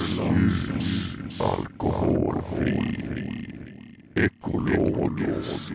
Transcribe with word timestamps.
Ljus, 0.00 0.68
alkoholfri, 1.40 2.96
ekologisk. 4.14 5.72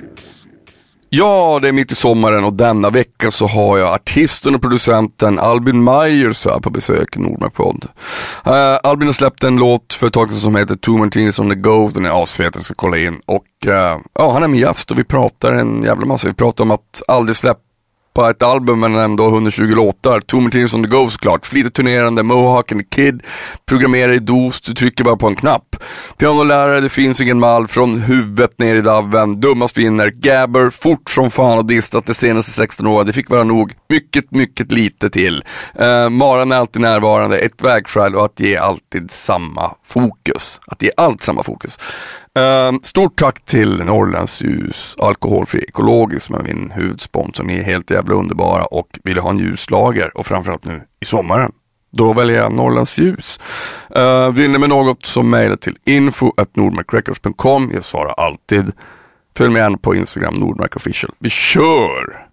Ja, 1.09 1.59
det 1.61 1.67
är 1.67 1.71
mitt 1.71 1.91
i 1.91 1.95
sommaren 1.95 2.43
och 2.43 2.53
denna 2.53 2.89
vecka 2.89 3.31
så 3.31 3.47
har 3.47 3.77
jag 3.77 3.93
artisten 3.93 4.55
och 4.55 4.61
producenten 4.61 5.39
Albin 5.39 5.83
Myers 5.83 6.45
här 6.45 6.59
på 6.59 6.69
besök 6.69 7.17
i 7.17 7.19
Nordmarkpodd. 7.19 7.85
Uh, 8.47 8.53
eh, 8.53 8.79
Albin 8.83 9.07
har 9.07 9.13
släppt 9.13 9.43
en 9.43 9.57
låt 9.57 9.93
för 9.93 10.07
ett 10.07 10.13
tag 10.13 10.29
sedan 10.29 10.39
som 10.39 10.55
heter 10.55 10.75
Two 10.75 10.89
Martinis 10.89 11.39
on 11.39 11.49
the 11.49 11.55
Go, 11.55 11.89
den 11.93 12.05
är 12.05 12.23
asfet, 12.23 12.55
jag 12.55 12.63
ska 12.63 12.73
kolla 12.73 12.97
in. 12.97 13.21
Och 13.25 13.45
uh, 13.67 13.73
ja, 14.13 14.31
han 14.33 14.43
är 14.43 14.47
min 14.47 14.61
gäst 14.61 14.91
och 14.91 14.99
vi 14.99 15.03
pratar 15.03 15.51
en 15.51 15.83
jävla 15.83 16.05
massa. 16.05 16.27
Vi 16.27 16.33
pratar 16.33 16.63
om 16.63 16.71
att 16.71 17.01
aldrig 17.07 17.35
släppa 17.35 17.64
släppa 18.15 18.29
ett 18.29 18.43
album 18.43 18.79
men 18.79 18.95
ändå 18.95 19.27
120 19.27 19.63
låtar. 19.63 20.19
Two 20.19 20.35
Martinis 20.35 20.73
on 20.73 20.83
the 20.83 20.89
go 20.89 21.09
såklart. 21.09 21.45
Flitigt 21.45 21.75
turnerande, 21.75 22.23
Mohawk 22.23 22.71
and 22.71 22.81
the 22.81 22.87
Kid. 22.95 23.23
Programmerar 23.65 24.11
i 24.11 24.19
DOS, 24.19 24.61
du 24.61 24.73
trycker 24.73 25.03
bara 25.03 25.17
på 25.17 25.27
en 25.27 25.35
knapp. 25.35 25.75
Pianolärare, 26.17 26.81
det 26.81 26.89
finns 26.89 27.21
ingen 27.21 27.39
mall. 27.39 27.67
Från 27.67 28.01
huvudet 28.01 28.59
ner 28.59 28.75
i 28.75 28.81
daven. 28.81 29.39
Dummast 29.39 29.77
vinner. 29.77 30.09
Gabber, 30.09 30.69
fort 30.69 31.09
som 31.09 31.31
fan 31.31 31.57
och 31.57 31.65
distat 31.65 32.05
de 32.05 32.13
senaste 32.13 32.51
16 32.51 32.87
åren. 32.87 33.07
Det 33.07 33.13
fick 33.13 33.29
vara 33.29 33.43
nog. 33.43 33.73
Mycket, 33.89 34.31
mycket 34.31 34.71
lite 34.71 35.09
till. 35.09 35.43
Uh, 35.81 36.09
Maran 36.09 36.51
är 36.51 36.55
alltid 36.55 36.81
närvarande. 36.81 37.37
Ett 37.37 37.61
vägskäl 37.61 38.15
och 38.15 38.25
att 38.25 38.39
ge 38.39 38.57
alltid 38.57 39.11
samma 39.11 39.71
fokus. 39.85 40.59
Att 40.67 40.81
ge 40.81 40.91
allt 40.97 41.23
samma 41.23 41.43
fokus. 41.43 41.79
Uh, 42.39 42.79
stort 42.81 43.19
tack 43.19 43.45
till 43.45 43.83
Norrlands 43.83 44.41
ljus, 44.41 44.95
alkoholfri 44.99 45.63
ekologisk 45.63 46.25
som 46.25 46.35
är 46.35 46.43
min 46.43 46.71
huvudsponsor. 46.71 47.43
Ni 47.43 47.57
är 47.57 47.63
helt 47.63 47.91
jävla 47.91 48.15
underbara 48.15 48.65
och 48.65 48.99
vill 49.03 49.17
ha 49.17 49.29
en 49.29 49.37
ljuslager 49.37 50.17
och 50.17 50.25
framförallt 50.25 50.65
nu 50.65 50.81
i 51.01 51.05
sommaren. 51.05 51.51
Då 51.91 52.13
väljer 52.13 52.37
jag 52.37 52.53
Norrlands 52.53 52.99
ljus. 52.99 53.39
Uh, 53.97 54.29
vill 54.31 54.51
ni 54.51 54.57
med 54.57 54.69
något 54.69 55.05
så 55.05 55.23
mejla 55.23 55.57
till 55.57 55.77
info.nordmarkrecords.com. 55.85 57.71
Jag 57.73 57.83
svarar 57.83 58.13
alltid. 58.13 58.71
Följ 59.37 59.53
mig 59.53 59.61
gärna 59.61 59.77
på 59.77 59.95
Instagram, 59.95 60.33
Nordmark 60.33 60.75
official. 60.75 61.11
Vi 61.19 61.29
kör! 61.29 62.25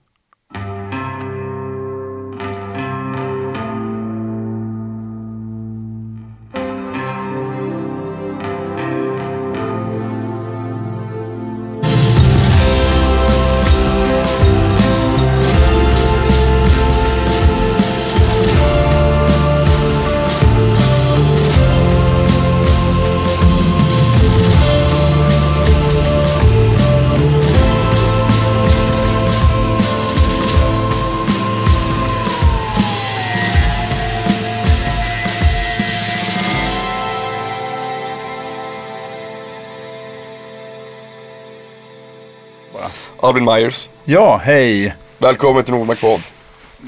Albin 43.32 43.44
Myers. 43.44 43.90
Ja, 44.04 44.40
hej. 44.44 44.94
Välkommen 45.18 45.64
till 45.64 45.74
Nordmark 45.74 46.00
podd. 46.00 46.20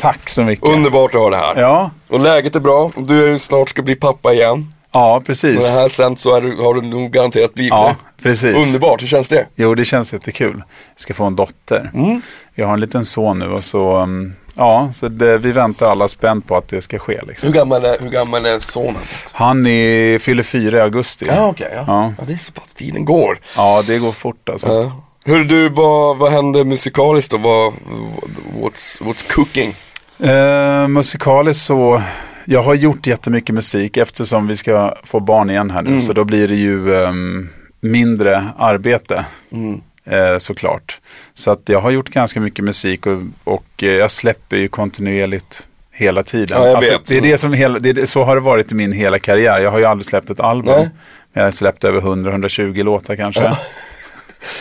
Tack 0.00 0.28
så 0.28 0.42
mycket. 0.42 0.68
Underbart 0.68 1.14
att 1.14 1.20
ha 1.20 1.30
det 1.30 1.36
här. 1.36 1.60
Ja. 1.60 1.90
Och 2.08 2.20
läget 2.20 2.56
är 2.56 2.60
bra. 2.60 2.90
Du 2.96 3.24
är 3.24 3.28
ju 3.28 3.38
snart 3.38 3.68
ska 3.68 3.82
bli 3.82 3.94
pappa 3.94 4.32
igen. 4.32 4.72
Ja, 4.92 5.22
precis. 5.26 5.54
När 5.54 5.62
det 5.62 5.80
här 5.80 5.88
sen 5.88 6.16
så 6.16 6.40
du, 6.40 6.56
har 6.56 6.74
du 6.74 6.82
nog 6.82 7.10
garanterat 7.10 7.54
blivit 7.54 7.70
Ja, 7.70 7.96
precis. 8.22 8.66
Underbart, 8.66 9.02
hur 9.02 9.06
känns 9.06 9.28
det? 9.28 9.46
Jo, 9.54 9.74
det 9.74 9.84
känns 9.84 10.12
jättekul. 10.12 10.62
Jag 10.94 11.00
ska 11.00 11.14
få 11.14 11.24
en 11.24 11.36
dotter. 11.36 11.90
Mm. 11.94 12.22
Jag 12.54 12.66
har 12.66 12.74
en 12.74 12.80
liten 12.80 13.04
son 13.04 13.38
nu 13.38 13.46
och 13.46 13.64
så, 13.64 13.98
um, 13.98 14.34
ja, 14.54 14.88
så 14.92 15.08
det, 15.08 15.38
vi 15.38 15.52
väntar 15.52 15.90
alla 15.90 16.08
spänt 16.08 16.48
på 16.48 16.56
att 16.56 16.68
det 16.68 16.82
ska 16.82 16.98
ske. 16.98 17.20
Liksom. 17.28 17.46
Hur 17.46 17.54
gammal 17.54 17.84
är, 17.84 17.96
hur 18.00 18.10
gammal 18.10 18.46
är 18.46 18.60
sonen? 18.60 19.02
Han 19.32 19.66
är, 19.66 20.18
fyller 20.18 20.42
fyra 20.42 20.78
i 20.78 20.80
augusti. 20.80 21.26
Ja, 21.28 21.46
okej. 21.46 21.70
ja. 21.76 21.84
Ja. 21.86 22.12
Ja. 22.18 22.24
det 22.26 22.32
är 22.32 22.36
så 22.36 22.52
pass 22.52 22.74
tiden 22.74 23.04
går. 23.04 23.38
Ja, 23.56 23.82
det 23.86 23.98
går 23.98 24.12
fort 24.12 24.48
alltså. 24.48 24.68
Ja. 24.68 24.92
Hur 25.26 25.44
du, 25.44 25.68
vad, 25.68 26.16
vad 26.16 26.32
händer 26.32 26.64
musikaliskt 26.64 27.30
då? 27.30 27.36
Vad, 27.38 27.72
what's, 28.60 29.02
what's 29.02 29.32
cooking? 29.32 29.74
Eh, 30.18 30.88
musikaliskt 30.88 31.64
så, 31.64 32.02
jag 32.44 32.62
har 32.62 32.74
gjort 32.74 33.06
jättemycket 33.06 33.54
musik 33.54 33.96
eftersom 33.96 34.46
vi 34.46 34.56
ska 34.56 34.96
få 35.02 35.20
barn 35.20 35.50
igen 35.50 35.70
här 35.70 35.82
nu. 35.82 35.90
Mm. 35.90 36.02
Så 36.02 36.12
då 36.12 36.24
blir 36.24 36.48
det 36.48 36.54
ju 36.54 36.96
ehm, 36.96 37.48
mindre 37.80 38.48
arbete. 38.58 39.24
Mm. 39.52 39.80
eh, 40.04 40.38
såklart. 40.38 41.00
Så 41.34 41.50
att 41.50 41.68
jag 41.68 41.80
har 41.80 41.90
gjort 41.90 42.08
ganska 42.08 42.40
mycket 42.40 42.64
musik 42.64 43.06
och, 43.06 43.22
och 43.44 43.82
eh, 43.82 43.92
jag 43.92 44.10
släpper 44.10 44.56
ju 44.56 44.68
kontinuerligt 44.68 45.68
hela 45.92 46.22
tiden. 46.22 46.62
Ja, 46.62 46.76
alltså. 46.76 47.00
Det 47.06 47.16
är 47.16 47.20
det 47.20 47.38
som 47.38 47.52
hela, 47.52 47.78
det 47.78 47.98
är, 47.98 48.06
så 48.06 48.24
har 48.24 48.34
det 48.34 48.42
varit 48.42 48.72
i 48.72 48.74
min 48.74 48.92
hela 48.92 49.18
karriär. 49.18 49.60
Jag 49.60 49.70
har 49.70 49.78
ju 49.78 49.84
aldrig 49.84 50.06
släppt 50.06 50.30
ett 50.30 50.40
album. 50.40 50.74
Nej. 50.76 50.90
Jag 51.32 51.44
har 51.44 51.50
släppt 51.50 51.84
över 51.84 52.00
100-120 52.00 52.82
låtar 52.82 53.16
kanske. 53.16 53.42
Ja. 53.42 53.56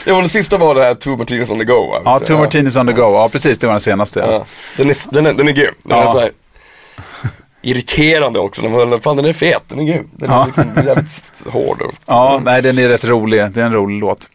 Ja, 0.05 0.21
det 0.21 0.29
sista 0.29 0.57
var 0.57 0.75
det 0.75 0.83
här 0.83 0.95
Two 0.95 1.09
Martinis 1.17 1.49
on 1.49 1.57
the 1.59 1.63
go 1.65 1.87
va? 1.87 2.01
ja 2.05 2.19
Two 2.19 2.37
Martinis 2.37 2.75
on 2.77 2.87
the 2.87 2.93
go. 2.93 3.01
Ja, 3.01 3.29
precis. 3.29 3.57
Det 3.57 3.67
var 3.67 3.73
den 3.73 3.81
senaste. 3.81 4.19
Ja. 4.19 4.45
Den, 4.77 4.89
är, 4.89 4.97
den, 5.09 5.25
är, 5.25 5.33
den 5.33 5.47
är 5.47 5.51
grym. 5.51 5.73
Den 5.83 5.99
är 5.99 6.07
så 6.07 6.19
här 6.19 6.29
irriterande 7.61 8.39
också. 8.39 8.61
när 8.61 8.85
man- 8.85 9.01
Fan 9.01 9.15
den 9.17 9.25
är 9.25 9.33
fet, 9.33 9.63
den 9.67 9.79
är 9.79 9.83
grym. 9.83 10.09
Den 10.13 10.29
är 10.29 10.33
Ja. 10.33 10.45
liksom 10.45 10.63
jävligt 10.85 11.23
hård. 11.47 11.81
Ja, 12.05 12.41
nej 12.45 12.61
den 12.61 12.77
är 12.79 12.87
rätt 12.87 13.05
rolig. 13.05 13.51
Det 13.51 13.61
är 13.61 13.65
en 13.65 13.73
rolig 13.73 13.99
låt. 13.99 14.29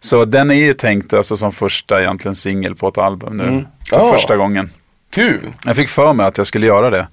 Så 0.00 0.24
den 0.24 0.50
är 0.50 0.54
ju 0.54 0.72
tänkt 0.72 1.12
alltså 1.12 1.36
som 1.36 1.52
första 1.52 2.00
egentligen 2.00 2.34
singel 2.34 2.74
på 2.74 2.88
ett 2.88 2.98
album 2.98 3.36
nu. 3.36 3.44
Mm. 3.44 3.66
För 3.90 3.96
Ja. 3.96 4.12
första 4.12 4.36
gången. 4.36 4.70
Kul. 5.10 5.52
Jag 5.66 5.76
fick 5.76 5.88
för 5.88 6.12
mig 6.12 6.26
att 6.26 6.38
jag 6.38 6.46
skulle 6.46 6.66
göra 6.66 6.90
det. 6.90 7.06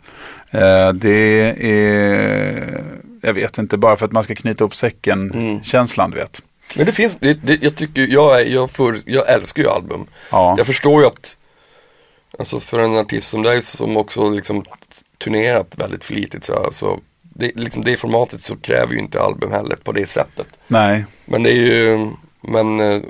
Eh, 0.52 0.94
det 0.94 1.56
är, 1.62 2.84
jag 3.22 3.34
vet 3.34 3.58
inte, 3.58 3.78
bara 3.78 3.96
för 3.96 4.06
att 4.06 4.12
man 4.12 4.24
ska 4.24 4.36
knyta 4.36 4.64
upp 4.64 4.76
säcken, 4.76 5.32
Mm. 5.32 6.12
du 6.12 6.18
vet. 6.18 6.42
Men 6.76 6.86
det 6.86 6.92
finns, 6.92 7.18
det, 7.20 7.34
det, 7.34 7.64
jag 7.64 7.76
tycker, 7.76 8.08
jag, 8.08 8.42
är, 8.42 8.46
jag, 8.46 8.72
för, 8.72 8.98
jag 9.06 9.30
älskar 9.30 9.64
ju 9.64 9.70
album. 9.70 10.08
Ja, 10.32 10.56
Jag 10.58 10.66
förstår 10.68 11.02
ju 11.02 11.08
att, 11.08 11.38
alltså 12.40 12.60
för 12.60 12.80
en 12.80 12.98
artist 12.98 13.28
som 13.30 13.44
dig 13.44 13.62
som 13.62 13.98
också 13.98 14.30
liksom 14.30 14.64
turnerat 15.24 15.74
väldigt 15.78 16.04
flitigt 16.04 16.46
så, 16.46 16.54
alltså, 16.66 17.00
det, 17.22 17.52
liksom 17.56 17.84
det 17.84 17.98
formatet 17.98 18.42
så 18.42 18.58
kräver 18.58 18.94
ju 18.94 19.00
inte 19.00 19.22
album 19.22 19.52
heller 19.52 19.76
på 19.84 19.92
det 19.92 20.06
sättet. 20.10 20.48
nej. 20.68 21.06
Men 21.26 21.44
det 21.44 21.52
är 21.52 21.56
ju, 21.56 22.10
men 22.42 22.80
eh, 22.80 23.02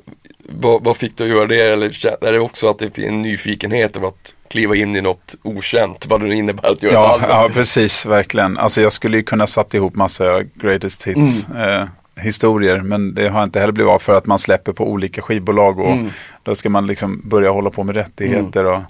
vad, 0.52 0.84
vad 0.84 0.98
fick 0.98 1.18
du 1.18 1.24
att 1.24 1.30
göra 1.30 1.48
det? 1.48 1.62
Eller 1.62 2.06
är 2.28 2.32
det 2.32 2.40
också 2.40 2.70
att 2.70 2.80
det 2.80 2.96
finns 2.96 3.08
en 3.08 3.22
nyfikenhet 3.22 3.98
av 3.98 4.06
att 4.06 4.34
kliva 4.50 4.76
in 4.76 4.96
i 4.96 5.02
något 5.02 5.36
okänt? 5.44 6.06
Vad 6.10 6.22
det 6.22 6.36
innebär 6.36 6.72
att 6.72 6.84
göra 6.84 6.92
ett 6.92 6.96
Ja, 7.00 7.14
album? 7.14 7.30
ja, 7.30 7.50
precis, 7.54 8.06
verkligen. 8.06 8.58
Alltså 8.58 8.82
jag 8.82 8.94
skulle 8.94 9.18
ju 9.18 9.24
kunna 9.24 9.48
satt 9.48 9.74
ihop 9.74 9.96
massa 9.96 10.44
greatest 10.44 11.08
hits. 11.08 11.48
Mm. 11.48 11.70
Eh, 11.82 11.88
historier 12.22 12.80
men 12.82 13.14
det 13.14 13.30
har 13.30 13.44
inte 13.44 13.60
heller 13.60 13.74
blivit 13.74 13.92
av 13.92 14.00
för 14.00 14.14
att 14.18 14.26
man 14.26 14.40
släpper 14.40 14.72
på 14.74 14.88
olika 14.90 15.22
skivbolag 15.22 15.80
och 15.80 15.92
Mm. 15.92 16.10
då 16.44 16.56
ska 16.56 16.70
man 16.70 16.88
liksom 16.88 17.22
börja 17.24 17.50
hålla 17.52 17.70
på 17.70 17.84
med 17.84 17.96
rättigheter 17.96 18.66
och 18.66 18.82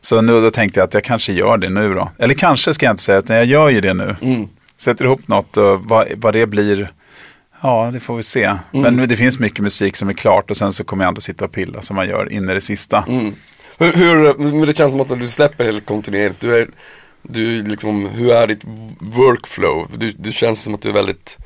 så 0.00 0.20
nu 0.20 0.40
då 0.40 0.50
tänkte 0.50 0.80
jag 0.80 0.84
att 0.86 0.94
jag 0.94 1.04
kanske 1.04 1.32
gör 1.32 1.56
det 1.58 1.68
nu 1.68 1.94
då. 1.94 2.10
Eller 2.18 2.34
kanske 2.34 2.74
ska 2.74 2.86
jag 2.86 2.92
inte 2.92 3.02
säga 3.02 3.18
utan 3.18 3.36
jag 3.36 3.44
gör 3.46 3.68
ju 3.70 3.80
det 3.80 3.94
nu. 3.94 4.16
Mm. 4.22 4.48
sätter 4.76 5.04
ihop 5.04 5.28
något 5.28 5.56
och 5.56 5.80
vad, 5.84 6.06
vad 6.16 6.32
det 6.34 6.46
blir, 6.46 6.92
ja 7.62 7.90
det 7.92 8.00
får 8.00 8.16
vi 8.16 8.22
se. 8.22 8.44
Mm. 8.44 8.60
Men 8.96 9.08
det 9.08 9.16
finns 9.16 9.38
mycket 9.38 9.58
musik 9.60 9.96
som 9.96 10.08
är 10.08 10.12
klart 10.12 10.50
och 10.50 10.56
sen 10.56 10.72
så 10.72 10.84
kommer 10.84 11.04
jag 11.04 11.08
ändå 11.08 11.20
sitta 11.20 11.44
och 11.44 11.52
pilla 11.52 11.82
som 11.82 11.96
man 11.96 12.08
gör 12.08 12.32
in 12.32 12.50
i 12.50 12.54
det 12.54 12.60
sista. 12.60 13.04
Mm. 13.08 13.34
Hur, 13.78 13.92
hur, 13.92 14.34
men 14.38 14.66
det 14.66 14.76
känns 14.76 14.90
som 14.92 15.00
att 15.00 15.20
du 15.20 15.28
släpper 15.28 15.64
helt 15.64 15.86
kontinuerligt. 15.86 16.40
Du 16.40 16.56
är, 16.58 16.68
du 17.22 17.62
liksom, 17.62 18.06
hur 18.08 18.32
är 18.32 18.46
ditt 18.46 18.64
workflow? 19.00 19.90
Du, 19.96 20.10
det 20.10 20.32
känns 20.32 20.62
som 20.62 20.74
att 20.74 20.82
du 20.82 20.88
är 20.88 20.92
väldigt 20.92 21.36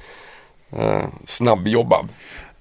eh, 0.72 1.04
snabbjobbad. 1.26 2.08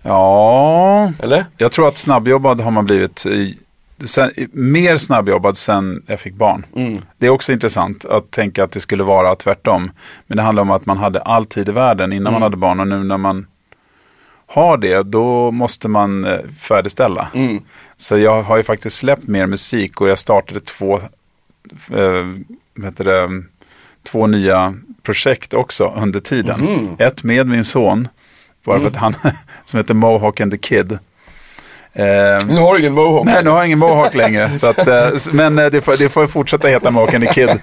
Ja, 0.01 1.11
Eller? 1.19 1.45
jag 1.57 1.71
tror 1.71 1.87
att 1.87 1.97
snabbjobbad 1.97 2.61
har 2.61 2.71
man 2.71 2.85
blivit 2.85 3.25
i, 3.25 3.57
sen, 4.05 4.31
mer 4.51 4.97
snabbjobbad 4.97 5.57
sen 5.57 6.03
jag 6.07 6.19
fick 6.19 6.33
barn. 6.33 6.65
Mm. 6.75 7.01
Det 7.17 7.27
är 7.27 7.29
också 7.29 7.51
intressant 7.51 8.05
att 8.05 8.31
tänka 8.31 8.63
att 8.63 8.71
det 8.71 8.79
skulle 8.79 9.03
vara 9.03 9.35
tvärtom. 9.35 9.91
Men 10.27 10.37
det 10.37 10.43
handlar 10.43 10.61
om 10.61 10.71
att 10.71 10.85
man 10.85 10.97
hade 10.97 11.21
all 11.21 11.45
tid 11.45 11.69
i 11.69 11.71
världen 11.71 12.13
innan 12.13 12.33
man 12.33 12.41
hade 12.41 12.57
barn 12.57 12.79
och 12.79 12.87
nu 12.87 13.03
när 13.03 13.17
man 13.17 13.47
har 14.47 14.77
det, 14.77 15.03
då 15.03 15.51
måste 15.51 15.87
man 15.87 16.25
eh, 16.25 16.39
färdigställa. 16.59 17.27
Mm. 17.33 17.63
Så 17.97 18.17
jag 18.17 18.43
har 18.43 18.57
ju 18.57 18.63
faktiskt 18.63 18.97
släppt 18.97 19.27
mer 19.27 19.45
musik 19.45 20.01
och 20.01 20.09
jag 20.09 20.19
startade 20.19 20.59
två, 20.59 21.01
vad 22.73 22.85
heter 22.85 23.03
det, 23.03 23.43
två 24.03 24.27
nya 24.27 24.75
projekt 25.07 25.53
också 25.53 25.93
under 25.97 26.19
tiden. 26.19 26.59
Mhm. 26.61 26.95
Ett 26.99 27.23
med 27.23 27.47
min 27.47 27.63
son, 27.63 28.07
bara 28.65 28.79
för 28.79 28.87
att 28.87 28.95
han, 28.95 29.15
som 29.65 29.77
heter 29.77 29.93
Mohawk 29.93 30.39
and 30.41 30.51
the 30.51 30.57
Kid. 30.57 30.91
Eh, 30.91 32.45
Nu 32.47 32.59
har 32.59 32.73
du 32.73 32.79
ingen 32.79 32.93
mohawk. 32.93 33.25
Nej, 33.25 33.43
nu 33.43 33.49
har 33.49 33.57
jag 33.57 33.65
ingen 33.65 33.79
mohawk 33.79 34.15
längre. 34.15 34.49
så 34.53 34.67
att, 34.67 34.87
eh, 34.87 35.09
men 35.31 35.59
eh, 35.59 35.65
det 35.65 35.81
får, 35.81 35.97
det 35.97 36.09
får 36.09 36.27
fortsätta 36.27 36.67
heta 36.67 36.91
Mohawk 36.91 37.13
and 37.13 37.23
the 37.23 37.33
Kid. 37.33 37.49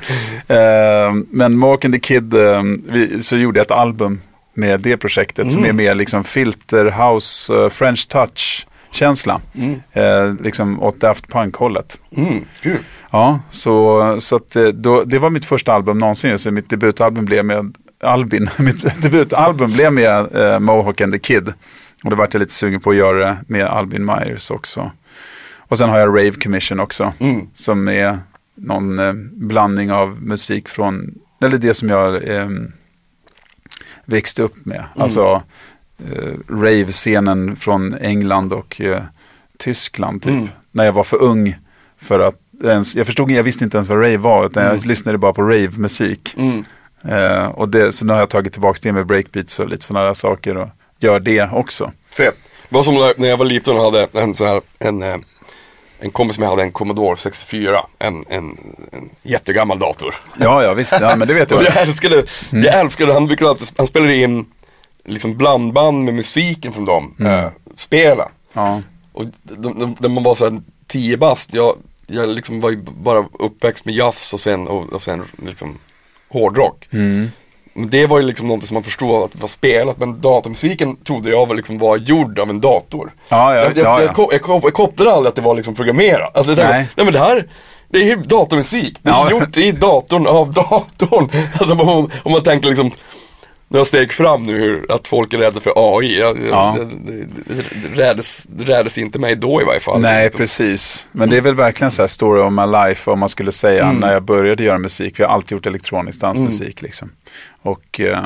Eh, 0.48 1.12
men 1.30 1.56
Mohawk 1.58 1.84
and 1.84 1.94
the 1.94 2.00
Kid, 2.00 2.34
eh, 2.34 2.62
vi, 2.88 3.22
så 3.22 3.36
gjorde 3.36 3.58
jag 3.58 3.64
ett 3.64 3.70
album 3.70 4.20
med 4.54 4.80
det 4.80 4.96
projektet 4.96 5.52
som 5.52 5.64
är 5.64 5.72
mer 5.72 5.94
liksom 5.94 6.24
filter, 6.24 6.84
house, 6.84 7.54
eh, 7.54 7.68
French 7.68 8.08
touch 8.08 8.66
känsla. 8.94 9.40
Eh, 9.92 10.34
liksom 10.40 10.82
åt 10.82 11.00
Daft 11.00 11.28
Punk-hållet. 11.28 11.98
Mm, 12.16 12.44
kul. 12.60 12.78
Ja, 13.10 13.40
så, 13.50 14.16
så 14.20 14.36
att, 14.36 14.56
eh, 14.56 14.64
då, 14.64 15.04
det 15.04 15.18
var 15.18 15.30
mitt 15.30 15.44
första 15.44 15.72
album 15.72 15.98
någonsin. 15.98 16.38
Så 16.38 16.50
mitt 16.50 16.70
debutalbum 16.70 17.24
blev 17.24 17.44
med 17.44 17.76
Albin. 18.02 18.50
mitt 18.58 19.02
debutalbum 19.02 19.72
blev 19.72 19.92
med 19.92 20.36
eh, 20.36 20.58
Mohawk 20.58 21.00
and 21.00 21.12
the 21.12 21.18
Kid. 21.18 21.52
Och 22.04 22.10
då 22.10 22.16
vart 22.16 22.34
jag 22.34 22.40
lite 22.40 22.54
sugen 22.54 22.80
på 22.80 22.90
att 22.90 22.96
göra 22.96 23.18
det 23.18 23.36
med 23.46 23.66
Albin 23.66 24.04
Myers 24.04 24.50
också. 24.50 24.90
Och 25.58 25.78
sen 25.78 25.88
har 25.88 25.98
jag 25.98 26.08
Rave 26.08 26.30
Commission 26.32 26.80
också. 26.80 27.12
Mm. 27.18 27.46
Som 27.54 27.88
är 27.88 28.18
någon 28.54 28.98
eh, 28.98 29.12
blandning 29.32 29.92
av 29.92 30.22
musik 30.22 30.68
från, 30.68 31.14
eller 31.42 31.58
det 31.58 31.74
som 31.74 31.88
jag 31.88 32.28
eh, 32.28 32.48
växte 34.04 34.42
upp 34.42 34.66
med. 34.66 34.84
Alltså 34.96 35.42
eh, 35.98 36.32
rave-scenen 36.48 37.56
från 37.56 37.94
England 37.94 38.52
och 38.52 38.80
eh, 38.80 39.02
Tyskland 39.58 40.22
typ. 40.22 40.32
Mm. 40.32 40.48
När 40.72 40.84
jag 40.84 40.92
var 40.92 41.04
för 41.04 41.22
ung 41.22 41.56
för 42.00 42.20
att 42.20 42.34
ens, 42.64 42.96
jag 42.96 43.06
förstod, 43.06 43.30
jag 43.30 43.42
visste 43.42 43.64
inte 43.64 43.76
ens 43.76 43.88
vad 43.88 43.98
rave 43.98 44.16
var, 44.16 44.46
utan 44.46 44.64
jag 44.64 44.86
lyssnade 44.86 45.18
bara 45.18 45.32
på 45.32 45.42
rave-musik. 45.42 46.34
Mm. 46.38 46.64
Eh, 47.08 47.44
och 47.46 47.68
det, 47.68 47.92
så 47.92 48.04
nu 48.04 48.12
har 48.12 48.20
jag 48.20 48.30
tagit 48.30 48.52
tillbaka 48.52 48.78
det 48.82 48.92
med 48.92 49.06
breakbeats 49.06 49.58
och 49.60 49.68
lite 49.68 49.84
sådana 49.84 50.06
där 50.06 50.14
saker 50.14 50.56
och 50.56 50.68
gör 50.98 51.20
det 51.20 51.48
också. 51.52 51.92
Fett. 52.10 52.34
Det 52.68 52.74
var 52.76 52.82
som 52.82 52.94
när- 52.94 53.26
jag 53.28 53.36
var 53.36 53.44
liten 53.44 53.76
och 53.76 53.82
hade 53.84 54.08
en 54.12 54.34
så 54.34 54.46
här, 54.46 54.60
en, 54.78 55.02
eh, 55.02 55.16
en 55.98 56.10
kompis 56.10 56.34
som 56.36 56.44
hade 56.44 56.62
en 56.62 56.72
Commodore 56.72 57.16
64. 57.16 57.78
En, 57.98 58.24
en, 58.28 58.44
en 58.92 59.10
jättegammal 59.22 59.78
dator. 59.78 60.14
Ja, 60.38 60.62
ja 60.62 60.74
visst, 60.74 60.92
ja, 61.00 61.16
men 61.16 61.28
det 61.28 61.34
vet 61.34 61.50
jag. 61.50 61.62
jag 61.64 61.76
älskade, 61.76 62.24
jag 62.50 62.74
älskade, 62.80 63.12
han 63.12 63.26
brukade 63.26 63.56
han 63.76 63.86
spelade 63.86 64.16
in 64.16 64.46
liksom 65.04 65.36
blandband 65.36 66.04
med 66.04 66.14
musiken 66.14 66.72
från 66.72 66.84
dem, 66.84 67.14
eh, 67.26 67.48
spela. 67.74 68.28
Ja. 68.52 68.82
Och 69.12 69.24
när 69.98 70.08
man 70.08 70.22
var 70.22 70.34
såhär 70.34 70.62
10 70.86 71.16
bast, 71.16 71.54
jag, 71.54 71.76
jag 72.06 72.28
liksom 72.28 72.60
var 72.60 72.70
ju 72.70 72.76
bara 72.82 73.24
uppväxt 73.38 73.84
med 73.84 73.94
jazz 73.94 74.32
och 74.32 74.40
sen, 74.40 74.68
och, 74.68 74.92
och 74.92 75.02
sen 75.02 75.22
liksom 75.46 75.78
hårdrock. 76.28 76.88
Mm. 76.92 77.30
Men 77.76 77.90
det 77.90 78.06
var 78.06 78.18
ju 78.20 78.24
liksom 78.26 78.46
någonting 78.46 78.66
som 78.66 78.74
man 78.74 78.82
förstod 78.82 79.22
att 79.22 79.32
det 79.32 79.40
var 79.40 79.48
spelat, 79.48 79.98
men 79.98 80.20
datormusiken 80.20 80.96
trodde 80.96 81.30
jag 81.30 81.46
var, 81.46 81.54
liksom 81.54 81.78
var 81.78 81.96
gjord 81.96 82.38
av 82.38 82.50
en 82.50 82.60
dator. 82.60 83.12
Ja, 83.28 83.54
ja, 83.54 83.60
jag, 83.62 83.76
jag, 83.76 83.86
ja, 83.86 84.00
jag, 84.00 84.08
ja. 84.08 84.14
ko- 84.14 84.28
jag, 84.32 84.42
ko- 84.42 84.60
jag 84.62 84.72
kopplade 84.74 85.12
aldrig 85.12 85.28
att 85.28 85.34
det 85.36 85.42
var 85.42 85.54
liksom 85.54 85.74
programmerat. 85.74 86.36
Alltså, 86.36 86.52
jag 86.52 86.70
Nej. 86.70 86.88
nej 86.96 87.04
men 87.04 87.12
det 87.12 87.18
här, 87.18 87.48
det 87.88 87.98
är 87.98 88.04
ju 88.04 88.16
datormusik. 88.16 88.98
Det 89.02 89.08
är 89.10 89.12
Ja. 89.14 89.30
gjort 89.30 89.56
i 89.56 89.72
datorn 89.72 90.26
av 90.26 90.52
datorn. 90.52 91.28
Alltså 91.58 91.74
om, 91.74 91.86
man- 91.86 92.10
om 92.22 92.32
man 92.32 92.42
tänker 92.42 92.68
liksom 92.68 92.90
några 93.74 93.84
steg 93.84 94.12
fram 94.12 94.42
nu, 94.42 94.58
hur, 94.58 94.92
att 94.92 95.08
folk 95.08 95.32
är 95.32 95.38
rädda 95.38 95.60
för 95.60 95.72
AI. 95.76 96.18
Jag, 96.18 96.38
Ja. 96.48 96.78
det 97.96 98.64
rädes 98.64 98.98
inte 98.98 99.18
mig 99.18 99.36
då 99.36 99.60
i 99.60 99.64
varje 99.64 99.80
fall. 99.80 100.00
Nej, 100.00 100.30
precis. 100.30 101.06
Men 101.12 101.30
det 101.30 101.36
är 101.36 101.40
väl 101.40 101.54
verkligen 101.54 101.90
så 101.90 102.02
här 102.02 102.06
story 102.06 102.42
of 102.42 102.52
my 102.52 102.66
life 102.66 103.10
om 103.10 103.18
man 103.18 103.28
skulle 103.28 103.52
säga 103.52 103.92
när 103.92 104.12
jag 104.12 104.22
började 104.22 104.62
göra 104.64 104.78
musik. 104.78 105.20
Vi 105.20 105.24
har 105.24 105.30
alltid 105.30 105.52
gjort 105.52 105.66
elektronisk 105.66 106.20
dansmusik 106.20 106.82
liksom. 106.82 107.10
Och 107.62 108.00
eh, 108.00 108.24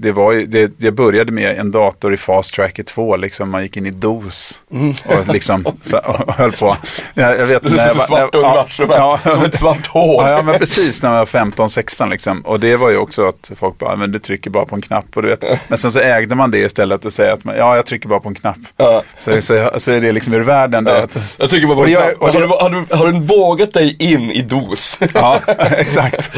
det 0.00 0.12
var 0.12 0.32
ju, 0.32 0.46
det, 0.46 0.72
jag 0.78 0.94
började 0.94 1.32
med 1.32 1.58
en 1.58 1.70
dator 1.70 2.14
i 2.14 2.16
Fast 2.16 2.54
Tracker 2.54 2.82
2, 2.82 3.16
liksom. 3.16 3.50
Man 3.50 3.62
gick 3.62 3.76
in 3.76 3.86
i 3.86 3.90
DOS 3.90 4.60
och 5.06 5.32
liksom 5.34 5.64
så, 5.82 5.98
och 5.98 6.34
höll 6.34 6.52
på. 6.52 6.76
Jag, 7.14 7.38
jag 7.40 7.46
vet, 7.46 7.62
Det 7.62 7.80
är 7.80 7.94
svart 7.94 8.34
universum, 8.34 8.88
ja, 8.90 9.18
som 9.22 9.42
ett 9.44 9.58
svart 9.58 9.86
hål. 9.86 10.24
Ja, 10.24 10.30
ja, 10.30 10.42
men 10.42 10.58
precis 10.58 11.02
när 11.02 11.10
jag 11.10 11.18
var 11.18 11.26
15-16 11.26 12.10
liksom. 12.10 12.40
Och 12.40 12.60
det 12.60 12.76
var 12.76 12.90
ju 12.90 12.96
också 12.96 13.28
att 13.28 13.50
folk 13.56 13.78
bara, 13.78 13.96
men 13.96 14.12
du 14.12 14.18
trycker 14.18 14.50
bara 14.50 14.64
på 14.64 14.74
en 14.74 14.82
knapp. 14.82 15.04
Och 15.14 15.22
du 15.22 15.28
vet. 15.28 15.44
Men 15.68 15.78
sen 15.78 15.92
så 15.92 16.00
ägde 16.00 16.34
man 16.34 16.50
det 16.50 16.58
istället 16.58 17.04
och 17.04 17.12
säga 17.12 17.32
att 17.32 17.44
man, 17.44 17.56
ja, 17.56 17.76
jag 17.76 17.86
trycker 17.86 18.08
bara 18.08 18.20
på 18.20 18.28
en 18.28 18.34
knapp. 18.34 18.56
Ja. 18.76 19.02
Så, 19.18 19.40
så, 19.42 19.70
så 19.76 19.92
är 19.92 20.00
det 20.00 20.12
liksom 20.12 20.34
ur 20.34 20.40
världen. 20.40 20.84
Det, 20.84 21.02
att, 21.02 21.16
Jag 21.36 21.50
tycker 21.50 21.66
bara, 21.66 21.76
Och 21.76 21.82
och 21.82 21.88
jag- 21.90 22.22
och 22.22 22.28
har, 22.28 22.40
du, 22.40 22.46
har, 22.46 22.70
du, 22.88 22.96
har 22.96 23.06
du 23.12 23.20
vågat 23.20 23.72
dig 23.72 23.96
in 23.98 24.30
i 24.30 24.42
DOS? 24.42 24.98
Ja, 25.14 25.40
exakt. 25.58 26.30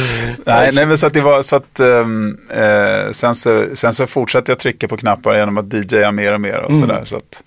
Nej, 0.46 0.70
nej, 0.72 0.86
men 0.86 0.98
så 0.98 1.06
att 1.06 1.14
det 1.14 1.20
var 1.20 1.42
så 1.42 1.56
att 1.56 1.80
ehm, 1.80 2.36
eh, 2.50 3.10
sen, 3.12 3.34
så, 3.34 3.49
sen 3.74 3.94
så 3.94 4.06
fortsatte 4.06 4.50
jag 4.52 4.58
trycka 4.58 4.88
på 4.88 4.96
knappar 4.96 5.38
genom 5.38 5.58
att 5.58 5.72
DJa 5.92 6.12
mer 6.12 6.32
och 6.34 6.40
mer 6.40 6.58
och 6.60 6.70
Mm. 6.70 6.80
sådär. 6.80 7.04
Så 7.04 7.16
att 7.16 7.42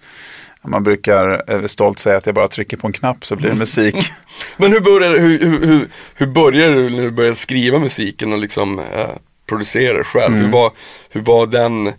man 0.68 0.84
brukar 0.84 1.52
eh, 1.52 1.66
stolt 1.66 2.00
säga 2.00 2.18
att 2.18 2.26
jag 2.26 2.36
bara 2.36 2.48
trycker 2.48 2.78
på 2.78 2.88
en 2.88 2.94
knapp 2.94 3.26
så 3.26 3.36
blir 3.36 3.50
det 3.50 3.56
musik. 3.56 3.96
Men 4.58 4.72
hur 4.72 4.80
började, 4.80 5.20
hur, 5.20 5.40
hur, 5.40 5.66
hur, 5.68 5.88
hur 6.16 6.28
började 6.28 6.74
du 6.74 6.90
när 6.90 7.04
du 7.04 7.12
började 7.12 7.36
skriva 7.36 7.80
musiken 7.80 8.34
och 8.34 8.40
liksom 8.40 8.80
eh, 8.80 9.10
producera 9.50 10.04
själv? 10.04 10.34
Mm. 10.34 10.46
Hur, 10.46 10.52
var, 10.52 10.72
hur 11.10 11.22
var 11.22 11.46
den, 11.48 11.92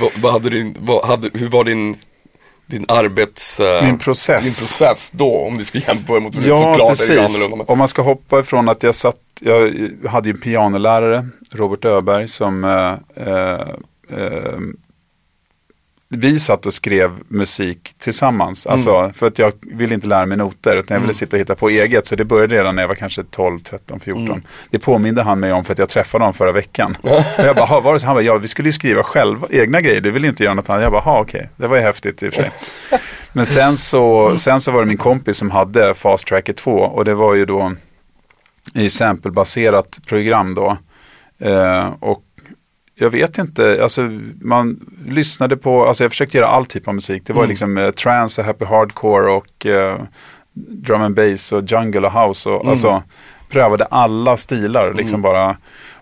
vad, 0.00 0.10
vad 0.16 0.32
hade 0.32 0.50
din, 0.50 0.76
vad 0.80 1.04
hade, 1.06 1.30
hur 1.34 1.48
var 1.48 1.64
din, 1.64 1.96
din 2.66 2.84
arbets... 2.88 3.60
eh, 3.60 3.84
Min 3.84 3.98
process. 3.98 4.42
Din 4.42 4.66
process 4.66 5.10
då, 5.14 5.36
om 5.36 5.58
du 5.58 5.64
skulle 5.64 5.84
jämföra 5.88 6.20
mot 6.20 6.34
Ja, 6.34 6.42
såklart 6.42 7.00
är 7.00 7.08
det 7.08 7.18
precis. 7.18 7.40
annorlunda. 7.40 7.64
Om 7.72 7.78
man 7.78 7.88
ska 7.88 8.02
hoppa 8.02 8.40
ifrån 8.40 8.68
att 8.68 8.82
jag 8.82 8.94
satt, 8.94 9.16
jag 9.44 9.90
hade 10.10 10.28
ju 10.28 10.32
en 10.34 10.40
pianolärare, 10.40 11.28
Robert 11.52 11.84
Öberg, 11.84 12.28
som 12.28 12.64
eh, 12.64 12.94
eh, 13.26 13.60
eh, 14.18 14.58
vi 16.14 16.40
satt 16.40 16.66
och 16.66 16.74
skrev 16.74 17.10
musik 17.28 17.94
tillsammans. 17.98 18.66
Alltså, 18.66 19.12
för 19.14 19.26
att 19.26 19.38
jag 19.38 19.52
ville 19.60 19.94
inte 19.94 20.06
lära 20.06 20.26
mig 20.26 20.36
noter, 20.36 20.76
utan 20.76 20.94
jag 20.94 21.00
ville 21.00 21.14
sitta 21.14 21.36
och 21.36 21.40
hitta 21.40 21.54
på 21.54 21.68
eget. 21.68 22.06
Så 22.06 22.16
det 22.16 22.24
började 22.24 22.54
redan 22.54 22.74
när 22.76 22.82
jag 22.82 22.88
var 22.88 22.94
kanske 22.94 23.24
12, 23.24 23.60
13, 23.60 24.00
14. 24.00 24.42
Det 24.70 24.78
påminde 24.78 25.22
han 25.22 25.40
mig 25.40 25.52
om 25.52 25.64
för 25.64 25.72
att 25.72 25.78
jag 25.78 25.88
träffade 25.88 26.24
honom 26.24 26.34
förra 26.34 26.52
veckan. 26.52 26.96
och 27.02 27.44
jag 27.44 27.56
bara, 27.56 27.66
"Ha, 27.66 27.80
var 27.80 27.92
det 27.94 28.00
så? 28.00 28.06
Han 28.06 28.16
bara, 28.16 28.22
ja 28.22 28.36
vi 28.38 28.48
skulle 28.48 28.68
ju 28.68 28.72
skriva 28.72 29.02
själva, 29.02 29.46
egna 29.50 29.80
grejer, 29.80 30.00
du 30.00 30.10
vill 30.10 30.24
inte 30.24 30.44
göra 30.44 30.54
något 30.54 30.70
annat. 30.70 30.82
Jag 30.82 30.92
bara, 30.92 31.20
okej, 31.20 31.48
det 31.56 31.66
var 31.66 31.76
ju 31.76 31.82
häftigt 31.82 32.22
i 32.22 32.28
och 32.28 32.32
för 32.32 32.42
sig. 32.42 32.50
Men 33.32 33.46
sen 33.46 33.76
så, 33.76 34.34
sen 34.38 34.60
så 34.60 34.70
var 34.70 34.80
det 34.80 34.86
min 34.88 34.96
kompis 34.98 35.36
som 35.36 35.50
hade 35.50 35.94
Fast 35.94 36.26
Tracker 36.26 36.52
2 36.52 36.70
och 36.72 37.04
det 37.04 37.14
var 37.14 37.34
ju 37.34 37.44
då 37.44 37.72
i 38.74 38.90
samplebaserat 38.90 39.98
program 40.06 40.54
då. 40.54 40.76
Eh, 41.38 41.92
och 42.00 42.24
jag 42.94 43.10
vet 43.10 43.38
inte, 43.38 43.82
alltså 43.82 44.02
man 44.40 44.80
lyssnade 45.06 45.56
på, 45.56 45.86
alltså 45.86 46.04
jag 46.04 46.10
försökte 46.10 46.36
göra 46.36 46.48
all 46.48 46.66
typ 46.66 46.88
av 46.88 46.94
musik. 46.94 47.22
Det 47.26 47.32
var 47.32 47.46
liksom 47.46 47.78
eh, 47.78 47.90
trance 47.90 48.40
och 48.40 48.46
happy 48.46 48.64
hardcore 48.64 49.32
och 49.32 49.66
eh, 49.66 50.00
drum 50.54 51.02
and 51.02 51.14
bass 51.14 51.52
och 51.52 51.62
jungle 51.62 52.06
och 52.06 52.12
house 52.12 52.50
och 52.50 52.68
alltså 52.68 53.02
prövade 53.48 53.84
alla 53.84 54.36
stilar 54.36 54.94
liksom 54.94 55.22
bara. 55.22 55.56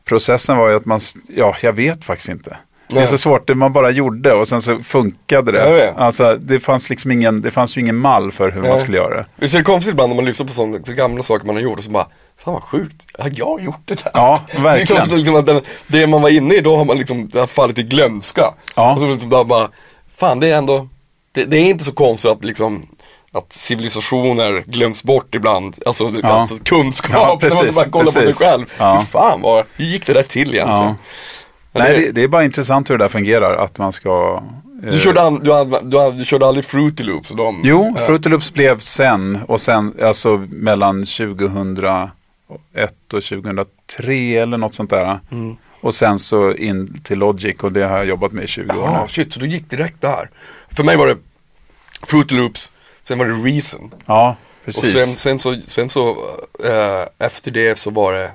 Processen 0.05 0.57
var 0.57 0.69
ju 0.69 0.77
att 0.77 0.85
man, 0.85 1.01
ja 1.29 1.57
jag 1.63 1.73
vet 1.73 2.05
faktiskt 2.05 2.29
inte. 2.29 2.57
Det 2.89 3.01
är 3.01 3.07
så 3.07 3.19
svårt, 3.19 3.47
det 3.47 3.55
man 3.55 3.73
bara 3.73 3.91
gjorde 3.91 4.33
och 4.33 4.49
sen 4.49 4.63
så 4.63 4.79
funkade 4.79 5.53
det. 5.53 5.63
Alltså 5.97 6.37
det 6.41 6.61
fanns 6.61 6.91
liksom 6.91 7.11
ingen, 7.13 7.41
det 7.41 7.51
fanns 7.51 7.77
ju 7.77 7.81
ingen 7.81 7.97
mall 7.97 8.33
för 8.33 8.51
hur 8.51 8.63
man 8.63 8.79
skulle 8.79 8.97
göra 8.97 9.17
det. 9.17 9.27
visst 9.37 9.55
är 9.55 9.59
det 9.59 9.65
konstigt 9.65 9.93
ibland 9.93 10.09
när 10.09 10.17
man 10.17 10.25
lyssnar 10.25 10.47
på 10.47 10.53
sådana 10.53 10.79
så 10.83 10.93
gamla 10.93 11.23
saker 11.23 11.47
man 11.47 11.55
har 11.57 11.63
gjort 11.63 11.79
och 11.79 11.85
så 11.85 11.91
bara, 11.91 12.07
fan 12.45 12.55
vad 12.55 12.63
sjukt, 12.63 13.07
har 13.19 13.31
jag 13.35 13.61
gjort 13.61 13.81
det 13.85 13.95
där? 14.05 14.11
Ja, 14.15 14.43
verkligen. 14.59 15.01
Liksom, 15.03 15.19
liksom 15.19 15.37
att 15.37 15.47
den, 15.47 15.61
det 15.87 16.07
man 16.07 16.23
var 16.23 16.29
inne 16.29 16.55
i 16.55 16.61
då 16.61 16.77
har 16.77 16.85
man 16.85 16.99
liksom 16.99 17.29
det 17.29 17.39
har 17.41 17.47
fallit 17.47 17.79
i 17.79 17.83
glömska. 17.83 18.55
Ja. 18.77 18.93
Och 18.93 18.99
så 19.01 19.07
liksom 19.13 19.29
bara, 19.29 19.45
bara, 19.45 19.69
fan 20.17 20.41
det 20.41 20.47
är 20.53 20.59
ändå, 20.59 20.89
det, 21.33 21.45
det 21.45 21.57
är 21.57 21.65
inte 21.65 21.85
så 21.85 21.93
konstigt 21.93 22.31
att 22.31 22.45
liksom 22.45 22.87
att 23.33 23.53
civilisationer 23.53 24.65
glöms 24.67 25.03
bort 25.05 25.35
ibland, 25.35 25.75
alltså, 25.87 26.13
Ja. 26.23 26.29
alltså 26.29 26.57
kunskap, 26.65 27.11
Ja, 27.13 27.21
när 27.27 27.27
man 27.27 27.39
precis, 27.39 27.75
bara 27.77 27.89
kollar 27.89 28.05
på 28.05 28.11
sig 28.11 28.23
precis. 28.27 28.39
själv. 28.43 28.65
Ja. 28.79 28.99
Hur 28.99 29.05
fan 29.05 29.41
var, 29.43 29.65
hur 29.77 29.85
gick 29.85 30.07
det 30.07 30.13
där 30.13 30.23
till 30.23 30.55
egentligen? 30.55 30.67
Ja. 30.85 30.95
Nej, 31.73 32.01
det- 32.01 32.13
det, 32.13 32.23
är 32.23 32.29
bara 32.29 32.45
intressant 32.45 32.91
hur 32.91 32.99
det 32.99 33.05
där 33.05 33.09
fungerar, 33.09 33.57
att 33.57 33.79
man 33.79 33.93
ska... 33.93 34.43
eh, 34.85 34.91
Du 34.93 34.99
körde, 34.99 35.23
an, 35.23 35.41
du, 35.45 35.53
hade, 35.53 35.81
du, 35.83 36.11
du 36.19 36.25
körde 36.25 36.47
aldrig 36.47 36.65
Fruity 36.65 37.03
Loops 37.03 37.29
de? 37.29 37.61
Jo, 37.65 37.95
eh, 37.99 38.07
Fruity 38.07 38.29
Loops 38.29 38.53
blev 38.53 38.79
sen 38.79 39.39
och 39.49 39.61
sen 39.61 39.95
alltså 40.03 40.47
mellan 40.51 41.05
2001 41.05 42.11
och 42.51 42.61
2003 43.23 44.15
eller 44.43 44.59
något 44.59 44.75
sånt 44.75 44.91
där. 44.91 45.19
Mm. 45.31 45.57
Och 45.81 45.95
sen 45.95 46.19
så 46.19 46.55
in 46.55 47.01
till 47.05 47.19
Logic 47.19 47.57
och 47.61 47.73
det 47.73 47.85
har 47.85 47.97
jag 47.97 48.07
jobbat 48.07 48.33
med 48.33 48.45
i 48.45 48.47
20 48.47 48.71
år 48.79 48.85
Ja, 48.85 49.03
nu. 49.03 49.09
shit, 49.09 49.33
så 49.33 49.41
du 49.41 49.47
gick 49.49 49.71
direkt 49.71 50.01
där. 50.01 50.31
För 50.71 50.85
mig 50.85 50.97
var 50.97 51.07
det 51.07 51.17
Fruity 52.03 52.35
Loops, 52.35 52.73
sen 53.03 53.19
var 53.19 53.27
det 53.27 53.33
Reason. 53.33 53.95
Ja, 54.07 54.37
Och 54.59 54.65
precis. 54.65 54.93
sen, 54.93 55.07
sen 55.07 55.39
så, 55.39 55.61
sen 55.63 55.89
så 55.91 56.11
eh, 56.65 57.27
efter 57.27 57.51
det 57.51 57.79
så 57.79 57.91
var 57.91 58.13
det 58.13 58.31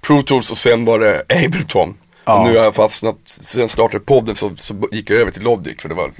Pro 0.00 0.22
Tools 0.22 0.50
och 0.50 0.58
sen 0.58 0.84
var 0.84 0.98
det 0.98 1.22
Ableton. 1.28 1.96
Ja. 2.24 2.38
Och 2.40 2.46
nu 2.50 2.56
har 2.56 2.64
jag 2.64 2.74
fastnat, 2.74 3.16
sen 3.24 3.60
jag 3.60 3.70
startade 3.70 4.04
podden 4.04 4.34
så, 4.34 4.56
så 4.56 4.88
gick 4.92 5.10
jag 5.10 5.18
över 5.20 5.30
till 5.30 5.42
Logic 5.42 5.76
för 5.82 5.88
det 5.88 5.94
var, 5.94 6.10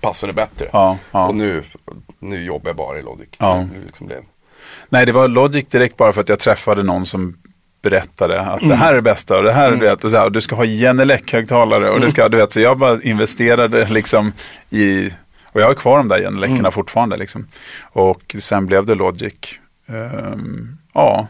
passade 0.00 0.32
bättre. 0.32 0.68
Ja, 0.72 0.98
ja. 1.12 1.28
Och 1.28 1.34
nu, 1.34 1.64
nu 2.18 2.44
jobbar 2.44 2.68
jag 2.68 2.76
bara 2.76 2.98
i 2.98 3.02
Logic. 3.02 3.28
Ja. 3.38 3.62
Nu, 3.72 3.84
liksom 3.86 4.08
det. 4.08 4.22
Nej, 4.88 5.06
det 5.06 5.12
var 5.12 5.28
Logic 5.28 5.64
direkt 5.68 5.96
bara 5.96 6.12
för 6.12 6.20
att 6.20 6.28
jag 6.28 6.38
träffade 6.38 6.82
någon 6.82 7.06
som 7.06 7.36
berättade 7.82 8.40
att 8.40 8.58
Mm. 8.62 8.68
det 8.68 8.74
här 8.76 8.90
är 8.92 8.96
det 8.96 9.02
bästa 9.02 9.36
och 9.36 9.42
det 9.42 9.52
här 9.52 9.72
är 9.72 9.76
det 9.76 10.04
och 10.04 10.10
så 10.10 10.16
här, 10.16 10.24
och 10.24 10.32
du 10.32 10.40
ska 10.40 10.56
ha 10.56 10.64
Genelec 10.64 11.22
högtalare 11.32 11.84
och 11.90 11.96
Mm. 11.96 12.00
du 12.06 12.10
ska, 12.10 12.28
du 12.28 12.36
vet, 12.36 12.52
så 12.52 12.60
jag 12.60 12.78
bara 12.78 13.02
investerade 13.02 13.86
liksom 13.90 14.32
i 14.70 15.10
Och 15.52 15.60
jag 15.60 15.66
har 15.66 15.74
kvar 15.74 15.98
de 15.98 16.08
där 16.08 16.18
genläckorna 16.18 16.58
Mm. 16.58 16.72
fortfarande. 16.72 17.16
Liksom. 17.16 17.46
Och 17.92 18.36
sen 18.38 18.66
blev 18.66 18.86
det 18.86 18.94
Logic. 18.94 19.34
Ehm, 19.88 20.76
ja, 20.94 21.26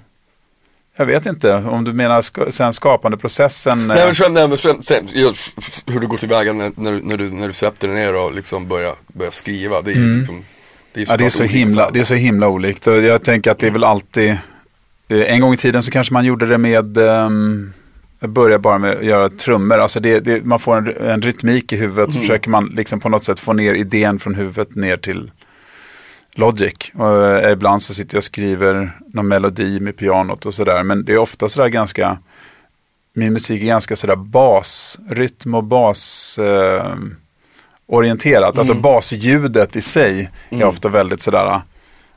jag 0.97 1.07
vet 1.07 1.27
inte 1.27 1.55
om 1.55 1.85
du 1.85 1.93
menar 1.93 2.23
ska, 2.23 2.51
sen 2.51 2.73
skapandeprocessen. 2.73 3.87
Nej 3.87 3.99
eh, 4.01 4.07
men 4.07 4.15
sen, 4.15 4.35
nej, 4.35 4.49
men 4.49 4.59
sen, 4.59 4.83
sen 4.83 5.09
hur 5.87 6.01
du 6.01 6.07
går 6.07 6.17
tillväga 6.17 6.53
när, 6.53 6.73
när, 6.77 6.93
du- 6.93 7.03
när, 7.03 7.17
du, 7.17 7.31
när 7.31 7.47
du 7.49 7.53
sätter 7.55 7.89
dig 7.89 7.97
ner 7.97 8.15
och 8.17 8.33
liksom 8.35 8.69
börjar, 8.69 8.95
börjar 9.07 9.31
skriva. 9.33 9.81
Det 9.83 9.91
är 9.91 9.95
ju 9.95 10.17
liksom, 10.19 10.45
det 10.93 11.01
är, 11.01 11.05
Mm. 11.05 11.13
Ja, 11.13 11.17
det 11.17 11.25
är, 11.27 11.31
så 11.31 11.45
himla, 11.45 11.83
fall. 11.85 11.93
det 11.93 12.01
är 12.01 12.05
så 12.05 12.15
himla 12.15 12.49
olikt. 12.49 12.87
Jag 12.87 13.23
tänker 13.23 13.51
att 13.51 13.59
det 13.59 13.67
är 13.67 13.71
väl 13.71 13.85
alltid, 13.85 14.31
eh, 15.09 15.21
en 15.35 15.41
gång 15.41 15.55
i 15.55 15.57
tiden 15.57 15.83
så 15.83 15.91
kanske 15.91 16.13
man 16.15 16.25
gjorde 16.25 16.47
det 16.47 16.59
med, 16.59 16.99
um, 16.99 17.73
jag 18.21 18.31
börjar 18.31 18.59
bara 18.59 18.79
med 18.79 18.97
att 18.99 19.05
göra 19.05 19.29
trummor. 19.29 19.79
Alltså 19.79 20.01
det, 20.01 20.21
det, 20.21 20.45
man 20.45 20.59
får 20.59 20.77
en, 20.77 21.11
en 21.11 21.23
rytmik 21.23 21.73
i 21.73 21.77
huvudet 21.77 22.11
så 22.13 22.19
Mm. 22.19 22.29
försöker 22.29 22.51
man 22.51 22.67
liksom 22.67 23.01
på 23.01 23.09
något 23.09 23.25
sätt 23.25 23.41
få 23.41 23.53
ner 23.53 23.75
idén 23.75 24.19
från 24.19 24.35
huvudet 24.35 24.75
ner 24.75 24.97
till 24.97 25.31
Logic. 26.35 26.75
Och 26.95 27.25
eh, 27.27 27.53
ibland 27.53 27.83
så 27.83 27.95
sitter 27.95 28.15
jag 28.15 28.21
och 28.21 28.25
skriver 28.25 28.93
någon 29.13 29.29
melodi 29.29 29.81
med 29.81 29.97
pianot 29.97 30.47
och 30.47 30.55
sådär. 30.55 30.83
Men 30.83 31.05
det 31.05 31.13
är 31.13 31.19
ofta 31.19 31.49
sådär 31.49 31.69
ganska, 31.69 32.19
min 33.15 33.33
musik 33.33 33.63
är 33.63 33.67
ganska 33.67 33.97
sådär 33.97 34.17
bas, 34.17 34.99
rytm 35.11 35.55
och 35.55 35.65
bas 35.65 36.39
eh, 36.39 36.95
orienterat. 37.91 38.59
Alltså 38.59 38.75
basljudet 38.75 39.77
i 39.77 39.81
sig 39.81 40.31
är 40.51 40.65
ofta 40.65 40.89
väldigt 40.89 41.21
sådär 41.21 41.45
ah, 41.45 41.63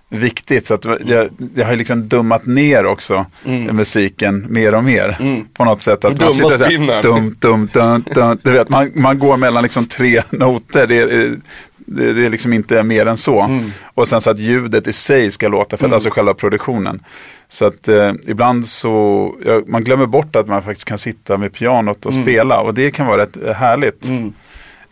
viktigt. 0.10 0.68
Så 0.68 0.74
att 0.74 0.86
jag, 1.06 1.30
jag 1.56 1.66
har 1.66 1.76
liksom 1.76 2.08
dummat 2.10 2.46
ner 2.46 2.86
också 2.86 3.26
musiken 3.72 4.46
mer 4.50 4.76
och 4.76 4.84
mer. 4.84 5.18
På 5.54 5.66
något 5.66 5.82
sätt. 5.82 6.06
Att 6.06 6.16
Dumma 6.16 6.26
man 6.26 6.34
sitter 6.34 6.58
såhär, 6.58 7.02
dum, 7.02 7.36
dum, 7.40 7.70
dum, 7.74 8.04
dum. 8.14 8.40
Du 8.44 8.52
vet, 8.52 8.70
man, 8.70 8.92
man 8.96 9.20
går 9.20 9.38
mellan 9.38 9.64
liksom 9.64 9.86
tre 9.86 10.22
noter. 10.30 10.88
Det 10.88 10.98
är, 10.98 11.38
det, 11.86 12.14
det 12.14 12.26
är 12.26 12.30
liksom 12.30 12.54
inte 12.54 12.84
mer 12.84 13.06
än 13.06 13.18
så. 13.18 13.60
Och 13.84 14.08
sen 14.08 14.22
så 14.22 14.30
att 14.30 14.40
ljudet 14.40 14.88
i 14.88 14.94
sig 14.94 15.32
ska 15.32 15.48
låta, 15.48 15.78
för 15.78 15.94
alltså 15.94 16.10
själva 16.10 16.34
produktionen. 16.34 17.04
Så 17.48 17.66
att 17.66 17.88
eh, 17.88 18.12
ibland 18.28 18.68
så, 18.68 19.36
ja, 19.46 19.62
man 19.68 19.84
glömmer 19.84 20.06
bort 20.06 20.36
att 20.36 20.48
man 20.48 20.64
faktiskt 20.64 20.88
kan 20.88 20.98
sitta 20.98 21.38
med 21.38 21.54
pianot 21.54 22.06
och 22.06 22.14
spela. 22.14 22.62
Och 22.62 22.74
det 22.74 22.92
kan 22.92 23.08
vara 23.08 23.22
rätt 23.22 23.38
eh, 23.38 23.54
härligt. 23.54 24.06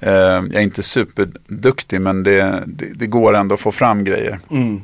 Eh, 0.03 0.11
jag 0.11 0.53
är 0.55 0.59
inte 0.61 0.83
superduktig 0.83 2.01
men 2.01 2.23
det, 2.23 2.63
det, 2.67 2.85
det 2.85 3.07
går 3.07 3.33
ändå 3.35 3.53
att 3.55 3.61
få 3.61 3.71
fram 3.71 4.03
grejer. 4.03 4.39
Mm. 4.51 4.81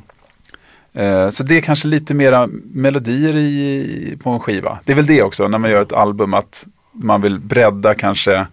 Eh, 0.92 1.30
så 1.30 1.42
det 1.42 1.56
är 1.56 1.60
kanske 1.60 1.88
lite 1.88 2.14
mera 2.14 2.48
melodier 2.72 3.36
i, 3.36 4.18
på 4.22 4.30
en 4.30 4.40
skiva. 4.40 4.78
Det 4.84 4.92
är 4.92 4.96
väl 4.96 5.06
det 5.06 5.22
också 5.22 5.48
när 5.48 5.58
man 5.58 5.70
gör 5.70 5.82
ett 5.82 5.92
album 5.92 6.34
att 6.34 6.66
man 6.92 7.22
vill 7.22 7.38
bredda 7.38 7.94
kanske 7.94 8.46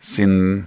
sin... 0.00 0.66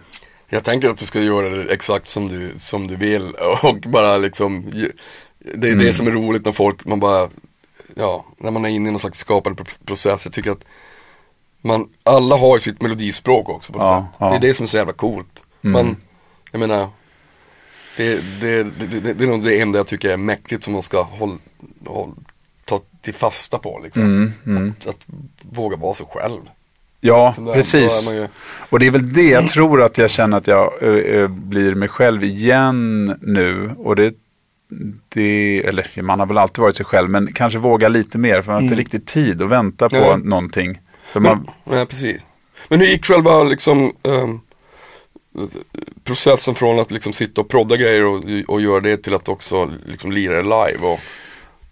Jag 0.49 0.63
tänker 0.63 0.89
att 0.89 0.97
du 0.97 1.05
ska 1.05 1.21
göra 1.21 1.49
det 1.49 1.73
exakt 1.73 2.07
som 2.07 2.27
du, 2.27 2.51
som 2.55 2.87
du 2.87 2.95
vill 2.95 3.31
och 3.63 3.77
bara 3.87 4.17
liksom 4.17 4.65
Det 5.55 5.67
är 5.67 5.71
Mm. 5.73 5.85
det 5.85 5.93
som 5.93 6.07
är 6.07 6.11
roligt 6.11 6.45
när 6.45 6.51
folk, 6.51 6.85
man 6.85 6.99
bara 6.99 7.29
Ja, 7.95 8.25
när 8.37 8.51
man 8.51 8.65
är 8.65 8.69
inne 8.69 8.89
i 8.89 8.91
någon 8.91 8.99
slags 8.99 9.19
skapande 9.19 9.63
pro- 9.63 9.85
process. 9.85 10.25
Jag 10.25 10.33
tycker 10.33 10.51
att 10.51 10.65
man, 11.61 11.87
alla 12.03 12.35
har 12.37 12.55
ju 12.55 12.59
sitt 12.59 12.81
melodispråk 12.81 13.49
också 13.49 13.73
på 13.73 13.79
något 13.79 13.87
Ja, 13.87 14.07
sätt. 14.11 14.17
ja. 14.19 14.29
Det 14.29 14.35
är 14.35 14.39
det 14.49 14.53
som 14.53 14.63
är 14.63 14.67
så 14.67 14.77
jävla 14.77 14.93
coolt. 14.93 15.43
Mm. 15.63 15.85
Men, 15.85 15.95
jag 16.51 16.59
menar 16.59 16.87
det, 17.97 18.19
det, 18.41 18.63
det, 18.63 19.13
det, 19.13 19.23
är 19.23 19.27
nog 19.27 19.43
det 19.43 19.59
enda 19.61 19.79
jag 19.79 19.87
tycker 19.87 20.09
är 20.09 20.17
mäktigt 20.17 20.63
som 20.63 20.73
man 20.73 20.81
ska 20.81 21.01
håll, 21.01 21.37
håll, 21.85 22.11
ta 22.65 22.81
till 23.01 23.13
fasta 23.13 23.57
på 23.57 23.81
liksom. 23.83 24.01
Mm, 24.03 24.33
mm. 24.45 24.73
Att, 24.79 24.87
att 24.87 25.05
våga 25.41 25.77
vara 25.77 25.93
sig 25.95 26.05
själv. 26.09 26.39
Ja, 27.01 27.33
Så 27.35 27.41
där- 27.41 27.53
precis. 27.53 28.09
man 28.09 28.17
ju- 28.17 28.27
Och 28.69 28.79
det 28.79 28.87
är 28.87 28.91
väl 28.91 29.13
det 29.13 29.29
jag 29.29 29.47
tror 29.49 29.81
att 29.81 29.97
jag 29.97 30.09
känner 30.11 30.37
att 30.37 30.47
jag 30.47 30.73
ö, 30.83 31.01
ö, 31.05 31.27
blir 31.27 31.75
mig 31.75 31.89
själv 31.89 32.23
igen 32.23 33.05
nu. 33.21 33.71
Och 33.77 33.95
det, 33.95 34.13
det, 35.09 35.63
eller 35.65 36.01
man 36.01 36.19
har 36.19 36.25
väl 36.27 36.37
alltid 36.37 36.61
varit 36.61 36.75
sig 36.75 36.85
själv, 36.85 37.09
men 37.09 37.33
kanske 37.33 37.59
våga 37.59 37.87
lite 37.87 38.17
mer 38.17 38.41
för 38.41 38.51
man 38.51 38.55
har 38.55 38.61
inte 38.61 38.75
riktigt 38.75 39.07
tid 39.07 39.41
att 39.41 39.49
vänta 39.49 39.89
på 39.89 39.95
Ja. 39.95 40.17
någonting. 40.23 40.79
För 41.11 41.19
man, 41.19 41.47
Men, 41.63 41.77
ja, 41.77 41.85
precis. 41.85 42.25
Men 42.67 42.79
hur 42.79 42.87
gick 42.87 43.05
själva 43.05 43.43
liksom 43.43 43.93
ehm, 44.03 44.39
processen 46.03 46.55
från 46.55 46.79
att 46.79 46.91
liksom 46.91 47.13
sitta 47.13 47.41
och 47.41 47.49
prodda 47.49 47.77
grejer 47.77 48.05
och, 48.05 48.23
och 48.47 48.61
göra 48.61 48.79
det 48.79 48.97
till 48.97 49.13
att 49.13 49.29
också 49.29 49.71
liksom 49.85 50.11
lira 50.11 50.35
det 50.35 50.41
live? 50.41 50.87
Och, 50.87 50.99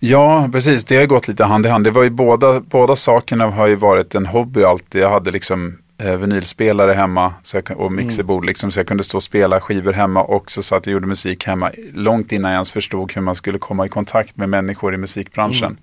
Ja, 0.01 0.49
precis. 0.51 0.85
Det 0.85 0.97
har 0.97 1.05
gått 1.05 1.27
lite 1.27 1.43
hand 1.43 1.65
i 1.65 1.69
hand. 1.69 1.83
Det 1.83 1.91
var 1.91 2.03
ju 2.03 2.09
båda, 2.09 2.59
båda 2.59 2.95
sakerna 2.95 3.49
har 3.49 3.67
ju 3.67 3.75
varit 3.75 4.15
en 4.15 4.25
hobby 4.25 4.63
alltid. 4.63 5.01
Jag 5.01 5.09
hade 5.09 5.31
liksom 5.31 5.77
eh, 5.97 6.15
vinylspelare 6.15 6.93
hemma 6.93 7.33
så 7.43 7.57
jag, 7.57 7.79
och 7.79 7.91
mixerbord 7.91 8.45
liksom, 8.45 8.71
så 8.71 8.79
jag 8.79 8.87
kunde 8.87 9.03
stå 9.03 9.17
och 9.17 9.23
spela 9.23 9.61
skivor 9.61 9.93
hemma 9.93 10.23
och 10.23 10.51
så 10.51 10.63
satt 10.63 10.85
jag 10.85 10.91
och 10.91 10.93
gjorde 10.93 11.07
musik 11.07 11.45
hemma 11.45 11.71
långt 11.93 12.31
innan 12.31 12.51
jag 12.51 12.57
ens 12.57 12.71
förstod 12.71 13.11
hur 13.13 13.21
man 13.21 13.35
skulle 13.35 13.59
komma 13.59 13.85
i 13.85 13.89
kontakt 13.89 14.37
med 14.37 14.49
människor 14.49 14.93
i 14.93 14.97
musikbranschen. 14.97 15.77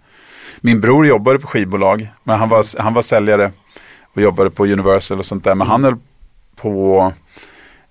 Min 0.60 0.80
bror 0.80 1.06
jobbade 1.06 1.38
på 1.38 1.46
skivbolag, 1.46 2.08
men 2.24 2.38
han 2.38 2.48
var, 2.48 2.82
han 2.82 2.94
var 2.94 3.02
säljare 3.02 3.52
och 4.14 4.22
jobbade 4.22 4.50
på 4.50 4.66
Universal 4.66 5.18
och 5.18 5.26
sånt 5.26 5.44
där. 5.44 5.54
Men 5.54 5.66
han 5.66 5.84
höll 5.84 5.96
på 6.56 7.12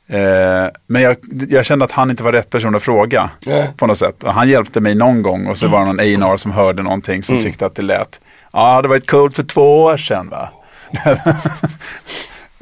Eh, 0.07 0.67
men 0.87 1.01
jag, 1.01 1.17
jag 1.49 1.65
kände 1.65 1.85
att 1.85 1.91
han 1.91 2.09
inte 2.09 2.23
var 2.23 2.31
rätt 2.31 2.49
person 2.49 2.75
att 2.75 2.83
fråga 2.83 3.29
Nej. 3.45 3.69
på 3.77 3.87
något 3.87 3.97
sätt. 3.97 4.23
Och 4.23 4.33
han 4.33 4.49
hjälpte 4.49 4.79
mig 4.79 4.95
någon 4.95 5.21
gång 5.21 5.47
och 5.47 5.57
så 5.57 5.67
var 5.67 5.79
det 5.79 5.85
någon 5.85 5.99
A&R 5.99 6.37
som 6.37 6.51
hörde 6.51 6.83
någonting 6.83 7.23
som 7.23 7.41
tyckte 7.41 7.65
att 7.65 7.75
det 7.75 7.81
lät. 7.81 8.19
Ja, 8.53 8.67
det 8.67 8.73
hade 8.73 8.87
varit 8.87 9.09
coolt 9.09 9.35
för 9.35 9.43
två 9.43 9.83
år 9.83 9.97
sedan 9.97 10.29
va? 10.29 10.49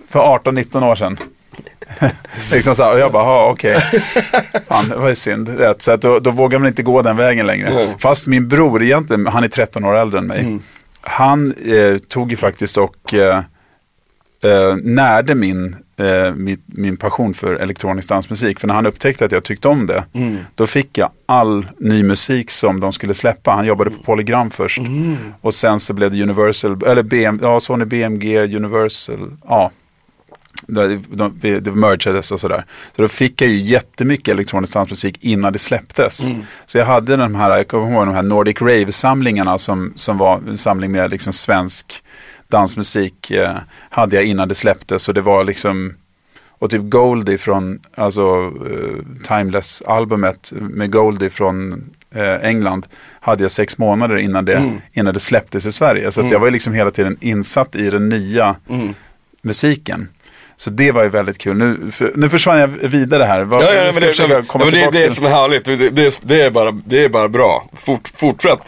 för 0.09 0.19
18-19 0.19 0.91
år 0.91 0.95
sedan. 0.95 1.17
Liksom 2.51 2.75
så 2.75 2.83
här, 2.83 2.93
och 2.93 2.99
jag 2.99 3.11
bara, 3.11 3.23
ja 3.23 3.49
okej. 3.51 3.81
Fan, 4.67 4.89
det 4.89 4.95
var 4.95 5.09
ju 5.09 5.15
synd. 5.15 5.49
Rätt. 5.59 5.81
Så 5.81 5.91
att 5.91 6.01
då, 6.01 6.19
då 6.19 6.31
vågar 6.31 6.59
man 6.59 6.67
inte 6.67 6.83
gå 6.83 7.01
den 7.01 7.17
vägen 7.17 7.45
längre. 7.47 7.69
Nej. 7.73 7.95
Fast 7.99 8.27
min 8.27 8.47
bror 8.47 8.83
egentligen, 8.83 9.27
han 9.27 9.43
är 9.43 9.47
13 9.47 9.83
år 9.83 9.95
äldre 9.95 10.19
än 10.19 10.27
mig. 10.27 10.59
Han 11.01 11.53
eh, 11.65 11.97
tog 11.97 12.31
ju 12.31 12.37
faktiskt 12.37 12.77
och 12.77 13.13
eh, 13.13 13.37
eh, 14.43 14.75
närde 14.83 15.35
min, 15.35 15.75
eh, 15.97 16.33
min, 16.35 16.61
min 16.65 16.97
passion 16.97 17.33
för 17.33 17.55
elektronisk 17.55 18.09
dansmusik. 18.09 18.59
För 18.59 18.67
när 18.67 18.75
han 18.75 18.85
upptäckte 18.85 19.25
att 19.25 19.31
jag 19.31 19.43
tyckte 19.43 19.67
om 19.67 19.87
det, 19.87 20.03
då 20.55 20.67
fick 20.67 20.97
jag 20.97 21.09
all 21.25 21.67
ny 21.77 22.03
musik 22.03 22.51
som 22.51 22.79
de 22.79 22.93
skulle 22.93 23.13
släppa. 23.13 23.51
Han 23.51 23.65
jobbade 23.65 23.89
på 23.89 24.03
Polygram 24.03 24.51
först. 24.51 24.79
Och 25.41 25.53
sen 25.53 25.79
så 25.79 25.93
blev 25.93 26.11
det 26.11 26.23
Universal, 26.23 26.83
eller 26.87 27.03
BM, 27.03 27.39
ja, 27.41 27.59
Sony 27.59 27.85
BMG, 27.85 28.55
Universal, 28.55 29.31
ja. 29.47 29.71
De, 30.67 31.05
de, 31.09 31.39
de, 31.41 31.59
det 31.59 31.71
mergades 31.71 32.31
och 32.31 32.39
sådär. 32.39 32.65
Så 32.95 33.01
då 33.01 33.07
fick 33.07 33.41
jag 33.41 33.49
ju 33.49 33.57
jättemycket 33.57 34.27
elektronisk 34.27 34.73
dansmusik 34.73 35.17
innan 35.21 35.53
det 35.53 35.59
släpptes. 35.59 36.21
Så 36.65 36.77
jag 36.77 36.85
hade 36.85 37.17
de 37.17 37.35
här, 37.35 37.57
jag 37.57 37.67
kommer 37.67 37.91
ihåg 37.91 38.05
de 38.05 38.15
här 38.15 38.23
Nordic 38.23 38.61
Rave-samlingarna 38.61 39.57
som, 39.57 39.93
som 39.95 40.17
var 40.17 40.41
en 40.49 40.57
samling 40.57 40.91
med 40.91 41.11
liksom 41.11 41.33
svensk 41.33 42.03
dansmusik. 42.47 43.31
Eh, 43.31 43.57
hade 43.89 44.15
jag 44.15 44.25
innan 44.25 44.47
det 44.47 44.55
släpptes. 44.55 45.03
Så 45.03 45.11
det 45.11 45.21
var 45.21 45.43
liksom, 45.43 45.93
och 46.49 46.69
typ 46.69 46.81
Goldie 46.83 47.37
från, 47.37 47.79
alltså 47.95 48.51
eh, 48.69 49.23
Timeless-albumet 49.27 50.51
med 50.51 50.91
Goldie 50.91 51.29
från 51.29 51.83
eh, 52.11 52.35
England 52.35 52.85
hade 53.19 53.43
jag 53.43 53.51
sex 53.51 53.77
månader 53.77 54.17
innan 54.17 54.45
det, 54.45 54.79
innan 54.93 55.13
det 55.13 55.19
släpptes 55.19 55.65
i 55.65 55.71
Sverige. 55.71 56.11
Så 56.11 56.21
att 56.21 56.31
jag 56.31 56.39
var 56.39 56.51
liksom 56.51 56.73
hela 56.73 56.91
tiden 56.91 57.17
insatt 57.21 57.75
i 57.75 57.89
den 57.89 58.09
nya 58.09 58.55
musiken. 59.41 60.07
Så 60.57 60.69
det 60.69 60.91
var 60.91 61.03
ju 61.03 61.09
väldigt 61.09 61.37
kul. 61.37 61.57
Nu, 61.57 61.91
för, 61.91 62.11
nu 62.15 62.29
försvann 62.29 62.59
jag 62.59 62.67
vidare 62.67 63.23
här. 63.23 63.43
Vad, 63.43 63.63
ja, 63.63 63.73
ja, 63.73 63.83
men 63.83 64.01
det, 64.01 64.07
försöka 64.07 64.43
komma 64.43 64.65
men 64.65 64.73
det, 64.73 64.79
är 64.79 64.91
tillbaka 64.91 65.07
det 65.07 65.15
som 65.15 65.25
är 65.25 65.29
härligt. 65.29 65.65
Det, 65.65 65.75
det, 65.89 66.19
det, 66.21 66.41
är, 66.41 66.49
bara, 66.49 66.71
det 66.71 67.05
är 67.05 67.09
bara 67.09 67.27
bra. 67.27 67.69
Fort, 67.73 68.11
fortsätt. 68.15 68.59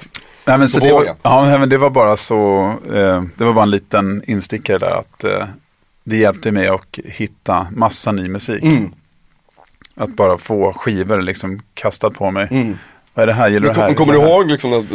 Nej, 0.45 0.57
men 0.57 0.69
så 0.69 0.79
det, 0.79 0.93
var, 0.93 1.15
ja, 1.21 1.57
men 1.59 1.69
det 1.69 1.77
var 1.77 1.89
bara 1.89 2.17
så, 2.17 2.73
eh, 2.93 3.23
det 3.37 3.43
var 3.45 3.53
bara 3.53 3.63
en 3.63 3.71
liten 3.71 4.23
instickare 4.27 4.77
där 4.77 4.99
att 4.99 5.23
eh, 5.23 5.47
det 6.03 6.17
hjälpte 6.17 6.51
mig 6.51 6.67
att 6.67 6.99
hitta 7.05 7.67
massa 7.71 8.11
ny 8.11 8.27
musik. 8.27 8.63
Mm. 8.63 8.91
Att 9.95 10.09
bara 10.09 10.37
få 10.37 10.73
skivor 10.73 11.21
liksom 11.21 11.61
kastat 11.73 12.13
på 12.13 12.31
mig. 12.31 12.47
Mm. 12.51 12.77
Vad 13.13 13.23
är 13.23 13.27
det 13.27 13.33
här? 13.33 13.49
Gillar 13.49 13.67
Men, 13.67 13.73
du 13.73 13.75
det 13.75 13.81
här? 13.81 13.87
kom, 13.87 13.95
kommer 13.95 14.13
du 14.13 14.19
det 14.19 14.25
här? 14.25 14.33
ihåg 14.33 14.51
liksom, 14.51 14.73
att, 14.73 14.89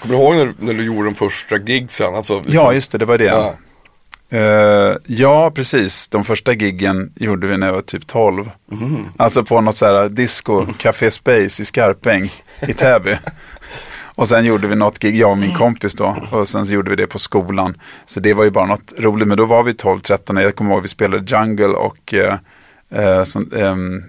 kommer 0.00 0.14
du 0.16 0.22
ihåg 0.22 0.34
när, 0.36 0.54
när 0.58 0.74
du 0.74 0.84
gjorde 0.84 1.04
de 1.04 1.14
första 1.14 1.56
gigsen? 1.56 2.14
Alltså, 2.14 2.36
liksom, 2.36 2.54
Ja, 2.54 2.72
just 2.72 2.92
det, 2.92 2.98
det 2.98 3.04
var 3.04 3.18
det. 3.18 3.24
Ja. 3.24 3.54
Eh, 4.30 4.96
ja, 5.06 5.50
precis. 5.54 6.08
De 6.08 6.24
första 6.24 6.52
giggen 6.52 7.12
gjorde 7.16 7.46
vi 7.46 7.56
när 7.56 7.66
jag 7.66 7.74
var 7.74 7.80
typ 7.80 8.06
12. 8.06 8.50
Mm. 8.72 9.04
Alltså 9.16 9.44
på 9.44 9.60
något 9.60 9.76
så 9.76 9.86
här 9.86 10.08
disco, 10.08 10.66
Café 10.78 11.10
Space 11.10 11.62
i 11.62 11.64
Skarpäng 11.64 12.30
i 12.60 12.72
Täby. 12.72 13.16
Och 14.18 14.28
sen 14.28 14.44
gjorde 14.44 14.66
vi 14.66 14.76
något 14.76 14.98
gig, 14.98 15.16
jag 15.16 15.30
och 15.30 15.38
min 15.38 15.54
kompis 15.54 15.94
då. 15.94 16.16
Och 16.30 16.48
sen 16.48 16.66
så 16.66 16.72
gjorde 16.72 16.90
vi 16.90 16.96
det 16.96 17.06
på 17.06 17.18
skolan. 17.18 17.74
Så 18.06 18.20
det 18.20 18.34
var 18.34 18.44
ju 18.44 18.50
bara 18.50 18.66
något 18.66 18.92
roligt. 18.98 19.28
Men 19.28 19.36
då 19.36 19.44
var 19.44 19.62
vi 19.62 19.72
12-13. 19.72 20.40
Jag 20.40 20.56
kommer 20.56 20.74
ihåg 20.74 20.82
vi 20.82 20.88
spelade 20.88 21.36
Jungle 21.36 21.66
och 21.66 22.14
eh, 22.90 23.24
sån, 23.24 23.52
ehm, 23.52 24.04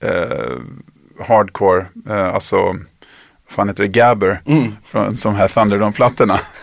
eh, 0.00 0.58
Hardcore. 1.26 1.86
Eh, 2.08 2.34
alltså, 2.34 2.76
fan 3.52 3.68
heter 3.68 3.82
det, 3.82 3.88
Gabber, 3.88 4.40
Mm. 4.46 4.76
från, 4.84 5.16
som 5.16 5.34
här 5.34 5.48
Thunderdome-plattorna. 5.48 6.40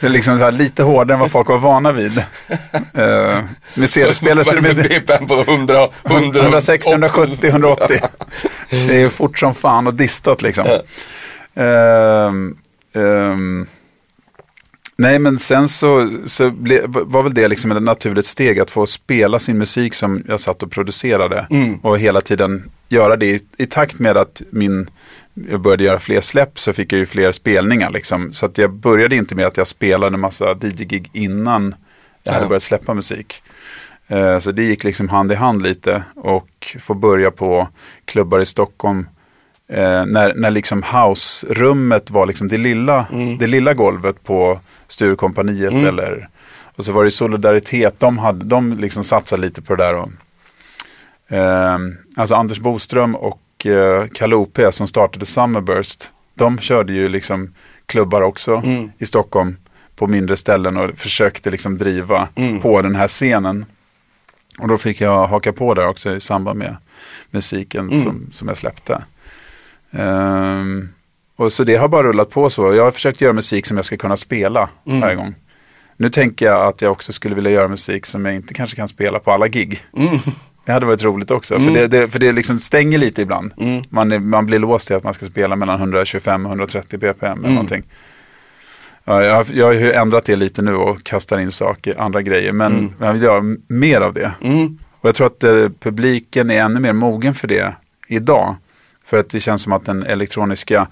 det 0.00 0.06
är 0.06 0.08
liksom 0.08 0.38
så 0.38 0.44
här 0.44 0.52
lite 0.52 0.82
hårdare 0.82 1.14
än 1.14 1.20
vad 1.20 1.30
folk 1.30 1.48
var 1.48 1.58
vana 1.58 1.92
vid. 1.92 2.18
Uh, 2.18 3.44
med 3.74 3.90
CD-spelare, 3.90 4.58
är 4.58 4.88
det 4.88 5.26
på 5.26 5.40
100, 5.40 5.88
100 6.04 6.40
160, 6.40 6.90
170, 6.90 7.48
180. 7.48 8.00
Det 8.70 8.96
är 8.96 9.00
ju 9.00 9.08
fort 9.08 9.38
som 9.38 9.54
fan 9.54 9.86
och 9.86 9.94
distat 9.94 10.42
liksom. 10.42 10.66
Ehm, 11.54 12.56
ehm, 12.94 13.66
nej 14.96 15.18
men 15.18 15.38
sen 15.38 15.68
så, 15.68 16.10
så 16.24 16.50
ble, 16.50 16.82
var 16.86 17.22
väl 17.22 17.34
det 17.34 17.48
liksom 17.48 17.72
ett 17.72 17.82
naturligt 17.82 18.26
steg 18.26 18.60
att 18.60 18.70
få 18.70 18.86
spela 18.86 19.38
sin 19.38 19.58
musik 19.58 19.94
som 19.94 20.22
jag 20.28 20.40
satt 20.40 20.62
och 20.62 20.70
producerade. 20.70 21.46
Mm. 21.50 21.78
Och 21.78 21.98
hela 21.98 22.20
tiden 22.20 22.70
göra 22.88 23.16
det 23.16 23.26
i, 23.26 23.40
i 23.56 23.66
takt 23.66 23.98
med 23.98 24.16
att 24.16 24.42
min, 24.50 24.90
jag 25.50 25.60
började 25.60 25.84
göra 25.84 25.98
fler 25.98 26.20
släpp 26.20 26.58
så 26.58 26.72
fick 26.72 26.92
jag 26.92 26.98
ju 26.98 27.06
fler 27.06 27.32
spelningar 27.32 27.90
liksom. 27.90 28.32
Så 28.32 28.46
att 28.46 28.58
jag 28.58 28.72
började 28.72 29.16
inte 29.16 29.34
med 29.34 29.46
att 29.46 29.56
jag 29.56 29.66
spelade 29.66 30.14
en 30.14 30.20
massa 30.20 30.50
DJ-gig 30.60 31.10
innan 31.12 31.74
jag 32.22 32.32
hade 32.32 32.44
Ja. 32.44 32.48
börjat 32.48 32.62
släppa 32.62 32.94
musik. 32.94 33.42
Eh, 34.08 34.38
Så 34.38 34.52
det 34.52 34.62
gick 34.62 34.84
liksom 34.84 35.08
hand 35.08 35.32
i 35.32 35.34
hand 35.34 35.62
lite 35.62 36.02
och 36.16 36.76
få 36.80 36.94
börja 36.94 37.30
på 37.30 37.68
klubbar 38.04 38.38
i 38.38 38.46
Stockholm. 38.46 39.08
Eh, 39.68 40.06
när, 40.06 40.34
när 40.34 40.50
liksom 40.50 40.82
house-rummet 40.82 42.10
var 42.10 42.26
liksom 42.26 42.48
det 42.48 42.56
lilla, 42.56 43.06
det 43.38 43.46
lilla 43.46 43.74
golvet 43.74 44.24
på 44.24 44.60
Sturecompagniet 44.88 45.72
eller 45.72 46.28
och 46.76 46.84
så 46.84 46.92
var 46.92 47.04
det 47.04 47.10
Solidaritet, 47.10 48.00
de, 48.00 48.18
hade, 48.18 48.44
de 48.44 48.72
liksom 48.78 49.04
satsade 49.04 49.42
lite 49.42 49.62
på 49.62 49.76
det 49.76 49.84
där. 49.84 49.94
Och, 49.94 50.08
eh, 51.36 51.78
alltså 52.16 52.34
Anders 52.34 52.58
Boström 52.58 53.14
och 53.16 53.40
eh, 53.66 54.04
Kalle 54.14 54.34
O.P. 54.36 54.72
som 54.72 54.86
startade 54.86 55.26
Summerburst, 55.26 56.10
de 56.34 56.58
körde 56.58 56.92
ju 56.92 57.08
liksom 57.08 57.54
klubbar 57.86 58.22
också 58.22 58.54
Mm. 58.64 58.90
i 58.98 59.06
Stockholm 59.06 59.56
på 59.96 60.06
mindre 60.06 60.36
ställen 60.36 60.76
och 60.76 60.98
försökte 60.98 61.50
liksom 61.50 61.78
driva 61.78 62.28
Mm. 62.34 62.60
på 62.60 62.82
den 62.82 62.94
här 62.96 63.08
scenen. 63.08 63.64
Och 64.58 64.68
då 64.68 64.78
fick 64.78 65.00
jag 65.00 65.26
haka 65.26 65.52
på 65.52 65.74
där 65.74 65.88
också 65.88 66.14
i 66.16 66.20
samband 66.20 66.58
med 66.58 66.76
musiken 67.30 67.88
Mm. 67.90 68.02
som, 68.02 68.28
som 68.32 68.48
jag 68.48 68.56
släppte. 68.56 69.02
Ehm, 69.92 70.88
och 71.36 71.52
så 71.52 71.64
det 71.64 71.76
har 71.76 71.88
bara 71.88 72.02
rullat 72.02 72.30
på 72.30 72.50
så. 72.50 72.74
Jag 72.74 72.84
har 72.84 72.90
försökt 72.90 73.20
göra 73.20 73.32
musik 73.32 73.66
som 73.66 73.76
jag 73.76 73.86
ska 73.86 73.96
kunna 73.96 74.16
spela 74.16 74.68
Mm. 74.86 75.00
varje 75.00 75.14
gång. 75.14 75.34
Nu 75.96 76.08
tänker 76.08 76.46
jag 76.46 76.66
att 76.66 76.82
jag 76.82 76.92
också 76.92 77.12
skulle 77.12 77.34
vilja 77.34 77.50
göra 77.50 77.68
musik 77.68 78.06
som 78.06 78.24
jag 78.24 78.34
inte 78.34 78.54
kanske 78.54 78.76
kan 78.76 78.88
spela 78.88 79.18
på 79.18 79.32
alla 79.32 79.48
gig. 79.48 79.82
Mm. 79.96 80.18
Det 80.68 80.72
hade 80.72 80.86
varit 80.86 81.02
roligt 81.02 81.30
också, 81.30 81.54
Mm. 81.54 81.66
för 81.66 81.80
det, 81.80 81.86
det, 81.88 82.08
för 82.08 82.18
det 82.18 82.32
liksom 82.32 82.58
stänger 82.58 82.98
lite 82.98 83.22
ibland. 83.22 83.52
Mm. 83.60 83.82
Man, 83.88 84.12
är, 84.12 84.18
man 84.18 84.46
blir 84.46 84.58
låst 84.58 84.90
i 84.90 84.94
att 84.94 85.04
man 85.04 85.14
ska 85.14 85.26
spela 85.26 85.56
mellan 85.56 85.78
125 85.78 86.46
och 86.46 86.50
130 86.50 86.98
bpm 86.98 87.24
eller 87.26 87.38
Mm. 87.38 87.54
någonting. 87.54 87.82
Ja, 89.04 89.22
jag, 89.24 89.46
jag 89.52 89.66
har 89.66 89.72
ju 89.72 89.92
ändrat 89.92 90.24
det 90.26 90.36
lite 90.36 90.62
nu 90.62 90.74
och 90.74 91.02
kastar 91.04 91.38
in 91.38 91.50
saker, 91.50 92.00
andra 92.00 92.22
grejer, 92.22 92.52
men 92.52 92.72
Mm. 92.72 92.92
jag 93.00 93.12
vill 93.12 93.22
göra 93.22 93.42
mer 93.68 94.00
av 94.00 94.14
det. 94.14 94.32
Mm. 94.42 94.78
Och 95.00 95.08
jag 95.08 95.14
tror 95.14 95.26
att 95.26 95.44
eh, 95.44 95.68
publiken 95.80 96.50
är 96.50 96.62
ännu 96.62 96.80
mer 96.80 96.92
mogen 96.92 97.34
för 97.34 97.48
det 97.48 97.74
idag. 98.08 98.56
För 99.04 99.18
att 99.20 99.30
det 99.30 99.40
känns 99.40 99.62
som 99.62 99.72
att 99.72 99.84
den 99.84 100.02
elektroniska 100.02 100.86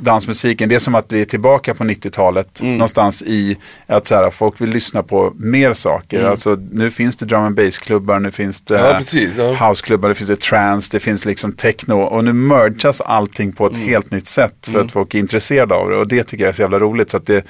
dansmusiken, 0.00 0.68
det 0.68 0.74
är 0.74 0.78
som 0.78 0.94
att 0.94 1.12
vi 1.12 1.20
är 1.20 1.24
tillbaka 1.24 1.74
på 1.74 1.84
90-talet. 1.84 2.60
Mm. 2.60 2.72
Någonstans 2.72 3.22
i 3.22 3.56
att 3.86 4.06
så 4.06 4.14
här, 4.14 4.30
folk 4.30 4.60
vill 4.60 4.70
lyssna 4.70 5.02
på 5.02 5.32
mer 5.36 5.74
saker. 5.74 6.18
Mm. 6.18 6.30
Alltså, 6.30 6.58
nu 6.72 6.90
finns 6.90 7.16
det 7.16 7.26
drum 7.26 7.44
and 7.44 7.56
bass-klubbar, 7.56 8.18
nu 8.18 8.30
finns 8.30 8.60
det 8.62 8.74
Ja, 8.78 8.94
precis. 8.98 9.30
Ja. 9.36 9.54
houseklubbar, 9.68 10.08
det 10.08 10.14
finns 10.14 10.28
det 10.28 10.40
trance, 10.40 10.88
det 10.92 11.00
finns 11.00 11.24
liksom 11.24 11.52
techno. 11.52 11.94
Och 11.94 12.24
nu 12.24 12.32
mergas 12.32 13.00
allting 13.00 13.52
på 13.52 13.66
ett 13.66 13.74
Mm. 13.74 13.88
helt 13.88 14.10
nytt 14.10 14.26
sätt 14.26 14.68
för 14.72 14.80
att 14.80 14.92
folk 14.92 15.14
är 15.14 15.18
intresserade 15.18 15.74
av 15.74 15.90
det. 15.90 15.96
Och 15.96 16.08
det 16.08 16.22
tycker 16.24 16.44
jag 16.44 16.48
är 16.48 16.54
så 16.54 16.62
jävla 16.62 16.78
roligt. 16.78 17.10
Så 17.10 17.16
att 17.16 17.26
det, 17.26 17.44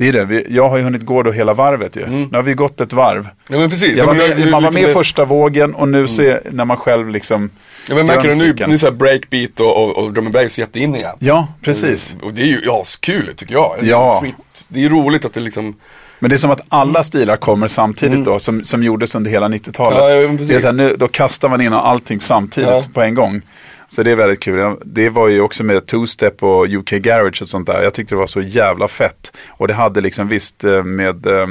det 0.00 0.08
är 0.08 0.12
det, 0.12 0.24
vi, 0.24 0.46
jag 0.50 0.68
har 0.68 0.76
ju 0.76 0.82
hunnit 0.82 1.02
gå 1.02 1.22
då 1.22 1.32
hela 1.32 1.54
varvet 1.54 1.96
ju. 1.96 2.02
Mm. 2.04 2.22
Nu 2.30 2.38
har 2.38 2.42
vi 2.42 2.54
gått 2.54 2.80
ett 2.80 2.92
varv. 2.92 3.28
Ja 3.48 3.58
men 3.58 3.70
precis. 3.70 3.98
Jag 3.98 4.06
var 4.06 4.14
Ja, 4.14 4.28
med, 4.28 4.38
nu- 4.38 4.50
man 4.50 4.62
var 4.62 4.72
med 4.72 4.90
i 4.90 4.92
första 4.92 5.24
vågen 5.24 5.74
och 5.74 5.88
nu 5.88 6.08
så 6.08 6.22
är, 6.22 6.40
när 6.50 6.64
man 6.64 6.76
själv 6.76 7.08
liksom 7.08 7.50
Ja 7.88 7.94
men 7.94 8.06
märker 8.06 8.28
du 8.28 8.34
nu, 8.34 8.66
nu 8.68 8.78
så 8.78 8.90
breakbeat 8.90 9.60
och, 9.60 9.76
och, 9.84 9.98
och 10.04 10.12
drum 10.12 10.26
and 10.26 10.34
bass 10.34 10.58
jätte 10.58 10.80
in 10.80 10.96
igen. 10.96 11.16
Ja, 11.18 11.48
precis. 11.62 12.16
Och 12.22 12.32
det 12.34 12.42
är 12.42 12.46
ju 12.46 12.70
askul 12.70 13.32
tycker 13.36 13.54
jag. 13.54 13.76
Ja. 13.82 14.20
Skit, 14.22 14.34
det 14.68 14.78
är 14.78 14.82
ju 14.82 14.88
roligt 14.88 15.24
att 15.24 15.32
det 15.32 15.40
liksom, 15.40 15.74
Men 16.18 16.30
det 16.30 16.36
är 16.36 16.38
som 16.38 16.50
att 16.50 16.60
alla 16.68 17.02
stilar 17.02 17.36
kommer 17.36 17.68
samtidigt 17.68 18.24
då, 18.24 18.38
som, 18.38 18.64
som 18.64 18.82
gjordes 18.82 19.14
under 19.14 19.30
hela 19.30 19.48
90-talet. 19.48 19.98
Mm. 19.98 20.10
Ja, 20.10 20.40
ja, 20.40 20.46
det 20.46 20.54
är 20.54 20.60
så 20.60 20.66
här, 20.66 20.72
nu, 20.72 20.96
då 20.98 21.08
kastar 21.08 21.48
man 21.48 21.60
in 21.60 21.72
allting 21.72 22.20
samtidigt 22.20 22.70
Ja. 22.70 22.82
på 22.94 23.02
en 23.02 23.14
gång. 23.14 23.42
Så 23.90 24.02
det 24.02 24.10
är 24.10 24.16
väldigt 24.16 24.40
kul. 24.40 24.76
Det 24.84 25.10
var 25.10 25.28
ju 25.28 25.40
också 25.40 25.64
med 25.64 25.82
two-step 25.82 26.42
och 26.42 26.68
UK 26.68 26.90
Garage 26.90 27.42
och 27.42 27.48
sånt 27.48 27.66
där. 27.66 27.82
Jag 27.82 27.94
tyckte 27.94 28.14
det 28.14 28.18
var 28.18 28.26
så 28.26 28.40
jävla 28.40 28.88
fett. 28.88 29.32
Och 29.48 29.68
det 29.68 29.74
hade 29.74 30.00
liksom 30.00 30.28
visst 30.28 30.64
eh, 30.64 30.84
med 30.84 31.26
eh, 31.26 31.46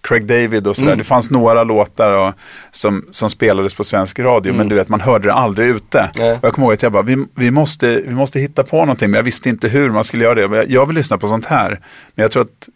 Craig 0.00 0.26
David 0.26 0.66
och 0.66 0.76
sådär. 0.76 0.88
Mm. 0.88 0.98
Det 0.98 1.04
fanns 1.04 1.30
några 1.30 1.64
låtar 1.64 2.12
och, 2.12 2.34
som, 2.70 3.04
som 3.10 3.30
spelades 3.30 3.74
på 3.74 3.84
svensk 3.84 4.18
radio. 4.18 4.54
Men 4.54 4.68
du 4.68 4.74
vet, 4.74 4.88
man 4.88 5.00
hörde 5.00 5.28
det 5.28 5.32
aldrig 5.32 5.68
ute. 5.68 6.10
Mm. 6.18 6.32
Och 6.32 6.44
jag 6.44 6.52
kommer 6.52 6.66
ihåg 6.66 6.74
att 6.74 6.82
jag 6.82 6.92
bara, 6.92 7.02
vi, 7.02 7.26
vi, 7.34 7.50
måste, 7.50 8.02
vi 8.06 8.14
måste 8.14 8.40
hitta 8.40 8.64
på 8.64 8.76
någonting. 8.76 9.10
Men 9.10 9.18
jag 9.18 9.22
visste 9.22 9.48
inte 9.48 9.68
hur 9.68 9.90
man 9.90 10.04
skulle 10.04 10.24
göra 10.24 10.34
det. 10.34 10.56
Jag, 10.56 10.70
jag 10.70 10.86
vill 10.86 10.96
lyssna 10.96 11.18
på 11.18 11.28
sånt 11.28 11.46
här. 11.46 11.80
Men 12.14 12.22
jag 12.22 12.30
tror 12.30 12.42
att 12.42 12.68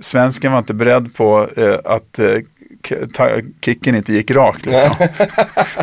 svensken 0.00 0.52
var 0.52 0.58
inte 0.58 0.74
beredd 0.74 1.14
på 1.14 1.48
eh, 1.56 1.78
att 1.84 2.18
eh, 2.18 2.36
kicken 3.64 3.94
inte 3.94 4.12
gick 4.12 4.30
rakt. 4.30 4.66
Liksom. 4.66 4.90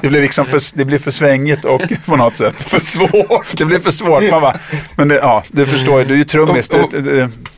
det, 0.02 0.08
blev 0.08 0.22
liksom 0.22 0.46
för, 0.46 0.78
det 0.78 0.86
blev 0.86 1.00
för 1.00 1.12
svängigt 1.12 1.66
och 1.66 1.82
på 2.06 2.16
något 2.16 2.38
sätt. 2.38 2.62
för 2.62 2.80
svårt. 2.80 3.58
Det 3.58 3.66
blev 3.66 3.84
för 3.84 3.92
svårt. 3.92 4.32
Man 4.32 4.42
bara, 4.42 4.60
men 4.98 5.08
det, 5.08 5.16
ja, 5.16 5.44
du 5.48 5.66
förstår 5.66 6.00
ju, 6.00 6.06
du 6.06 6.14
är 6.14 6.18
ju 6.18 6.24
trummis. 6.24 6.72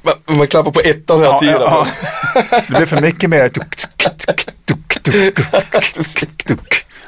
Man, 0.02 0.38
man 0.38 0.48
klappar 0.48 0.72
på 0.72 0.80
ettan 0.80 1.20
hela 1.20 1.32
ja, 1.32 1.40
tiden. 1.40 1.58
ja, 1.60 1.88
ja. 2.36 2.62
det 2.68 2.78
blev 2.78 2.86
för 2.86 3.02
mycket 3.02 3.30
mer. 3.30 3.52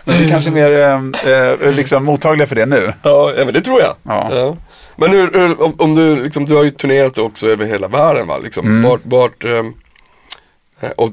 Men 0.03 0.17
vi 0.17 0.25
är 0.25 0.29
kanske 0.29 0.51
mer 0.51 0.71
eh, 0.71 1.33
eh, 1.33 1.75
liksom 1.75 2.05
mottagliga 2.05 2.47
för 2.47 2.55
det 2.55 2.65
nu. 2.65 2.93
Ja, 3.03 3.33
men 3.35 3.53
det 3.53 3.61
tror 3.61 3.81
jag. 3.81 3.95
Ja. 4.03 4.55
Men 4.95 5.11
hur, 5.11 5.31
hur, 5.33 5.61
om, 5.61 5.73
om 5.77 5.95
du, 5.95 6.23
liksom, 6.23 6.45
du 6.45 6.55
har 6.55 6.63
ju 6.63 6.71
turnerat 6.71 7.17
också 7.17 7.47
över 7.47 7.65
hela 7.65 7.87
världen 7.87 8.27
va? 8.27 8.37
Liksom. 8.37 8.67
Mm. 8.67 8.89
Vart, 8.89 9.01
vart 9.03 9.43
ehm, 9.43 9.73
eh, 10.79 10.89
och 10.89 11.09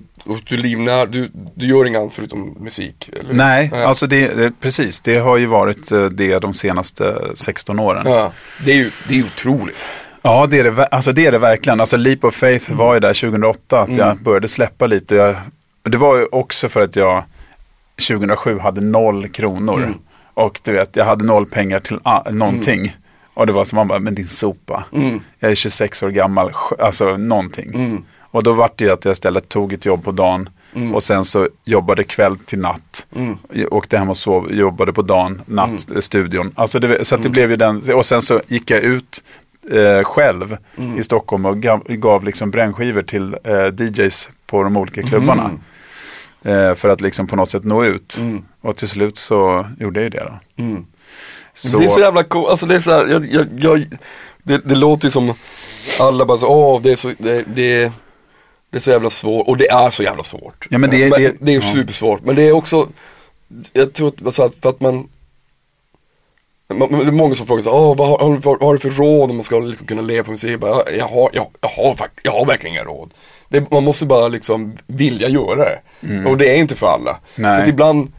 du 0.48 0.56
livnär, 0.56 1.06
du, 1.06 1.30
du 1.54 1.66
gör 1.66 1.84
inget 1.86 2.00
annat 2.00 2.14
förutom 2.14 2.56
musik? 2.60 3.10
Eller? 3.20 3.34
Nej, 3.34 3.70
Ja. 3.74 3.86
alltså 3.86 4.06
det, 4.06 4.28
det, 4.28 4.52
precis. 4.60 5.00
Det 5.00 5.16
har 5.18 5.36
ju 5.36 5.46
varit 5.46 5.92
eh, 5.92 6.04
det 6.04 6.38
de 6.38 6.54
senaste 6.54 7.18
16 7.34 7.78
åren. 7.78 8.02
Ja, 8.06 8.32
det 8.64 8.72
är 8.72 8.76
ju, 8.76 8.90
det 9.08 9.18
är 9.18 9.22
otroligt. 9.24 9.76
Ja, 10.22 10.46
det 10.50 10.58
är 10.58 10.64
det, 10.64 10.86
alltså 10.86 11.12
det 11.12 11.26
är 11.26 11.32
det 11.32 11.38
verkligen. 11.38 11.80
Alltså 11.80 11.96
Leap 11.96 12.24
of 12.24 12.34
Faith 12.34 12.72
var 12.72 12.94
ju 12.94 13.00
där 13.00 13.14
2008, 13.14 13.80
att 13.80 13.96
jag 13.96 14.16
började 14.22 14.48
släppa 14.48 14.86
lite. 14.86 15.14
Jag, 15.14 15.36
det 15.82 15.96
var 15.98 16.16
ju 16.18 16.26
också 16.32 16.68
för 16.68 16.80
att 16.80 16.96
jag 16.96 17.24
2007 18.08 18.58
hade 18.58 18.80
noll 18.80 19.28
kronor. 19.28 19.94
Och 20.34 20.60
du 20.64 20.72
vet, 20.72 20.96
jag 20.96 21.04
hade 21.04 21.24
noll 21.24 21.46
pengar 21.46 21.80
till 21.80 21.98
a- 22.02 22.22
någonting. 22.30 22.96
Och 23.34 23.46
det 23.46 23.52
var 23.52 23.64
som 23.64 23.76
man 23.76 23.88
bara, 23.88 23.98
men 23.98 24.14
din 24.14 24.28
sopa. 24.28 24.84
Mm. 24.92 25.20
Jag 25.38 25.50
är 25.50 25.54
26 25.54 26.02
år 26.02 26.08
gammal, 26.10 26.52
alltså 26.78 27.16
någonting. 27.16 28.04
Mm. 28.26 28.38
Och 28.38 28.42
då 28.42 28.52
var 28.52 28.70
det 28.76 28.90
att 28.90 29.04
jag 29.04 29.12
istället 29.12 29.48
tog 29.48 29.72
ett 29.72 29.84
jobb 29.84 30.04
på 30.04 30.12
dagen 30.12 30.48
och 30.94 31.02
sen 31.02 31.24
så 31.24 31.48
jobbade 31.64 32.04
kväll 32.04 32.38
till 32.38 32.58
natt. 32.58 33.06
Mm. 33.16 33.38
Åkte 33.70 33.98
hem 33.98 34.10
och 34.10 34.16
sov, 34.16 34.52
jobbade 34.52 34.92
på 34.92 35.02
dagen, 35.02 35.42
natt, 35.46 35.90
eh, 35.90 36.00
studion. 36.00 36.52
Alltså 36.54 36.78
det, 36.78 37.04
så 37.04 37.16
det 37.16 37.28
blev 37.28 37.50
ju 37.50 37.56
den, 37.56 37.92
och 37.94 38.06
sen 38.06 38.22
så 38.22 38.40
gick 38.46 38.70
jag 38.70 38.82
ut 38.82 39.22
eh, 39.70 40.04
själv 40.04 40.56
i 40.98 41.02
Stockholm 41.02 41.46
och 41.46 41.58
gav, 41.62 41.84
gav 41.88 42.24
liksom 42.24 42.50
brännskivor 42.50 43.02
till 43.02 43.36
eh, 43.44 43.86
DJs 43.86 44.30
på 44.46 44.62
de 44.62 44.76
olika 44.76 45.02
klubbarna. 45.02 45.50
Eh, 46.42 46.74
för 46.74 46.88
att 46.88 47.00
liksom 47.00 47.26
på 47.26 47.36
något 47.36 47.50
sätt 47.50 47.64
nå 47.64 47.84
ut. 47.84 48.16
Mm. 48.20 48.44
Och 48.60 48.76
till 48.76 48.88
slut 48.88 49.16
så 49.16 49.66
gjorde 49.80 50.00
jag 50.00 50.04
ju 50.04 50.10
det 50.10 50.24
då. 50.24 50.62
Mm. 50.62 50.86
Så, 51.54 51.78
Det 51.78 51.84
är 51.84 51.88
så 51.88 52.00
jävla 52.00 52.22
coolt, 52.22 52.48
alltså 52.48 52.66
det 52.66 52.74
är 52.74 52.80
så 52.80 52.90
här, 52.90 53.06
jag, 53.06 53.26
jag, 53.30 53.46
jag, 53.58 53.86
det, 54.42 54.58
det 54.64 54.74
låter 54.74 55.04
ju 55.04 55.10
som 55.10 55.34
alla 56.00 56.24
bara 56.24 56.38
så, 56.38 56.48
åh 56.48 56.82
det 56.82 56.92
är 56.92 56.96
så, 56.96 57.12
det, 57.18 57.44
det, 57.54 57.92
det 58.70 58.76
är 58.76 58.80
så 58.80 58.90
jävla 58.90 59.10
svårt, 59.10 59.48
och 59.48 59.56
det 59.56 59.68
är 59.70 59.90
så 59.90 60.02
jävla 60.02 60.22
svårt. 60.24 60.66
Ja, 60.70 60.78
men 60.78 60.90
det 60.90 61.04
är- 61.04 61.10
men, 61.10 61.22
det- 61.22 61.36
det 61.40 61.52
är 61.52 61.56
ja. 61.56 61.72
supersvårt, 61.72 62.20
men 62.24 62.36
det 62.36 62.42
är 62.48 62.52
också, 62.52 62.88
jag 63.72 63.92
tror 63.92 64.08
att, 64.08 64.26
alltså, 64.26 64.42
att, 64.42 64.54
för 64.62 64.68
att 64.68 64.80
man, 64.80 65.08
man, 66.74 66.92
det 66.92 67.06
är 67.06 67.10
många 67.12 67.34
som 67.34 67.46
frågar 67.46 67.62
så, 67.62 67.70
åh 67.72 67.96
vad 67.96 68.08
har, 68.08 68.28
vad 68.36 68.62
har 68.62 68.72
du 68.72 68.78
för 68.78 68.90
råd 68.90 69.30
om 69.30 69.36
man 69.36 69.44
ska 69.44 69.58
liksom 69.58 69.86
kunna 69.86 70.02
leva 70.02 70.24
på 70.24 70.30
musik? 70.30 70.50
Jag, 70.52 70.60
bara, 70.60 70.92
jag, 70.92 71.08
har, 71.08 71.30
jag, 71.32 71.46
jag, 71.60 71.68
har, 71.68 71.96
jag 72.22 72.32
har 72.32 72.46
verkligen 72.46 72.74
inga 72.76 72.84
råd. 72.84 73.10
Det, 73.48 73.70
man 73.70 73.84
måste 73.84 74.06
bara 74.06 74.28
liksom 74.28 74.76
vilja 74.86 75.28
göra 75.28 75.56
det. 75.64 75.80
Och 76.28 76.36
det 76.38 76.50
är 76.50 76.56
inte 76.56 76.76
för 76.76 76.86
alla. 76.86 77.10
Mm. 77.10 77.50
Nej. 77.50 77.60
För 77.64 77.68
ibland, 77.70 78.12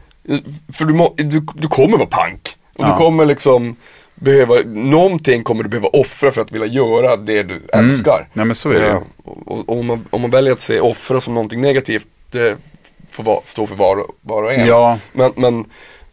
för 0.72 0.84
du, 0.84 0.94
må, 0.94 1.14
du, 1.16 1.40
du 1.54 1.68
kommer 1.68 1.96
vara 1.98 2.08
pank. 2.08 2.56
Och 2.74 2.84
Ja. 2.84 2.90
du 2.92 2.96
kommer 2.96 3.26
liksom 3.26 3.76
behöva, 4.18 4.54
någonting 4.66 5.42
kommer 5.42 5.62
du 5.62 5.68
behöva 5.68 5.88
offra 5.88 6.30
för 6.30 6.40
att 6.40 6.52
vilja 6.52 6.66
göra 6.66 7.16
det 7.16 7.42
du 7.42 7.62
älskar. 7.72 8.16
Mm. 8.16 8.28
Nej, 8.32 8.46
men 8.46 8.54
så 8.54 8.70
är 8.70 8.80
det. 8.80 8.86
Ja, 8.86 9.02
och, 9.24 9.48
och, 9.48 9.68
och 9.68 9.78
om, 9.78 9.86
man, 9.86 10.04
om 10.10 10.20
man 10.20 10.30
väljer 10.30 10.52
att 10.52 10.60
se 10.60 10.80
offra 10.80 11.20
som 11.20 11.34
någonting 11.34 11.60
negativt, 11.60 12.06
det 12.30 12.56
får 13.10 13.24
vara, 13.24 13.40
stå 13.44 13.66
för 13.66 13.74
var, 13.74 14.06
var 14.20 14.42
och 14.42 14.52
en. 14.52 14.66
Ja. 14.66 14.98
Men, 15.12 15.32
men, 15.36 15.64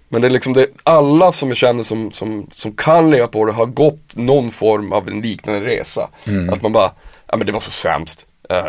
Men 0.09 0.21
det 0.21 0.27
är 0.27 0.31
liksom 0.31 0.53
det, 0.53 0.67
alla 0.83 1.31
som 1.31 1.49
jag 1.49 1.57
känner 1.57 1.83
som, 1.83 2.11
som, 2.11 2.47
som 2.51 2.71
kan 2.71 3.11
leva 3.11 3.27
på 3.27 3.45
det 3.45 3.51
har 3.51 3.65
gått 3.65 4.15
någon 4.15 4.51
form 4.51 4.93
av 4.93 5.07
en 5.07 5.21
liknande 5.21 5.65
resa. 5.65 6.09
Att 6.51 6.61
man 6.61 6.71
bara, 6.71 6.91
ja 7.27 7.37
men 7.37 7.47
det 7.47 7.53
var 7.53 7.59
så 7.59 7.71
sämst. 7.71 8.27
Eh, 8.49 8.65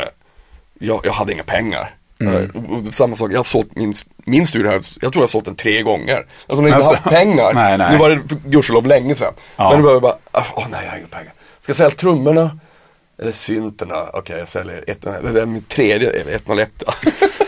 jag, 0.79 1.01
jag 1.05 1.12
hade 1.12 1.33
inga 1.33 1.42
pengar. 1.42 1.94
Mm. 2.20 2.35
Eh, 2.35 2.87
och, 2.88 2.94
samma 2.94 3.16
sak, 3.16 3.33
jag 3.33 3.38
har 3.38 3.44
sålt 3.44 3.76
min, 3.76 3.94
min 4.24 4.46
studio 4.46 4.66
här, 4.70 4.74
jag 4.74 4.83
tror 5.00 5.14
jag 5.14 5.20
har 5.20 5.26
sålt 5.26 5.44
den 5.44 5.55
tre 5.55 5.83
gånger. 5.83 6.26
Alltså 6.46 6.62
när 6.62 6.68
jag 6.68 6.79
inte 6.79 6.88
Alltså, 6.88 7.02
haft 7.02 7.16
pengar. 7.16 7.52
nej, 7.55 7.79
nej. 7.79 7.92
Nu 7.92 7.98
var 7.98 8.11
det 8.11 8.20
gudskelov 8.44 8.87
länge 8.87 9.14
sedan. 9.14 9.33
Ja. 9.57 9.68
Men 9.70 9.79
nu 9.79 9.85
var 9.85 9.92
jag 9.92 10.02
bara, 10.02 10.16
ah, 10.31 10.44
åh 10.57 10.66
nej 10.70 10.81
jag 10.85 10.90
har 10.90 10.98
inga 10.98 11.07
pengar. 11.07 11.33
Ska 11.59 11.70
jag 11.70 11.76
sälja 11.76 11.90
trummorna? 11.90 12.59
Eller 13.22 13.33
synterna? 13.33 14.07
Okej 14.12 14.38
jag 14.38 14.48
säljer 14.48 14.85
ett, 14.87 15.00
det 15.02 15.40
är 15.40 15.46
min 15.46 15.62
tredje, 15.62 16.11
eller 16.11 16.33
101. 16.35 16.70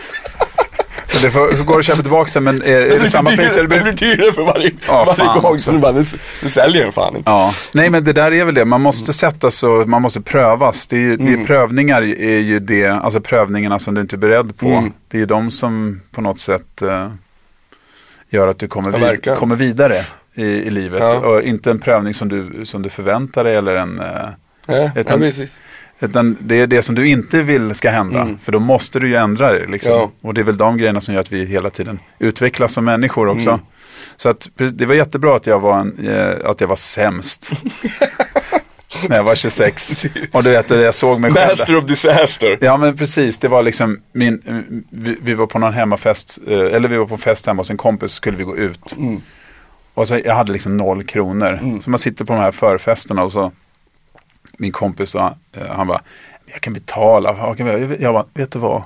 Så 1.09 1.25
det 1.27 1.31
får, 1.31 1.63
går 1.63 1.79
att 1.79 1.85
köpa 1.85 2.01
tillbaka 2.01 2.31
sen, 2.31 2.43
men 2.43 2.61
är, 2.61 2.81
är 2.81 2.99
det 2.99 3.09
samma 3.09 3.29
pris? 3.29 3.53
Det 3.53 3.59
Eller 3.59 3.81
blir 3.83 3.93
dyrare 3.93 4.33
för 4.33 4.41
varje, 4.41 4.71
Ja, 4.87 5.03
varje 5.05 5.15
fan 5.17 5.41
gång. 5.41 5.59
Så 5.59 5.71
nu 5.71 5.77
bara, 5.79 5.91
nu 6.43 6.49
säljer 6.49 6.83
den 6.83 6.91
fan 6.91 7.15
inte. 7.17 7.29
Ja, 7.31 7.53
nej 7.71 7.89
men 7.89 8.03
det 8.03 8.13
där 8.13 8.31
är 8.33 8.45
väl 8.45 8.55
det. 8.55 8.65
Man 8.65 8.81
måste 8.81 9.13
sätta 9.13 9.51
sig 9.51 9.69
och 9.69 9.89
man 9.89 10.01
måste 10.01 10.21
prövas. 10.21 10.87
Det 10.87 10.95
är 10.95 10.99
ju, 10.99 11.17
det 11.17 11.33
är 11.33 11.45
prövningar 11.45 12.01
är 12.01 12.37
ju 12.39 12.59
det, 12.59 12.87
alltså 12.87 13.21
prövningarna 13.21 13.79
som 13.79 13.93
du 13.93 14.01
inte 14.01 14.15
är 14.15 14.17
beredd 14.17 14.57
på. 14.57 14.65
Mm. 14.69 14.91
Det 15.07 15.17
är 15.17 15.19
ju 15.19 15.25
de 15.25 15.51
som 15.51 16.01
på 16.11 16.21
något 16.21 16.39
sätt 16.39 16.81
eh, 16.81 17.11
gör 18.29 18.47
att 18.47 18.59
du 18.59 18.67
kommer, 18.67 18.91
Ja, 18.91 18.97
vid, 18.97 19.07
verkligen. 19.07 19.37
kommer 19.39 19.55
vidare 19.55 19.95
i, 20.35 20.43
i 20.45 20.69
livet. 20.69 20.99
Ja. 21.01 21.13
Och 21.19 21.41
inte 21.41 21.71
en 21.71 21.79
prövning 21.79 22.13
som 22.13 22.29
du, 22.29 22.51
som 22.65 22.81
du 22.81 22.89
förväntar 22.89 23.43
dig 23.43 23.55
eller 23.55 23.75
en, 23.75 23.99
eh, 23.99 24.05
Ja, 24.67 24.75
ja, 24.75 24.91
Utan- 24.95 25.19
precis. 25.19 25.61
Utan 25.99 26.37
det 26.39 26.59
är 26.59 26.67
det 26.67 26.81
som 26.81 26.95
du 26.95 27.09
inte 27.09 27.41
vill 27.41 27.75
ska 27.75 27.89
hända. 27.89 28.21
Mm. 28.21 28.37
För 28.43 28.51
då 28.51 28.59
måste 28.59 28.99
du 28.99 29.07
ju 29.07 29.15
ändra 29.15 29.51
det. 29.51 29.65
Liksom. 29.65 29.91
Ja. 29.91 30.11
Och 30.21 30.33
det 30.33 30.41
är 30.41 30.45
väl 30.45 30.57
de 30.57 30.77
grejerna 30.77 31.01
som 31.01 31.13
gör 31.13 31.21
att 31.21 31.31
vi 31.31 31.45
hela 31.45 31.69
tiden 31.69 31.99
utvecklas 32.19 32.73
som 32.73 32.85
människor 32.85 33.27
också. 33.27 33.49
Mm. 33.49 33.61
Så 34.17 34.29
att, 34.29 34.49
det 34.55 34.85
var 34.85 34.95
jättebra 34.95 35.35
att 35.35 35.47
jag 35.47 35.59
var, 35.59 35.79
en, 35.79 36.07
eh, 36.07 36.49
att 36.49 36.61
jag 36.61 36.67
var 36.67 36.75
sämst. 36.75 37.51
När 39.07 39.15
jag 39.15 39.23
var 39.23 39.35
26. 39.35 40.05
Och 40.31 40.43
du 40.43 40.49
vet, 40.49 40.69
jag 40.69 40.95
såg 40.95 41.19
mig 41.19 41.31
själv. 41.31 41.49
Master 41.49 41.75
of 41.75 41.85
disaster. 41.85 42.57
Ja 42.61 42.77
men 42.77 42.97
precis, 42.97 43.37
det 43.37 43.47
var 43.47 43.63
liksom 43.63 44.01
min, 44.11 44.41
vi, 44.89 45.17
vi 45.21 45.33
var 45.33 45.47
på 45.47 45.59
någon 45.59 45.73
hemmafest, 45.73 46.39
eh, 46.47 46.57
eller 46.57 46.89
vi 46.89 46.97
var 46.97 47.05
på 47.05 47.17
fest 47.17 47.45
hemma 47.45 47.59
hos 47.59 47.69
en 47.69 47.77
kompis 47.77 48.11
skulle 48.11 48.37
vi 48.37 48.43
gå 48.43 48.57
ut. 48.57 48.95
Mm. 48.97 49.21
Och 49.93 50.07
så 50.07 50.19
jag 50.25 50.35
hade 50.35 50.51
liksom 50.51 50.77
noll 50.77 51.03
kronor. 51.03 51.79
Så 51.81 51.89
man 51.89 51.99
sitter 51.99 52.25
på 52.25 52.33
de 52.33 52.39
här 52.39 52.51
förfesterna 52.51 53.23
och 53.23 53.31
så 53.31 53.51
min 54.57 54.71
kompis 54.71 55.11
då, 55.11 55.33
eh, 55.53 55.67
han 55.67 55.87
bara, 55.87 56.01
jag 56.45 56.61
kan 56.61 56.73
betala. 56.73 57.55
Jag, 57.99 58.13
bara, 58.13 58.25
vet 58.33 58.51
du 58.51 58.59
vad? 58.59 58.83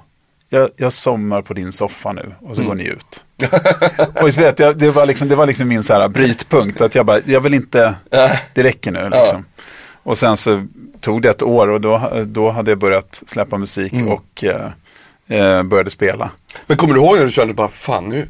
Jag, 0.50 0.70
jag 0.76 0.94
somnar 0.94 1.42
på 1.42 1.54
din 1.54 1.72
soffa 1.72 2.12
nu 2.12 2.36
och 2.42 2.56
så 2.56 2.64
går 2.64 2.76
ni 2.76 2.84
ut. 2.84 3.24
och 4.22 4.38
vet 4.38 4.60
jag, 4.60 4.78
det, 4.78 4.92
var 4.92 5.06
liksom, 5.06 5.28
det 5.28 5.36
var 5.36 5.46
liksom 5.46 5.68
min 5.68 5.84
så 5.84 5.94
här 5.94 6.10
brytpunkt. 6.10 6.82
Att 6.82 6.96
jag 6.96 7.06
bara, 7.06 7.20
jag 7.26 7.42
vill 7.42 7.54
inte, 7.54 7.96
det 8.54 8.64
räcker 8.64 8.92
nu 8.92 9.10
liksom. 9.10 9.46
Och 10.04 10.18
sen 10.18 10.38
så 10.38 10.68
tog 11.00 11.22
det 11.22 11.30
ett 11.30 11.42
år 11.42 11.68
och 11.68 11.82
då, 11.82 12.24
då 12.26 12.50
hade 12.50 12.72
jag 12.72 12.78
börjat 12.78 13.24
släppa 13.26 13.58
musik 13.58 13.94
och 14.08 14.44
eh, 14.44 14.72
eh, 15.28 15.64
började 15.64 15.90
spela. 15.90 16.32
Men 16.68 16.78
kommer 16.78 16.94
du 16.94 17.00
ihåg 17.00 17.18
när 17.18 17.26
du 17.26 17.32
kände 17.32 17.54
bara, 17.54 17.68
fan 17.68 18.10
nu, 18.10 18.28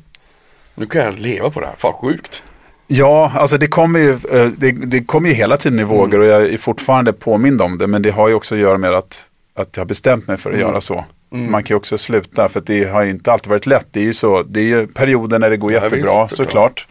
nu 0.75 0.85
kan 0.85 1.01
jag 1.01 1.19
leva 1.19 1.49
på 1.49 1.59
det 1.59 1.65
här, 1.65 1.75
fan 1.77 1.93
sjukt. 1.93 2.43
Ja, 2.87 3.31
alltså 3.35 3.57
det 3.57 3.67
kommer 3.67 3.99
ju, 3.99 4.11
eh, 4.11 4.47
det, 4.57 4.71
det 4.71 5.03
kommer 5.03 5.29
ju 5.29 5.35
hela 5.35 5.57
tiden 5.57 5.79
i 5.79 5.83
vågor 5.83 6.19
och 6.19 6.25
jag 6.25 6.45
är 6.45 6.57
fortfarande 6.57 7.13
påmind 7.13 7.61
om 7.61 7.77
det. 7.77 7.87
Men 7.87 8.01
det 8.01 8.09
har 8.11 8.27
ju 8.27 8.33
också 8.33 8.55
att 8.55 8.61
göra 8.61 8.77
med 8.77 8.93
att, 8.93 9.29
att 9.55 9.69
jag 9.77 9.81
har 9.81 9.87
bestämt 9.87 10.27
mig 10.27 10.37
för 10.37 10.51
att 10.51 10.59
göra 10.59 10.81
så. 10.81 11.05
Man 11.29 11.63
kan 11.63 11.75
ju 11.75 11.77
också 11.77 11.97
sluta 11.97 12.49
för 12.49 12.59
att 12.59 12.65
det 12.67 12.83
har 12.89 13.03
ju 13.03 13.09
inte 13.09 13.31
alltid 13.31 13.49
varit 13.49 13.65
lätt. 13.65 13.87
Det 13.91 13.99
är 13.99 14.03
ju 14.03 14.13
så, 14.13 14.43
det 14.43 14.59
är 14.59 14.63
ju 14.63 14.87
perioder 14.87 15.39
när 15.39 15.49
det 15.49 15.57
går 15.57 15.71
Ja, 15.73 15.83
jättebra 15.83 16.23
visst, 16.23 16.35
såklart. 16.35 16.87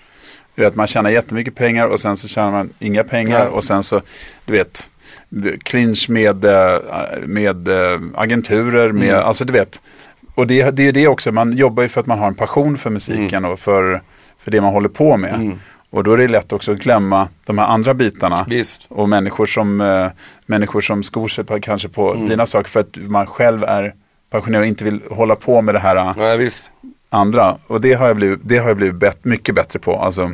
Du 0.55 0.63
vet, 0.63 0.75
man 0.75 0.87
tjänar 0.87 1.11
jättemycket 1.11 1.55
pengar 1.55 1.87
och 1.87 2.01
sen 2.01 2.17
så 2.17 2.29
tjänar 2.29 2.51
man 2.51 2.71
inga 2.79 3.05
pengar 3.05 3.39
Nej. 3.39 3.49
och 3.49 3.65
sen 3.65 3.83
så, 3.83 4.01
du 4.45 4.53
vet, 4.53 4.91
clinch 5.63 6.07
med, 6.11 6.45
eh, 6.45 6.79
med 7.27 7.69
eh, 7.69 8.01
agenturer, 8.15 8.93
med, 8.93 9.09
Mm. 9.11 9.25
alltså 9.27 9.45
du 9.45 9.53
vet. 9.53 9.83
Och 10.35 10.47
det, 10.47 10.71
det 10.71 10.83
är 10.83 10.87
ju 10.87 10.93
det 10.93 11.09
också, 11.09 11.33
man 11.33 11.53
jobbar 11.57 11.83
ju 11.83 11.89
för 11.89 12.01
att 12.01 12.07
man 12.07 12.19
har 12.19 12.27
en 12.27 12.35
passion 12.35 12.79
för 12.79 12.91
musiken 12.91 13.35
Mm. 13.39 13.51
och 13.51 13.61
för, 13.61 14.03
för 14.45 14.51
det 14.51 14.61
man 14.61 14.73
håller 14.73 14.89
på 14.89 15.17
med. 15.17 15.59
Och 15.93 16.05
då 16.05 16.13
är 16.13 16.17
det 16.17 16.29
lätt 16.29 16.53
också 16.53 16.73
att 16.73 16.79
glömma 16.79 17.29
de 17.47 17.59
här 17.59 17.67
andra 17.67 17.95
bitarna. 17.95 18.45
Visst. 18.49 18.87
Och 18.89 19.09
människor 19.09 19.47
som, 19.47 19.81
eh, 19.81 20.07
människor 20.47 20.81
som 20.81 21.03
skor 21.03 21.29
sig 21.29 21.45
på, 21.45 21.61
kanske 21.61 21.89
på 21.89 22.15
Mm. 22.15 22.29
dina 22.29 22.47
saker 22.47 22.71
för 22.71 22.81
att 22.81 22.97
man 22.97 23.27
själv 23.27 23.65
är 23.65 23.95
passionerad 24.31 24.63
och 24.63 24.67
inte 24.67 24.85
vill 24.85 25.01
hålla 25.11 25.37
på 25.37 25.63
med 25.63 25.75
det 25.75 25.79
här 25.79 25.97
eh, 25.97 26.13
Nej 26.17 26.51
andra. 27.11 27.59
Och 27.67 27.81
det 27.81 27.93
har 27.93 28.07
jag 28.07 28.17
blivit, 28.17 28.41
det 28.43 28.59
har 28.59 28.69
jag 28.69 28.77
blivit 28.77 28.95
bet, 28.97 29.25
mycket 29.25 29.55
bättre 29.55 29.79
på. 29.79 29.97
Alltså, 29.99 30.31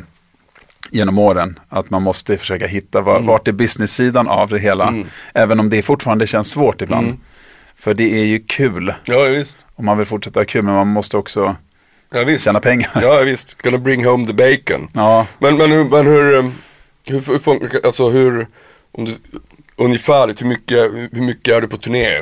genom 0.91 1.17
åren. 1.19 1.59
Att 1.69 1.89
man 1.89 2.01
måste 2.01 2.37
försöka 2.37 2.67
hitta 2.67 3.01
var, 3.01 3.19
vart 3.19 3.47
är 3.47 3.51
business-sidan 3.51 4.27
av 4.27 4.49
det 4.49 4.59
hela. 4.59 4.93
Även 5.33 5.59
om 5.59 5.69
det 5.69 5.81
fortfarande 5.81 6.27
känns 6.27 6.49
svårt 6.49 6.81
ibland. 6.81 7.17
För 7.75 7.93
det 7.93 8.19
är 8.21 8.25
ju 8.25 8.39
kul. 8.39 8.93
Ja 9.05 9.23
visst. 9.23 9.57
Och 9.75 9.83
man 9.83 9.97
vill 9.97 10.07
fortsätta 10.07 10.39
ha 10.39 10.45
kul 10.45 10.63
men 10.63 10.73
man 10.73 10.87
måste 10.87 11.17
också 11.17 11.55
Ja 12.11 12.23
visst. 12.23 12.43
tjäna 12.43 12.59
pengar. 12.59 12.91
Ja 13.01 13.19
visst, 13.19 13.61
gonna 13.61 13.77
bring 13.77 14.05
home 14.05 14.27
the 14.27 14.33
bacon. 14.33 14.89
Ja. 14.93 15.27
Men, 15.39 15.57
men, 15.57 15.71
hur, 15.71 15.83
men 15.83 16.07
hur, 16.07 16.37
um, 16.37 16.53
hur, 17.07 17.21
hur 17.27 17.39
funkar, 17.39 17.79
alltså 17.83 18.09
hur, 18.09 18.47
om 18.91 19.05
du, 19.05 19.15
ungefärligt, 19.75 20.41
hur 20.41 20.47
mycket, 20.47 20.77
hur 21.11 21.21
mycket 21.21 21.55
är 21.55 21.61
du 21.61 21.67
på 21.67 21.77
turné? 21.77 22.21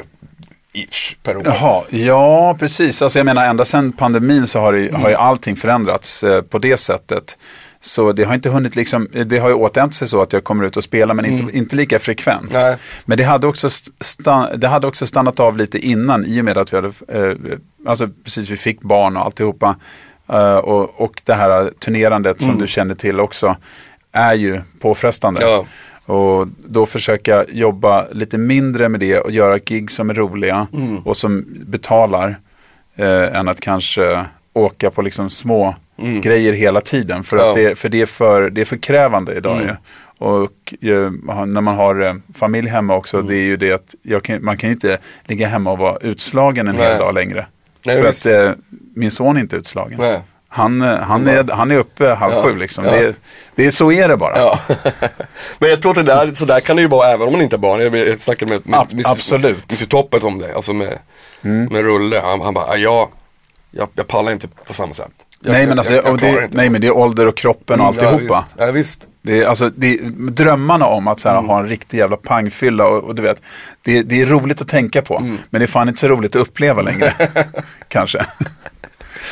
Per 1.23 1.37
år? 1.37 1.43
Jaha, 1.45 1.83
ja 1.89 2.55
precis. 2.59 3.01
Alltså 3.01 3.19
jag 3.19 3.25
menar 3.25 3.45
ända 3.45 3.65
sedan 3.65 3.91
pandemin 3.91 4.47
så 4.47 4.59
har, 4.59 4.73
det, 4.73 4.93
har 4.93 5.09
ju 5.09 5.15
allting 5.15 5.55
förändrats 5.55 6.23
eh, 6.23 6.41
på 6.41 6.59
det 6.59 6.77
sättet. 6.77 7.37
Så 7.81 8.11
det 8.11 8.23
har 8.23 8.33
inte 8.35 8.49
hunnit 8.49 8.75
liksom, 8.75 9.07
det 9.25 9.37
har 9.37 9.49
ju 9.49 9.55
återhämtat 9.55 9.95
sig 9.95 10.07
så 10.07 10.21
att 10.21 10.33
jag 10.33 10.43
kommer 10.43 10.63
ut 10.65 10.77
och 10.77 10.83
spelar 10.83 11.13
men 11.13 11.25
inte, 11.25 11.57
inte 11.57 11.75
lika 11.75 11.99
frekvent. 11.99 12.51
Nej. 12.51 12.77
Men 13.05 13.17
det 13.17 13.23
hade, 13.23 13.47
också 13.47 13.69
sta, 14.01 14.55
det 14.57 14.67
hade 14.67 14.87
också 14.87 15.07
stannat 15.07 15.39
av 15.39 15.57
lite 15.57 15.79
innan 15.79 16.25
i 16.25 16.41
och 16.41 16.45
med 16.45 16.57
att 16.57 16.73
vi 16.73 16.77
hade, 16.77 16.91
eh, 17.07 17.37
alltså 17.87 18.09
precis 18.23 18.49
vi 18.49 18.57
fick 18.57 18.81
barn 18.81 19.17
och 19.17 19.25
alltihopa. 19.25 19.75
Eh, 20.29 20.55
och, 20.55 21.01
och 21.01 21.21
det 21.25 21.33
här 21.33 21.71
turnerandet 21.79 22.41
som 22.41 22.57
du 22.59 22.67
känner 22.67 22.95
till 22.95 23.19
också 23.19 23.55
är 24.11 24.33
ju 24.33 24.61
påfrestande. 24.79 25.41
Ja. 25.41 25.65
Och 26.13 26.47
då 26.67 26.85
försöka 26.85 27.45
jobba 27.49 28.07
lite 28.11 28.37
mindre 28.37 28.89
med 28.89 28.99
det 28.99 29.19
och 29.19 29.31
göra 29.31 29.57
gig 29.59 29.91
som 29.91 30.09
är 30.09 30.13
roliga 30.13 30.67
Mm. 30.73 30.97
och 30.99 31.17
som 31.17 31.45
betalar. 31.65 32.39
Eh, 32.95 33.37
än 33.39 33.47
att 33.47 33.59
kanske 33.59 34.25
åka 34.53 34.91
på 34.91 35.01
liksom 35.01 35.29
små 35.29 35.75
grejer 35.97 36.53
hela 36.53 36.81
tiden. 36.81 37.23
För, 37.23 37.37
Mm. 37.37 37.45
Ja. 37.45 37.51
att 37.51 37.55
det, 37.55 37.75
för, 37.79 37.89
det, 37.89 38.01
är 38.01 38.05
för 38.05 38.49
det 38.49 38.61
är 38.61 38.65
för 38.65 38.77
krävande 38.77 39.33
idag 39.35 39.61
ju. 39.61 39.75
Och 40.19 40.73
eh, 40.89 41.11
när 41.45 41.61
man 41.61 41.75
har 41.75 42.01
eh, 42.01 42.13
familj 42.35 42.69
hemma 42.69 42.95
också, 42.95 43.17
Mm. 43.17 43.27
det 43.29 43.35
är 43.35 43.43
ju 43.43 43.57
det 43.57 43.71
att 43.71 44.23
kan, 44.23 44.43
man 44.45 44.57
kan 44.57 44.69
ju 44.69 44.73
inte 44.73 44.97
ligga 45.25 45.47
hemma 45.47 45.71
och 45.71 45.77
vara 45.77 45.97
utslagen 46.01 46.67
en 46.67 46.75
hel 46.75 46.89
Nej. 46.89 46.99
dag 46.99 47.13
längre. 47.13 47.47
Nej, 47.85 48.01
för 48.01 48.09
att 48.09 48.25
eh, 48.25 48.51
min 48.95 49.11
son 49.11 49.37
är 49.37 49.41
inte 49.41 49.55
utslagen. 49.55 49.97
Nej. 49.99 50.21
Han, 50.49 50.81
eh, 50.81 50.97
han, 50.99 51.27
är, 51.27 51.43
han 51.51 51.71
är 51.71 51.77
uppe 51.77 52.07
halv 52.13 52.33
Ja. 52.33 52.43
sju 52.43 52.55
liksom. 52.57 52.85
Ja. 52.85 52.91
Det, 52.91 53.19
det 53.55 53.65
är, 53.65 53.71
så 53.71 53.91
är 53.91 54.07
det 54.07 54.17
bara. 54.17 54.37
Ja. 54.37 54.59
men 55.59 55.69
jag 55.69 55.81
tror 55.81 55.91
att 55.99 56.05
det 56.05 56.13
där, 56.15 56.33
så 56.33 56.45
där 56.45 56.59
kan 56.59 56.75
det 56.75 56.81
ju 56.81 56.87
vara 56.87 57.07
även 57.13 57.27
om 57.27 57.33
man 57.33 57.41
inte 57.41 57.55
har 57.55 57.61
barn. 57.61 57.81
Jag, 58.07 58.19
snackade 58.19 58.51
med, 58.51 58.67
med 58.67 58.87
Mr. 58.93 59.11
absolut. 59.11 59.71
Mr. 59.73 59.85
Toppet 59.85 60.23
om 60.23 60.37
det, 60.39 60.55
alltså 60.55 60.73
med, 60.73 60.99
med 61.41 61.81
Rulle. 61.83 62.19
Han, 62.19 62.41
han 62.41 62.53
bara, 62.53 62.65
"Ah, 62.65 62.75
jag, 62.75 63.09
jag, 63.71 63.89
jag 63.95 64.07
pallar 64.07 64.31
inte 64.31 64.47
på 64.47 64.73
samma 64.73 64.93
sätt. 64.93 65.11
Jag, 65.43 65.51
nej, 65.51 65.67
men 65.67 65.79
alltså, 65.79 65.93
jag, 65.93 66.05
jag 66.05 66.19
det, 66.19 66.47
nej 66.51 66.69
men 66.69 66.81
det 66.81 66.87
är 66.87 66.97
ålder 66.97 67.27
och 67.27 67.37
kroppen 67.37 67.79
och 67.81 67.87
Mm, 67.95 68.03
ja, 68.03 68.09
alltihopa. 68.11 68.45
visst. 68.47 68.55
Ja, 68.59 68.71
visst. 68.71 69.01
Det 69.21 69.41
är, 69.43 69.47
alltså, 69.47 69.69
det 69.75 69.87
är, 69.93 69.97
drömmarna 70.31 70.85
om 70.85 71.07
att 71.07 71.19
så 71.19 71.29
här, 71.29 71.37
Mm. 71.37 71.49
ha 71.49 71.59
en 71.59 71.67
riktig 71.69 71.97
jävla 71.97 72.17
pangfylla 72.17 72.87
och, 72.87 73.03
och 73.03 73.15
du 73.15 73.21
vet, 73.21 73.41
det, 73.81 74.01
det 74.01 74.21
är 74.21 74.25
roligt 74.25 74.61
att 74.61 74.67
tänka 74.67 75.01
på. 75.01 75.17
Mm. 75.17 75.37
Men 75.49 75.59
det 75.61 75.65
är 75.65 75.67
fan 75.67 75.87
inte 75.87 75.99
så 75.99 76.07
roligt 76.07 76.35
att 76.35 76.41
uppleva 76.41 76.81
längre. 76.81 77.13
Kanske. 77.87 78.25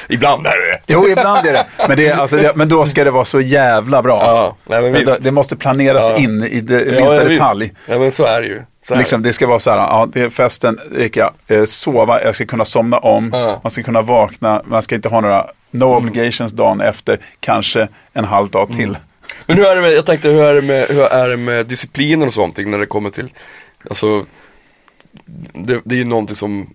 Ibland 0.09 0.45
är 0.47 0.51
det 0.71 0.79
Jo, 0.87 1.07
ibland 1.09 1.47
är 1.47 1.53
det. 1.53 1.65
Men, 1.87 1.97
det, 1.97 2.11
alltså, 2.11 2.37
det, 2.37 2.55
men 2.55 2.69
då 2.69 2.85
ska 2.85 3.03
det 3.03 3.11
vara 3.11 3.25
så 3.25 3.41
jävla 3.41 4.01
bra. 4.01 4.21
Ja, 4.23 4.55
nej, 4.69 4.91
men 4.91 5.05
det, 5.05 5.17
det 5.21 5.31
måste 5.31 5.55
planeras 5.55 6.09
Ja. 6.09 6.17
in 6.17 6.43
i 6.43 6.61
det, 6.61 6.83
Ja, 6.85 6.99
minsta 6.99 7.23
ja, 7.23 7.29
detalj. 7.29 7.73
Ja 7.87 7.99
men 7.99 8.11
så 8.11 8.25
är 8.25 8.41
det 8.41 8.47
ju. 8.47 8.61
Liksom, 8.93 9.21
det 9.21 9.33
ska 9.33 9.47
vara 9.47 9.59
så 9.59 9.71
här, 9.71 9.77
ja, 9.77 10.07
det 10.13 10.21
är 10.21 10.29
festen, 10.29 10.79
ska 11.11 11.31
eh, 11.47 11.65
sova, 11.65 12.23
jag 12.23 12.35
ska 12.35 12.45
kunna 12.45 12.65
somna 12.65 12.97
om, 12.97 13.29
Ja. 13.33 13.39
Mm. 13.49 13.59
man 13.63 13.71
ska 13.71 13.83
kunna 13.83 14.01
vakna, 14.01 14.61
man 14.65 14.81
ska 14.81 14.95
inte 14.95 15.09
ha 15.09 15.21
några 15.21 15.47
no 15.71 15.83
obligations 15.85 16.51
dagen 16.51 16.81
efter, 16.81 17.19
kanske 17.39 17.87
en 18.13 18.25
halv 18.25 18.49
dag 18.49 18.67
till. 18.67 18.83
Mm. 18.89 18.95
Men 19.45 19.57
hur 19.57 19.65
är 19.65 19.75
det 19.75 19.81
med, 19.81 19.93
jag 19.93 20.05
tänkte 20.05 20.29
hur 20.29 20.43
är 20.43 20.53
det 20.55 20.61
med, 20.61 20.87
hur 20.89 21.03
är 21.03 21.29
det 21.29 21.37
med 21.37 21.65
disciplinen 21.65 22.27
och 22.27 22.33
sånt 22.33 22.57
när 22.57 22.77
det 22.77 22.85
kommer 22.85 23.09
till, 23.09 23.29
alltså 23.89 24.25
det, 25.53 25.81
det 25.85 25.95
är 25.95 25.99
ju 25.99 26.05
någonting 26.05 26.35
som 26.35 26.73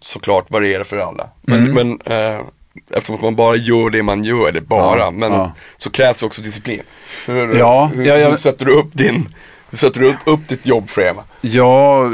såklart 0.00 0.50
varierar 0.50 0.84
för 0.84 0.96
alla. 0.96 1.28
Men, 1.42 1.58
Mm. 1.68 1.98
men 2.06 2.12
eh, 2.36 2.40
eftersom 2.90 3.14
att 3.16 3.22
man 3.22 3.36
bara 3.36 3.56
gör 3.56 3.90
det 3.90 4.02
man 4.02 4.24
gör, 4.24 4.48
eller 4.48 4.60
bara, 4.60 4.98
Ja, 4.98 5.10
men 5.10 5.32
ja. 5.32 5.52
så 5.76 5.90
krävs 5.90 6.22
också 6.22 6.42
disciplin. 6.42 6.82
Hur, 7.26 7.58
Ja, 7.58 7.90
hur, 7.94 8.04
jag- 8.04 8.30
hur 8.30 8.36
sätter 8.36 8.64
du 8.64 8.72
upp 8.72 8.88
din, 8.92 9.28
Hur 9.72 9.78
sätter 9.78 10.00
du 10.00 10.16
upp 10.26 10.48
ditt 10.48 10.66
jobbschema? 10.66 11.24
Ja, 11.40 12.04
eh, 12.04 12.12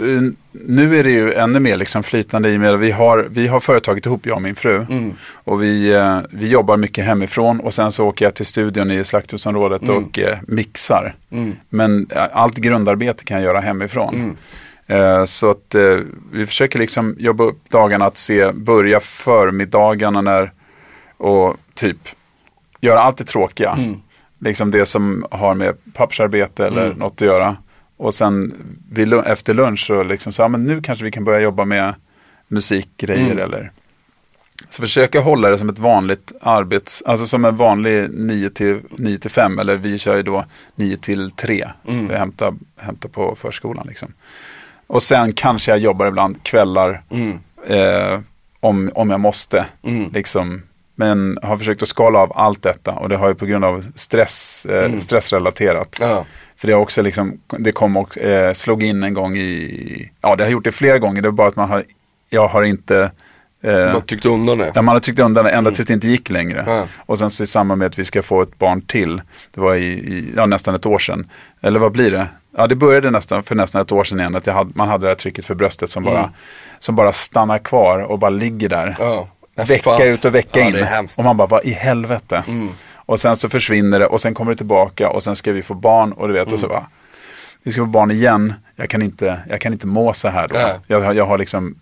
nu 0.52 0.98
är 0.98 1.04
det 1.04 1.10
ju 1.10 1.32
ännu 1.34 1.60
mer 1.60 1.76
liksom 1.76 2.02
flytande 2.02 2.50
i 2.50 2.56
och 2.56 2.60
med 2.60 2.74
att 2.74 2.80
vi 2.80 2.90
har, 2.90 3.26
vi 3.30 3.46
har 3.46 3.60
företaget 3.60 4.06
ihop, 4.06 4.26
jag 4.26 4.36
och 4.36 4.42
min 4.42 4.54
fru. 4.54 4.86
Mm. 4.90 5.12
Och 5.32 5.62
vi, 5.62 5.92
eh, 5.92 6.18
vi 6.30 6.48
jobbar 6.48 6.76
mycket 6.76 7.04
hemifrån 7.04 7.60
och 7.60 7.74
sen 7.74 7.92
så 7.92 8.06
åker 8.06 8.24
jag 8.24 8.34
till 8.34 8.46
studion 8.46 8.90
i 8.90 9.04
slakthusområdet 9.04 9.82
Mm. 9.82 9.96
och 9.96 10.18
eh, 10.18 10.38
mixar. 10.46 11.14
Mm. 11.30 11.56
Men 11.68 12.06
allt 12.32 12.56
grundarbete 12.56 13.24
kan 13.24 13.36
jag 13.36 13.44
göra 13.44 13.60
hemifrån. 13.60 14.14
Mm. 14.14 14.36
Så 15.26 15.50
att 15.50 15.74
vi 16.32 16.46
försöker 16.46 16.78
liksom 16.78 17.16
jobba 17.18 17.44
upp 17.44 17.58
dagarna 17.70 18.04
att 18.04 18.16
se, 18.16 18.52
börja 18.52 19.00
förmiddagarna 19.00 20.20
när 20.20 20.52
och 21.16 21.56
typ 21.74 21.96
göra 22.80 23.00
allt 23.00 23.16
det 23.18 23.24
tråkiga. 23.24 23.70
Mm. 23.72 24.00
Liksom 24.38 24.70
det 24.70 24.86
som 24.86 25.26
har 25.30 25.54
med 25.54 25.74
pappersarbete 25.94 26.66
eller 26.66 26.86
Mm. 26.86 26.98
något 26.98 27.12
att 27.22 27.26
göra. 27.26 27.56
Och 27.96 28.14
sen 28.14 28.54
vid, 28.90 29.12
efter 29.14 29.54
lunch 29.54 29.86
så 29.86 30.02
liksom 30.02 30.32
så, 30.32 30.42
ja, 30.42 30.48
men 30.48 30.64
nu 30.64 30.82
kanske 30.82 31.04
vi 31.04 31.10
kan 31.10 31.24
börja 31.24 31.40
jobba 31.40 31.64
med 31.64 31.94
musikgrejer 32.48 33.32
Mm. 33.32 33.38
eller 33.44 33.70
så 34.70 34.82
försöka 34.82 35.20
hålla 35.20 35.50
det 35.50 35.58
som 35.58 35.68
ett 35.68 35.78
vanligt 35.78 36.32
arbets, 36.40 37.02
alltså 37.06 37.26
som 37.26 37.44
en 37.44 37.56
vanlig 37.56 38.10
9 38.10 38.50
till, 38.50 38.80
9 38.90 39.18
till 39.18 39.30
5 39.30 39.58
eller 39.58 39.76
vi 39.76 39.98
kör 39.98 40.16
ju 40.16 40.22
då 40.22 40.44
9 40.74 40.96
till 40.96 41.30
3. 41.30 41.68
Mm. 41.88 42.08
Vi 42.08 42.14
hämtar, 42.14 42.54
hämtar 42.76 43.08
på 43.08 43.36
förskolan 43.40 43.86
liksom. 43.88 44.12
Och 44.86 45.02
sen 45.02 45.32
kanske 45.32 45.70
jag 45.70 45.78
jobbar 45.78 46.06
ibland 46.06 46.42
kvällar 46.42 47.02
Mm. 47.10 47.38
eh, 47.66 48.20
om, 48.60 48.90
om 48.94 49.10
jag 49.10 49.20
måste. 49.20 49.66
Mm. 49.82 50.10
Liksom. 50.12 50.62
Men 51.00 51.38
har 51.42 51.56
försökt 51.56 51.82
att 51.82 51.88
skala 51.88 52.18
av 52.18 52.32
allt 52.38 52.62
detta 52.62 52.92
och 52.92 53.08
det 53.08 53.16
har 53.16 53.28
ju 53.28 53.34
på 53.34 53.46
grund 53.46 53.64
av 53.64 53.84
stress, 53.94 54.66
eh, 54.70 54.84
Mm. 54.84 55.00
stressrelaterat. 55.00 55.96
Ja. 56.00 56.24
För 56.56 56.66
det 56.68 56.72
har 56.74 56.80
också 56.80 57.02
liksom, 57.02 57.40
det 57.58 57.72
kom 57.72 57.96
och 57.96 58.18
eh, 58.18 58.52
slog 58.52 58.82
in 58.82 59.02
en 59.02 59.14
gång 59.14 59.36
i, 59.36 60.10
ja 60.20 60.36
det 60.36 60.44
har 60.44 60.50
gjort 60.50 60.64
det 60.64 60.72
flera 60.72 60.98
gånger, 60.98 61.22
det 61.22 61.28
är 61.28 61.32
bara 61.32 61.48
att 61.48 61.56
man 61.56 61.70
har, 61.70 61.84
jag 62.30 62.48
har 62.48 62.62
inte 62.62 63.10
eh, 63.62 63.72
har 63.90 64.00
tyckt 64.00 64.26
undan 64.26 64.58
det. 64.58 64.72
Ja, 64.74 64.82
man 64.82 64.94
har 64.94 65.00
tyckt 65.00 65.18
undan 65.20 65.44
det 65.44 65.50
ända 65.50 65.70
tills 65.70 65.86
det 65.88 65.94
inte 65.94 66.08
gick 66.08 66.30
längre. 66.30 66.64
Ja. 66.66 66.84
Och 67.06 67.18
sen 67.18 67.30
så 67.30 67.42
i 67.42 67.46
samband 67.46 67.78
med 67.78 67.86
att 67.86 67.98
vi 67.98 68.04
ska 68.04 68.22
få 68.22 68.42
ett 68.42 68.58
barn 68.58 68.80
till, 68.80 69.20
det 69.54 69.60
var 69.60 69.74
i, 69.74 69.84
i 69.88 70.32
ja, 70.36 70.46
nästan 70.46 70.74
ett 70.74 70.86
år 70.86 70.98
sedan. 70.98 71.30
Eller 71.60 71.80
vad 71.80 71.92
blir 71.92 72.10
det? 72.10 72.26
Ja, 72.56 72.66
det 72.66 72.74
började 72.76 73.10
nästan 73.10 73.42
för 73.42 73.54
nästan 73.54 73.82
ett 73.82 73.92
år 73.92 74.04
sedan 74.04 74.20
igen, 74.20 74.34
att 74.36 74.46
jag 74.46 74.54
hade, 74.54 74.70
man 74.74 74.88
hade 74.88 75.04
det 75.06 75.08
här 75.10 75.14
trycket 75.16 75.44
för 75.44 75.54
bröstet 75.54 75.90
som 75.90 76.04
bara, 76.04 76.18
Mm. 76.18 76.30
som 76.78 76.94
bara 76.96 77.12
stannar 77.12 77.58
kvar 77.58 77.98
och 77.98 78.18
bara 78.18 78.30
ligger 78.30 78.68
där. 78.68 78.96
Ja. 78.98 79.28
Vecka 79.66 79.82
Fan. 79.82 80.02
ut 80.02 80.24
och 80.24 80.34
vecka 80.34 80.60
ja, 80.60 80.66
in. 81.00 81.08
Och 81.18 81.24
man 81.24 81.36
bara, 81.36 81.48
vad 81.48 81.64
i 81.64 81.70
helvete? 81.72 82.44
Mm. 82.48 82.68
Och 82.96 83.20
sen 83.20 83.36
så 83.36 83.48
försvinner 83.48 83.98
det 83.98 84.06
och 84.06 84.20
sen 84.20 84.34
kommer 84.34 84.52
det 84.52 84.56
tillbaka 84.56 85.10
och 85.10 85.22
sen 85.22 85.36
ska 85.36 85.52
vi 85.52 85.62
få 85.62 85.74
barn 85.74 86.12
och 86.12 86.28
du 86.28 86.34
vet 86.34 86.52
och 86.52 86.60
så 86.60 86.66
Mm. 86.66 86.68
bara, 86.78 86.86
vi 87.62 87.72
ska 87.72 87.80
få 87.82 87.86
barn 87.86 88.10
igen, 88.10 88.54
jag 88.76 88.90
kan 88.90 89.02
inte, 89.02 89.40
jag 89.48 89.60
kan 89.60 89.72
inte 89.72 89.86
må 89.86 90.12
så 90.12 90.28
här 90.28 90.48
då. 90.48 90.54
Nej. 90.54 90.78
Jag, 90.86 91.14
jag 91.16 91.26
har 91.26 91.38
liksom 91.38 91.74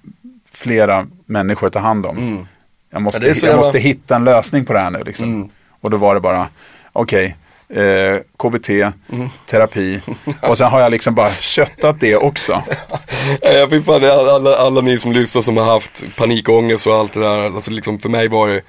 flera 0.53 1.07
människor 1.27 1.67
att 1.67 1.73
ta 1.73 1.79
hand 1.79 2.07
om. 2.07 2.17
Mm. 2.19 2.47
Jag, 2.91 3.03
måste, 3.03 3.23
Ja, 3.23 3.29
jag 3.29 3.37
jävla- 3.37 3.57
måste 3.57 3.79
hitta 3.79 4.17
en 4.17 4.25
lösning 4.25 4.65
på 4.65 4.73
det 4.73 4.79
här 4.79 4.91
nu. 4.91 5.03
Liksom. 5.07 5.29
Mm. 5.35 5.49
Och 5.81 5.91
då 5.91 5.97
var 5.97 6.15
det 6.15 6.21
bara, 6.21 6.49
okej, 6.93 7.37
eh, 7.69 8.19
KBT, 8.39 8.69
Mm. 8.71 9.29
terapi. 9.47 10.01
och 10.43 10.59
sen 10.59 10.69
har 10.71 10.81
jag 10.81 10.91
liksom 10.93 11.15
bara 11.15 11.31
köttat 11.31 12.01
det 12.01 12.17
också. 12.17 12.63
Ja, 13.43 13.67
fy 13.71 13.83
fan, 13.83 14.01
det 14.01 14.13
är 14.13 14.35
alla, 14.35 14.57
alla 14.57 14.81
ni 14.81 14.99
som 14.99 15.13
lyssnar 15.13 15.43
som 15.43 15.57
har 15.57 15.65
haft 15.65 16.05
panikångest 16.17 16.87
och 16.87 16.95
allt 16.95 17.13
det 17.13 17.21
där. 17.21 17.45
Alltså 17.55 17.71
liksom 17.71 17.99
för 17.99 18.09
mig 18.09 18.29
var 18.29 18.49
det, 18.49 18.63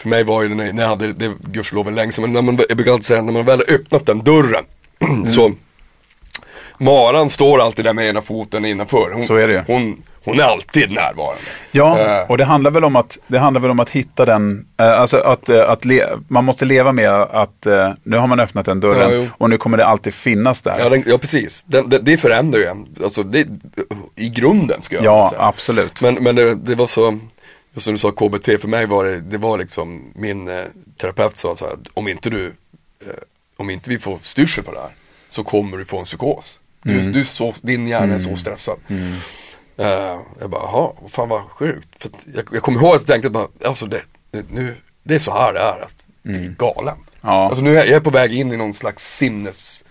för 0.00 0.08
mig 0.08 0.24
var 0.24 0.44
det 0.44 0.54
när 0.54 0.82
jag 0.82 0.88
hade, 0.88 1.12
det 1.12 1.32
gudskelov 1.40 1.88
en 1.88 1.94
länge 1.94 2.12
men 2.20 2.32
när 2.32 2.42
man, 2.42 2.58
jag 2.68 2.76
brukar 2.76 2.92
alltid 2.92 3.06
säga 3.06 3.22
när 3.22 3.32
man 3.32 3.44
väl 3.46 3.58
har 3.68 3.74
öppnat 3.74 4.06
den 4.06 4.24
dörren 4.24 4.64
så 5.28 5.52
Maran 6.78 7.30
står 7.30 7.60
alltid 7.60 7.84
där 7.84 7.92
med 7.92 8.08
ena 8.08 8.22
foten 8.22 8.64
innanför. 8.64 9.10
Hon, 9.12 9.22
Så 9.22 9.34
är 9.36 9.48
det. 9.48 9.64
Hon, 9.66 10.02
hon 10.24 10.40
är 10.40 10.44
alltid 10.44 10.90
närvarande. 10.92 11.40
Ja, 11.70 11.98
Eh. 11.98 12.30
och 12.30 12.38
det 12.38 12.44
handlar 12.44 12.70
väl 12.70 12.84
om 12.84 12.96
att, 12.96 13.18
det 13.26 13.38
handlar 13.38 13.60
väl 13.60 13.70
om 13.70 13.80
att 13.80 13.90
hitta 13.90 14.24
den, 14.24 14.66
eh, 14.80 15.00
alltså 15.00 15.18
att, 15.18 15.48
eh, 15.48 15.70
att 15.70 15.84
le, 15.84 16.04
man 16.28 16.44
måste 16.44 16.64
leva 16.64 16.92
med 16.92 17.10
att 17.12 17.66
nu 18.02 18.16
har 18.16 18.26
man 18.26 18.40
öppnat 18.40 18.66
den 18.66 18.80
dörren 18.80 19.22
Ja, 19.22 19.28
och 19.38 19.50
nu 19.50 19.58
kommer 19.58 19.76
det 19.76 19.86
alltid 19.86 20.14
finnas 20.14 20.62
där. 20.62 20.78
Ja, 20.78 20.88
den, 20.88 21.04
ja 21.06 21.18
precis. 21.18 21.62
Den, 21.66 21.88
det, 21.88 21.98
det 21.98 22.16
förändrar 22.16 22.58
ju 22.60 22.66
en. 22.66 22.86
Alltså 23.04 23.22
det, 23.22 23.46
i 24.16 24.28
grunden 24.28 24.82
ska 24.82 24.94
jag 24.96 25.04
Ja, 25.04 25.28
säga. 25.30 25.42
absolut. 25.42 26.02
Men, 26.02 26.14
men 26.14 26.34
det, 26.36 26.54
det 26.54 26.74
var 26.74 26.86
så, 26.86 27.18
just 27.74 27.84
som 27.84 27.92
du 27.94 27.98
sa 27.98 28.10
KBT, 28.10 28.44
för 28.60 28.68
mig 28.68 28.86
var 28.86 29.04
det, 29.04 29.20
det 29.20 29.38
var 29.38 29.58
liksom, 29.58 30.12
min 30.14 30.48
eh, 30.48 30.64
terapeut 31.00 31.36
sa 31.36 31.56
så 31.56 31.66
här, 31.66 31.76
om 31.94 32.08
inte 32.08 32.30
du, 32.30 32.46
eh, 32.46 33.12
om 33.56 33.70
inte 33.70 33.90
vi 33.90 33.98
får 33.98 34.18
styrsel 34.20 34.64
på 34.64 34.72
det 34.72 34.80
här, 34.80 34.90
så 35.30 35.44
kommer 35.44 35.78
du 35.78 35.84
få 35.84 35.98
en 35.98 36.04
psykos. 36.04 36.58
Du, 36.82 37.00
Mm. 37.00 37.12
du 37.12 37.24
så, 37.24 37.54
din 37.62 37.86
hjärna 37.88 38.14
är 38.14 38.18
så 38.18 38.36
stressad. 38.36 38.76
Eh, 39.76 40.20
jag 40.40 40.50
bara, 40.50 40.62
jaha, 40.62 40.92
fan 41.08 41.28
vad 41.28 41.42
sjukt. 41.42 41.88
För 42.02 42.10
jag, 42.34 42.44
jag 42.52 42.62
kommer 42.62 42.78
ihåg 42.80 42.94
att 42.94 43.00
jag 43.00 43.06
tänkte 43.06 43.30
bara, 43.30 43.46
alltså 43.64 43.86
det, 43.86 44.00
det, 44.30 44.44
nu, 44.50 44.74
det 45.02 45.14
är 45.14 45.18
så 45.18 45.32
här 45.32 45.52
det 45.52 45.60
är, 45.60 45.82
att 45.82 46.06
bli 46.22 46.54
galen. 46.58 46.94
Mm. 46.94 47.04
Ja. 47.20 47.46
Alltså 47.46 47.62
nu 47.64 47.70
är 47.70 47.74
jag, 47.74 47.86
jag 47.86 47.94
är 47.94 48.00
på 48.00 48.10
väg 48.10 48.34
in 48.34 48.52
i 48.52 48.56
någon 48.56 48.72
slags 48.74 49.16
sinnes, 49.16 49.84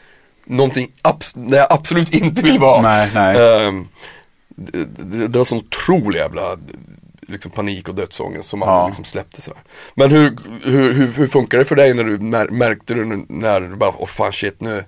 någonting 0.46 0.92
abs, 1.02 1.34
där 1.34 1.58
jag 1.58 1.68
absolut 1.70 2.14
inte 2.14 2.42
vill 2.42 2.60
vara. 2.60 2.82
Nej, 2.82 3.10
nej. 3.14 3.66
Ehm, 3.68 3.88
det, 4.48 4.86
det, 4.86 5.28
det 5.28 5.38
var 5.38 5.46
sån 5.46 5.58
otrolig 5.58 6.20
jävla 6.20 6.58
liksom, 7.28 7.52
panik 7.52 7.90
och 7.90 7.96
dödsångest 7.96 8.50
som 8.50 8.62
Ja. 8.62 8.68
aldrig 8.68 8.90
liksom 8.90 9.06
släppte 9.06 9.42
sådär. 9.42 9.60
Men 9.96 10.12
hur, 10.12 10.38
hur, 10.64 10.94
hur, 10.94 11.08
hur 11.08 11.28
funkar 11.28 11.58
det 11.58 11.66
för 11.66 11.76
dig 11.76 11.94
när 11.94 12.04
du 12.04 12.20
mär, 12.20 12.48
märkte 12.48 12.94
du 12.94 13.26
när 13.30 13.62
du 13.62 13.76
bara, 13.76 13.94
åh 13.98 14.08
fan 14.08 14.32
shit 14.32 14.62
nu 14.62 14.84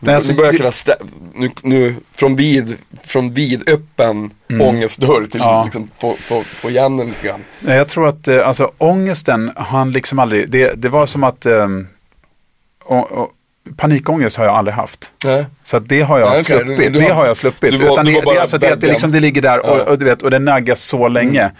Nej, 0.00 0.14
alltså, 0.14 0.32
nu 0.32 0.36
börjar 0.36 0.52
jag 0.52 0.54
det- 0.54 0.58
kunna 0.58 0.70
stä- 0.70 1.10
nu, 1.34 1.50
nu 1.62 1.94
från 2.14 2.36
vid, 2.36 2.76
från 3.02 3.32
vid 3.32 3.68
öppen 3.68 4.30
ångestdörr 4.60 5.26
till 5.26 5.40
Mm. 5.40 5.52
Ja. 5.52 5.64
liksom 5.64 5.90
få, 5.98 6.14
få, 6.20 6.42
få 6.42 6.70
igen 6.70 6.96
den 6.96 7.06
lite 7.06 7.26
grann. 7.26 7.44
Nej, 7.60 7.76
Jag 7.76 7.88
tror 7.88 8.08
att 8.08 8.28
eh, 8.28 8.48
alltså, 8.48 8.70
ångesten, 8.78 9.50
han 9.56 9.92
liksom 9.92 10.18
aldrig, 10.18 10.50
det, 10.50 10.72
det 10.82 10.88
var 10.88 11.06
som 11.06 11.24
att 11.24 11.46
ehm, 11.46 11.86
och, 12.84 13.12
och, 13.12 13.30
panikångest 13.76 14.36
har 14.36 14.44
jag 14.44 14.54
aldrig 14.54 14.74
haft. 14.74 15.10
Nej. 15.24 15.46
Så 15.64 15.78
det 15.78 16.00
har 16.02 16.18
jag 16.18 16.30
Nej, 16.30 16.40
okej, 16.40 16.44
sluppit. 16.58 16.76
du- 16.92 17.00
du 17.00 17.06
det 17.06 17.12
har- 17.12 17.26
jag 17.26 17.36
sluppit. 17.36 17.72
du 17.72 17.78
var- 17.78 17.92
Utan 17.92 18.04
det, 18.06 18.12
det, 18.12 18.30
är 18.36 18.40
alltså 18.40 18.58
det, 18.58 18.74
det, 18.74 18.86
liksom, 18.86 19.12
det 19.12 19.20
ligger 19.20 19.42
där 19.42 19.66
och. 19.66 19.74
Mm. 19.74 19.86
och, 19.86 19.98
du 19.98 20.04
vet, 20.04 20.22
och 20.22 20.30
det 20.30 20.38
naggas 20.38 20.82
så 20.84 21.08
länge. 21.08 21.50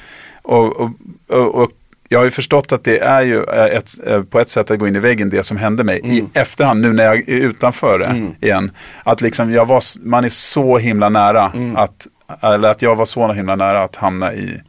Och, 0.42 0.76
och, 0.76 0.90
och, 1.28 1.54
och 1.54 1.70
jag 2.08 2.18
har 2.18 2.24
ju 2.24 2.30
förstått 2.30 2.72
att 2.72 2.84
det 2.84 2.98
är 2.98 3.22
ju 3.22 3.44
eh, 3.44 3.64
ett, 3.64 3.90
eh, 4.06 4.22
på 4.22 4.40
ett 4.40 4.48
sätt 4.50 4.70
att 4.70 4.78
gå 4.78 4.88
in 4.88 4.96
i 4.96 5.00
väggen 5.00 5.30
det 5.30 5.42
som 5.42 5.56
hände 5.56 5.84
mig 5.84 6.00
i 6.04 6.24
efterhand 6.34 6.80
nu 6.80 6.92
när 6.92 7.04
jag 7.04 7.16
är 7.16 7.40
utanför 7.42 7.98
det 7.98 8.04
Mm. 8.04 8.34
igen. 8.40 8.70
Att 9.04 9.20
liksom 9.20 9.52
jag 9.52 9.66
var, 9.66 9.82
man 10.08 10.24
är 10.24 10.28
så 10.28 10.78
himla 10.78 11.08
nära 11.08 11.52
Mm. 11.54 11.76
att, 11.76 12.06
eller 12.42 12.68
att 12.68 12.82
jag 12.82 12.96
var 12.96 13.04
så 13.06 13.32
himla 13.32 13.56
nära 13.56 13.82
att 13.82 13.96
hamna 13.96 14.34
i, 14.34 14.60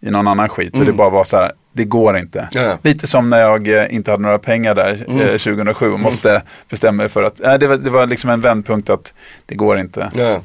i 0.00 0.10
någon 0.10 0.28
annan 0.28 0.48
skit. 0.48 0.72
Och 0.72 0.78
det 0.78 0.84
Mm. 0.84 0.96
bara 0.96 1.10
var 1.10 1.24
så 1.24 1.36
här, 1.36 1.52
det 1.72 1.84
går 1.84 2.18
inte. 2.18 2.48
Ja. 2.52 2.60
Mm. 2.60 2.78
Lite 2.82 3.06
som 3.06 3.30
när 3.30 3.40
jag 3.40 3.68
eh, 3.68 3.94
inte 3.94 4.10
hade 4.10 4.22
några 4.22 4.38
pengar 4.38 4.74
där 4.74 5.04
eh, 5.08 5.26
2007 5.38 5.92
och 5.92 6.00
måste 6.00 6.42
bestämma 6.70 6.96
mig 6.96 7.08
för 7.08 7.22
att, 7.22 7.38
nej 7.38 7.58
det, 7.58 7.66
var, 7.66 7.76
det 7.76 7.90
var 7.90 8.06
liksom 8.06 8.30
en 8.30 8.40
vändpunkt 8.40 8.90
att 8.90 9.12
det 9.46 9.54
går 9.54 9.78
inte. 9.78 10.10
Ja. 10.14 10.40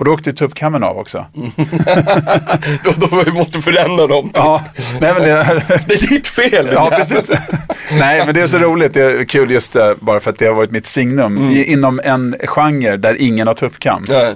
Och 0.00 0.06
då 0.06 0.12
åkte 0.12 0.30
ju 0.30 0.36
tuppkammen 0.36 0.82
av 0.84 0.98
också. 0.98 1.26
då, 2.84 2.92
då 2.96 3.22
vi 3.26 3.32
måste 3.32 3.60
förändra 3.62 4.06
någonting. 4.06 4.32
Ja, 4.42 4.64
nej 5.00 5.12
men 5.14 5.22
det, 5.22 5.62
Det 5.86 5.94
är 5.94 6.08
ditt 6.08 6.28
fel. 6.28 6.68
ja 6.72 6.90
precis. 6.90 7.30
nej 7.98 8.22
men 8.26 8.34
det 8.34 8.40
är 8.42 8.46
så 8.46 8.58
roligt, 8.58 8.94
det 8.94 9.02
är 9.02 9.24
kul 9.24 9.50
just 9.50 9.72
det, 9.72 9.96
bara 10.00 10.20
för 10.20 10.30
att 10.30 10.38
det 10.38 10.46
har 10.46 10.54
varit 10.54 10.70
mitt 10.70 10.86
signum. 10.86 11.38
I, 11.50 11.64
inom 11.72 12.00
en 12.04 12.36
genre 12.44 12.96
där 12.96 13.16
ingen 13.20 13.46
har 13.46 13.54
tuppkam. 13.54 14.04
Ja. 14.08 14.32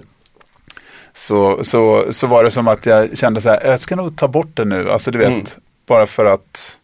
Så, 1.15 1.65
så, 1.65 2.05
så 2.11 2.27
var 2.27 2.45
det 2.45 2.51
som 2.51 2.69
att 2.69 2.87
jag 2.87 3.19
kände 3.19 3.41
så 3.41 3.49
här, 3.49 3.61
jag 3.65 3.81
ska 3.81 3.97
nog 3.97 4.17
ta 4.19 4.29
bort 4.29 4.51
det 4.57 4.65
nu. 4.65 4.91
Alltså 4.91 5.11
du 5.11 5.19
vet, 5.19 5.29
Mm. 5.29 5.45
bara 5.89 6.07
för 6.07 6.25
att, 6.25 6.77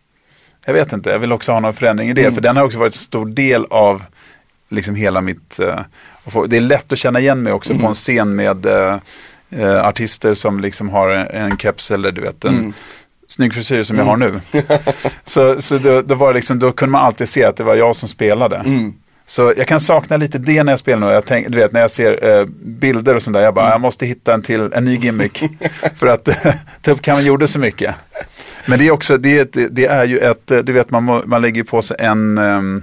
jag 0.66 0.73
vet 0.75 0.93
inte, 0.93 1.11
jag 1.11 1.19
vill 1.19 1.33
också 1.33 1.53
ha 1.53 1.61
någon 1.61 1.75
förändring 1.75 2.11
i 2.11 2.12
det. 2.12 2.33
För 2.35 2.40
den 2.40 2.57
har 2.57 2.64
också 2.64 2.79
varit 2.79 2.93
en 2.93 2.99
stor 2.99 3.27
del 3.27 3.66
av 3.71 4.03
liksom 4.71 4.95
hela 4.95 5.21
mitt, 5.21 5.59
eh, 5.59 5.79
få- 6.27 6.47
det 6.47 6.57
är 6.57 6.61
lätt 6.61 6.93
att 6.93 6.99
känna 6.99 7.21
igen 7.21 7.43
mig 7.43 7.53
också 7.53 7.75
på 7.79 7.87
en 7.87 7.95
scen 7.95 8.35
med 8.37 8.67
eh, 8.67 8.97
eh, 9.51 9.87
artister 9.87 10.35
som 10.35 10.61
liksom 10.61 10.89
har 10.89 11.09
en, 11.09 11.51
en 11.51 11.59
keps 11.59 11.91
eller 11.91 12.13
du 12.13 12.21
vet, 12.21 12.45
en 12.45 12.75
snygg 13.29 13.55
frisyr 13.55 13.83
som 13.83 13.99
jag 13.99 14.05
har 14.05 14.17
nu. 14.17 14.41
så 15.25 15.61
så 15.63 15.79
då, 15.79 16.03
då 16.03 16.15
var 16.15 16.35
liksom, 16.35 16.59
då 16.59 16.73
kunde 16.73 16.93
man 16.93 17.05
alltid 17.07 17.29
se 17.29 17.45
att 17.45 17.57
det 17.57 17.65
var 17.65 17.75
jag 17.75 17.97
som 17.97 18.09
spelade. 18.09 18.57
Mm. 18.57 18.93
Så 19.27 19.55
jag 19.57 19.67
kan 19.67 19.81
sakna 19.81 20.17
lite 20.17 20.39
det 20.39 20.63
när 20.63 20.73
jag 20.73 20.79
spelar 20.79 21.07
nu. 21.07 21.13
Jag 21.13 21.27
tänk, 21.27 21.49
du 21.49 21.59
vet 21.59 21.73
när 21.73 21.81
jag 21.81 21.91
ser 21.91 22.39
eh, 22.39 22.47
bilder 22.65 23.17
och 23.17 23.23
sånt 23.23 23.35
där. 23.35 23.41
Jag 23.41 23.55
bara, 23.55 23.71
jag 23.71 23.81
måste 23.81 24.07
hitta 24.07 24.35
en 24.35 24.43
till, 24.43 24.73
en 24.73 24.85
ny 24.85 24.97
gimmick. 24.97 25.43
för 25.97 26.07
att 26.07 26.29
Tuppkammen 26.83 27.25
gjorde 27.25 27.47
så 27.49 27.59
mycket. 27.59 27.95
Men 28.67 28.79
det 28.79 28.87
är 28.87 28.91
också, 28.91 29.17
det, 29.19 29.53
det, 29.53 29.69
det 29.69 29.87
är 29.87 30.05
ju 30.05 30.19
ett, 30.19 30.47
du 30.47 30.73
vet 30.73 30.91
man, 30.91 31.05
må, 31.05 31.23
man 31.27 31.43
lägger 31.43 31.63
på 31.65 31.83
sig 31.83 31.97
en, 32.01 32.39
ehm, 32.39 32.83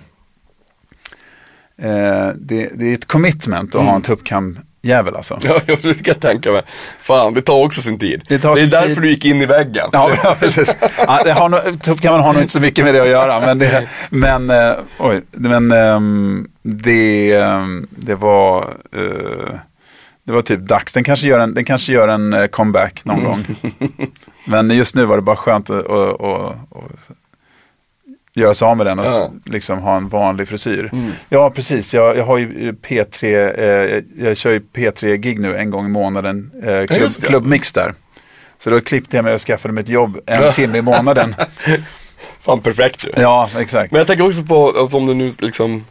eh, 1.82 2.28
det, 2.36 2.70
det 2.74 2.90
är 2.90 2.94
ett 2.94 3.08
commitment 3.08 3.76
att 3.76 3.84
ha 3.84 3.96
en 3.96 4.02
tuppkam 4.02 4.60
jävel 4.82 5.16
alltså. 5.16 5.40
Ja, 5.44 5.60
jag 5.66 5.80
jag 6.04 6.20
tänka 6.20 6.52
mig. 6.52 6.62
Fan, 7.00 7.34
det 7.34 7.42
tar 7.42 7.64
också 7.66 7.82
sin 7.82 8.00
tid. 8.00 8.24
Det 8.28 8.40
tar 8.40 8.52
är 8.52 8.56
sin 8.56 8.70
därför 8.70 8.88
tid. 8.88 9.02
du 9.02 9.10
gick 9.10 9.26
in 9.26 9.42
i 9.42 9.46
väggen. 9.46 9.90
Ja, 9.92 10.12
ja 10.24 10.36
precis. 10.40 10.76
Ja, 11.08 11.22
det 11.24 11.34
har 11.34 11.50
nog, 11.50 11.60
så 11.82 11.96
kan 11.96 12.12
man 12.12 12.22
ha 12.22 12.32
nog 12.32 12.42
inte 12.42 12.54
så 12.54 12.60
mycket 12.60 12.86
med 12.86 12.94
det 12.94 13.02
att 13.02 13.08
göra. 13.08 13.40
Men 13.40 13.60
det, 13.60 13.88
men, 14.10 14.50
eh, 14.50 14.74
oj, 15.00 15.22
men 15.32 15.72
ehm, 15.72 16.48
det, 16.62 17.34
ehm, 17.34 17.88
det 17.90 18.16
var 18.16 18.78
eh, 18.92 19.60
det 20.24 20.34
var 20.34 20.42
typ 20.42 20.60
dags. 20.60 20.94
Den 20.94 21.04
kanske 21.04 21.28
gör 21.28 21.40
en, 21.40 21.54
den 21.54 21.66
kanske 21.66 21.94
gör 21.94 22.08
en 22.08 22.34
eh, 22.34 22.48
comeback 22.48 23.06
någon 23.06 23.24
gång. 23.24 23.46
Men 24.46 24.70
just 24.70 24.96
nu 24.96 25.06
var 25.06 25.16
det 25.16 25.22
bara 25.22 25.36
skönt 25.36 25.70
att, 25.70 25.90
att, 25.90 26.22
att, 26.22 26.56
att 26.72 27.12
göra 28.38 28.54
sig 28.54 28.66
av 28.66 28.78
med 28.78 28.86
den 28.86 29.00
och 29.00 29.06
Ja. 29.06 29.32
liksom 29.46 29.80
ha 29.80 29.98
en 29.98 30.10
vanlig 30.10 30.48
frisyr. 30.48 30.92
Ja, 31.30 31.50
precis. 31.50 31.94
Jag, 31.94 32.18
jag 32.18 32.24
har 32.26 32.38
ju 32.38 32.72
P3, 32.72 33.24
eh, 33.60 34.04
jag 34.26 34.38
kör 34.38 34.52
ju 34.52 34.60
P3-gig 34.60 35.40
nu 35.40 35.58
en 35.58 35.70
gång 35.70 35.86
i 35.86 35.90
månaden, 35.90 36.52
eh, 36.64 36.86
klubb, 36.86 37.12
det. 37.22 37.28
klubbmix 37.28 37.72
där. 37.72 37.94
Så 38.60 38.70
då 38.70 38.82
klippte 38.82 39.16
jag 39.16 39.26
mig 39.26 39.34
och 39.34 39.42
skaffade 39.42 39.74
mig 39.74 39.82
ett 39.82 39.90
jobb 39.90 40.20
en 40.26 40.54
timme 40.54 40.78
i 40.78 40.82
månaden. 40.82 41.36
Fan, 42.42 42.60
perfekt 42.60 43.08
ju. 43.08 43.12
Ja, 43.22 43.50
exakt. 43.60 43.92
Men 43.92 43.98
jag 43.98 44.08
tänker 44.08 44.28
också 44.28 44.44
på 44.44 44.70
att 44.70 44.94
om 44.94 45.06
du 45.06 45.14
nu 45.14 45.32
liksom 45.40 45.86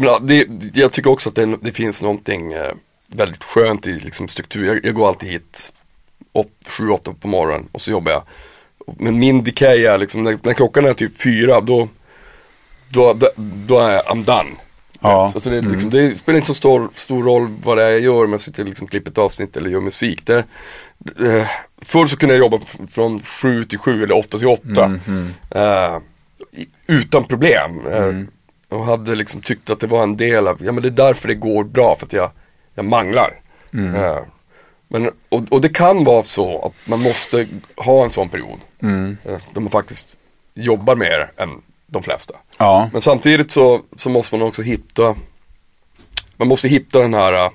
jag, 0.00 0.26
det, 0.26 0.46
jag 0.74 0.92
tycker 0.92 1.10
också 1.10 1.28
att 1.28 1.34
det, 1.34 1.56
det 1.60 1.72
finns 1.72 2.02
någonting 2.02 2.52
eh, 2.52 2.72
väldigt 3.06 3.44
skönt 3.44 3.86
i 3.86 3.92
liksom, 4.00 4.28
struktur. 4.28 4.66
Jag, 4.66 4.84
jag 4.84 4.94
går 4.94 5.08
alltid 5.08 5.28
hit 5.28 5.72
7-8 6.78 7.14
på 7.20 7.28
morgonen 7.28 7.68
och 7.72 7.80
så 7.80 7.90
jobbar 7.90 8.12
jag. 8.12 8.22
Men 8.98 9.18
min 9.18 9.44
decay 9.44 9.84
är 9.84 9.98
liksom, 9.98 10.22
när, 10.22 10.38
när 10.42 10.52
klockan 10.54 10.84
är 10.84 10.92
typ 10.92 11.22
fyra 11.22 11.60
då, 11.60 11.88
då, 12.88 13.12
då, 13.12 13.28
då 13.66 13.78
är 13.78 13.92
jag, 13.94 14.04
I'm 14.04 14.24
done. 14.24 14.50
Ja. 15.00 15.30
Alltså 15.34 15.50
det, 15.50 15.60
liksom, 15.60 15.90
det 15.90 16.18
spelar 16.18 16.36
inte 16.36 16.46
så 16.46 16.54
stor, 16.54 16.88
stor 16.94 17.22
roll 17.24 17.48
vad 17.64 17.76
det 17.76 17.84
är 17.84 17.90
jag 17.90 18.00
gör 18.00 18.24
om 18.24 18.32
jag 18.32 18.40
sitter 18.40 18.62
och 18.62 18.68
liksom 18.68 18.86
klipper 18.86 19.10
ett 19.10 19.18
avsnitt 19.18 19.56
eller 19.56 19.70
gör 19.70 19.80
musik. 19.80 20.26
Det, 20.26 20.38
eh, 21.20 21.46
förr 21.82 22.06
så 22.06 22.16
kunde 22.16 22.34
jag 22.34 22.40
jobba 22.40 22.58
från 22.90 23.20
sju 23.20 23.64
till 23.64 23.78
sju 23.78 24.02
eller 24.04 24.16
åtta 24.16 24.38
till 24.38 24.46
åtta. 24.46 24.98
Eh, 25.50 25.98
i- 26.52 26.68
utan 26.86 27.24
problem. 27.24 27.86
Eh, 27.86 28.78
och 28.78 28.84
hade 28.84 29.14
liksom 29.14 29.40
tyckt 29.40 29.70
att 29.70 29.80
det 29.80 29.86
var 29.86 30.02
en 30.02 30.16
del 30.16 30.48
av, 30.48 30.58
ja 30.64 30.72
men 30.72 30.82
det 30.82 30.88
är 30.88 31.06
därför 31.06 31.28
det 31.28 31.34
går 31.34 31.64
bra 31.64 31.96
för 31.98 32.06
att 32.06 32.12
jag, 32.12 32.30
jag 32.74 32.84
manglar. 32.84 33.34
Eh, 33.94 34.18
men, 34.92 35.10
och, 35.28 35.42
och 35.50 35.60
det 35.60 35.68
kan 35.68 36.04
vara 36.04 36.22
så 36.22 36.64
att 36.64 36.88
man 36.88 37.02
måste 37.02 37.48
ha 37.76 38.04
en 38.04 38.10
sån 38.10 38.28
period. 38.28 38.58
Eh, 39.24 39.38
där 39.54 39.60
man 39.60 39.70
faktiskt 39.70 40.16
jobbar 40.54 40.94
mer 40.94 41.32
än 41.36 41.62
de 41.86 42.02
flesta. 42.02 42.34
Ja, 42.58 42.90
Men 42.92 43.02
samtidigt 43.02 43.50
så, 43.52 43.80
så 43.96 44.10
måste 44.10 44.36
man 44.36 44.48
också 44.48 44.62
hitta 44.62 45.16
Man 46.36 46.48
måste 46.48 46.68
hitta 46.68 46.98
den 46.98 47.14
här 47.14 47.32
äh, 47.32 47.50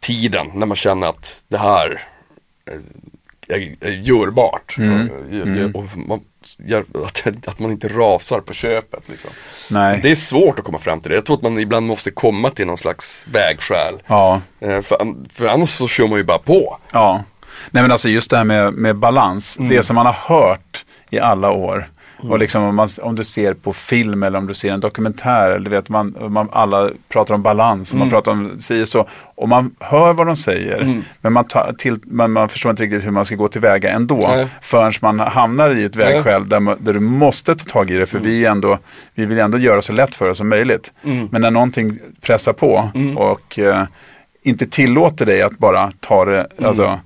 Tiden 0.00 0.50
när 0.54 0.66
man 0.66 0.76
känner 0.76 1.06
att 1.06 1.44
det 1.48 1.58
här 1.58 2.02
är, 2.64 2.72
är, 2.74 2.74
är 2.74 2.82
görbart. 4.02 4.74
Mm. 4.78 5.10
Och, 5.74 5.80
och 5.82 5.96
man, 5.96 6.20
gör- 6.58 6.84
att, 7.46 7.58
man 7.58 7.70
inte 7.70 7.88
rasar 7.88 8.40
på 8.40 8.52
köpet. 8.52 9.02
Liksom. 9.06 9.30
Det 10.02 10.10
är 10.10 10.14
svårt 10.16 10.58
att 10.58 10.64
komma 10.64 10.78
fram 10.78 11.00
till 11.00 11.10
det. 11.10 11.14
Jag 11.16 11.26
tror 11.26 11.36
att 11.36 11.42
man 11.42 11.58
ibland 11.58 11.86
måste 11.86 12.10
komma 12.10 12.50
till 12.50 12.66
någon 12.66 12.78
slags 12.78 13.26
vägskäl. 13.32 13.94
Ja, 14.06 14.40
Eh, 14.60 14.80
För, 14.82 14.96
för 15.32 15.46
annars 15.46 15.68
så 15.68 15.88
kör 15.88 16.08
man 16.08 16.18
ju 16.18 16.24
bara 16.24 16.38
på. 16.38 16.78
ja. 16.92 17.24
Nej 17.70 17.82
men 17.82 17.92
alltså 17.92 18.08
just 18.08 18.30
det 18.30 18.36
här 18.36 18.44
med, 18.44 18.72
med 18.72 18.96
balans. 18.96 19.56
Det 19.60 19.82
som 19.82 19.94
man 19.94 20.06
har 20.06 20.12
hört 20.12 20.84
i 21.10 21.18
alla 21.18 21.50
år. 21.50 21.90
Och 22.30 22.38
liksom 22.38 22.62
om, 22.62 22.74
man, 22.74 22.88
om 23.02 23.14
du 23.14 23.24
ser 23.24 23.54
på 23.54 23.72
film 23.72 24.22
eller 24.22 24.38
om 24.38 24.46
du 24.46 24.54
ser 24.54 24.72
en 24.72 24.80
dokumentär. 24.80 25.50
Eller 25.50 25.64
du 25.64 25.70
vet, 25.70 25.88
man, 25.88 26.14
man, 26.28 26.48
alla 26.52 26.90
pratar 27.08 27.34
om 27.34 27.42
balans 27.42 27.92
och 27.92 27.98
man 27.98 28.10
pratar 28.10 28.32
om 28.32 28.60
säger 28.60 28.84
så. 28.84 29.08
Och 29.34 29.48
man 29.48 29.74
hör 29.80 30.12
vad 30.12 30.26
de 30.26 30.36
säger. 30.36 31.02
Men 31.20 31.32
man, 31.32 31.44
tar 31.44 31.72
till, 31.78 31.98
man, 32.04 32.32
man 32.32 32.48
förstår 32.48 32.70
inte 32.70 32.82
riktigt 32.82 33.04
hur 33.06 33.10
man 33.10 33.24
ska 33.24 33.34
gå 33.34 33.48
tillväga 33.48 33.90
ändå. 33.90 34.18
Nej. 34.28 34.46
Förrän 34.60 34.92
man 35.00 35.20
hamnar 35.20 35.70
i 35.70 35.84
ett 35.84 35.96
vägskäl 35.96 36.48
där, 36.48 36.60
man- 36.60 36.76
där 36.80 36.92
du 36.92 37.00
måste 37.00 37.54
ta 37.54 37.64
tag 37.64 37.90
i 37.90 37.96
det. 37.96 38.06
För 38.06 38.18
vi, 38.18 38.44
är 38.44 38.50
ändå, 38.50 38.78
vi 39.14 39.24
vill 39.26 39.38
ändå 39.38 39.58
göra 39.58 39.82
så 39.82 39.92
lätt 39.92 40.14
för 40.14 40.28
oss 40.28 40.38
som 40.38 40.48
möjligt. 40.48 40.92
Men 41.30 41.42
när 41.42 41.50
någonting 41.50 41.98
pressar 42.20 42.52
på 42.52 42.90
och 43.16 43.58
eh, 43.58 43.84
inte 44.42 44.66
tillåter 44.66 45.26
dig 45.26 45.42
att 45.42 45.58
bara 45.58 45.92
ta 46.00 46.24
det, 46.24 46.46
alltså 46.64 47.00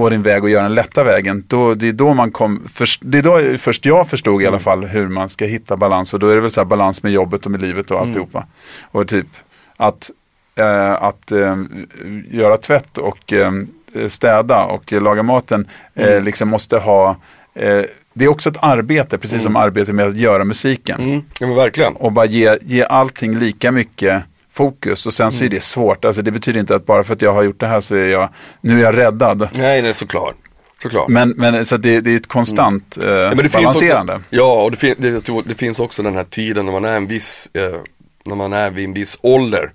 gå 0.00 0.08
din 0.08 0.22
väg 0.22 0.42
och 0.44 0.50
göra 0.50 0.62
den 0.62 0.74
lätta 0.74 1.04
vägen. 1.04 1.44
Då, 1.46 1.74
det 1.74 1.88
är 1.88 1.92
då 1.92 2.14
man 2.14 2.30
kom, 2.30 2.68
först, 2.72 3.00
det 3.04 3.18
är 3.18 3.22
då 3.22 3.58
först 3.58 3.84
jag 3.86 4.08
förstod 4.08 4.42
i 4.42 4.46
alla 4.46 4.58
fall 4.58 4.84
hur 4.84 5.08
man 5.08 5.28
ska 5.28 5.44
hitta 5.44 5.76
balans. 5.76 6.14
Och 6.14 6.20
då 6.20 6.28
är 6.28 6.34
det 6.34 6.40
väl 6.40 6.50
så 6.50 6.60
här 6.60 6.66
balans 6.66 7.02
med 7.02 7.12
jobbet 7.12 7.46
och 7.46 7.52
med 7.52 7.62
livet 7.62 7.90
och 7.90 8.00
alltihopa. 8.00 8.46
Och 8.82 9.08
typ 9.08 9.26
att, 9.76 10.10
eh, 10.54 10.92
att 10.92 11.32
eh, 11.32 11.56
göra 12.30 12.56
tvätt 12.56 12.98
och 12.98 13.32
eh, 13.32 13.52
städa 14.08 14.64
och 14.64 14.92
laga 14.92 15.22
maten 15.22 15.66
eh, 15.94 16.22
liksom 16.22 16.48
måste 16.48 16.78
ha 16.78 17.16
eh, 17.54 17.82
det 18.14 18.24
är 18.24 18.28
också 18.28 18.50
ett 18.50 18.58
arbete, 18.60 19.18
precis 19.18 19.42
som 19.42 19.56
arbetet 19.56 19.94
med 19.94 20.06
att 20.06 20.16
göra 20.16 20.44
musiken. 20.44 21.00
Mm. 21.00 21.22
Ja 21.40 21.54
verkligen. 21.54 21.96
Och 21.96 22.12
bara 22.12 22.26
ge, 22.26 22.58
ge 22.60 22.84
allting 22.84 23.38
lika 23.38 23.72
mycket 23.72 24.22
fokus. 24.52 25.06
Och 25.06 25.14
sen 25.14 25.32
så 25.32 25.38
är 25.44 25.46
Mm. 25.46 25.54
det 25.54 25.60
svårt. 25.62 26.04
Alltså 26.04 26.22
det 26.22 26.30
betyder 26.30 26.60
inte 26.60 26.74
att 26.74 26.86
bara 26.86 27.04
för 27.04 27.14
att 27.14 27.22
jag 27.22 27.32
har 27.32 27.42
gjort 27.42 27.60
det 27.60 27.66
här 27.66 27.80
så 27.80 27.94
är 27.94 28.06
jag, 28.06 28.28
nu 28.60 28.78
är 28.80 28.82
jag 28.84 28.96
räddad. 28.96 29.48
Nej, 29.54 29.82
det 29.82 29.88
är 29.88 29.92
såklart. 29.92 30.34
Såklart. 30.82 31.08
Men, 31.08 31.28
men 31.36 31.64
så 31.66 31.76
det, 31.76 32.00
det 32.00 32.10
är 32.12 32.16
ett 32.16 32.28
konstant 32.28 32.96
eh, 32.96 33.02
Mm. 33.04 33.18
Ja, 33.22 33.28
men 33.34 33.36
det 33.44 33.52
balanserande. 33.52 34.12
Finns 34.12 34.22
också, 34.26 34.36
ja, 34.36 34.62
och 34.62 34.70
det, 34.70 34.76
fin, 34.76 34.94
det, 34.98 35.08
jag 35.08 35.24
tror, 35.24 35.42
det 35.46 35.54
finns 35.54 35.80
också 35.80 36.02
den 36.02 36.14
här 36.14 36.24
tiden 36.24 36.64
när 36.66 36.72
man 36.72 36.84
är 36.84 36.96
en 36.96 37.06
viss, 37.06 37.48
eh, 37.54 37.76
när 38.26 38.34
man 38.36 38.52
är 38.52 38.70
vid 38.70 38.84
en 38.84 38.92
viss 38.94 39.18
ålder, 39.22 39.72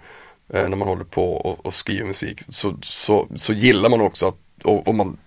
eh, 0.54 0.62
när 0.70 0.78
man 0.78 0.88
håller 0.88 1.04
på 1.04 1.34
och, 1.36 1.66
och 1.66 1.74
skriver 1.74 2.06
musik, 2.06 2.42
så, 2.50 2.78
så, 2.82 3.28
så 3.36 3.54
gillar 3.54 3.90
man 3.90 4.02
också 4.02 4.28
att, 4.28 4.36
och, 4.64 4.88
och 4.88 4.96
man, 4.96 5.18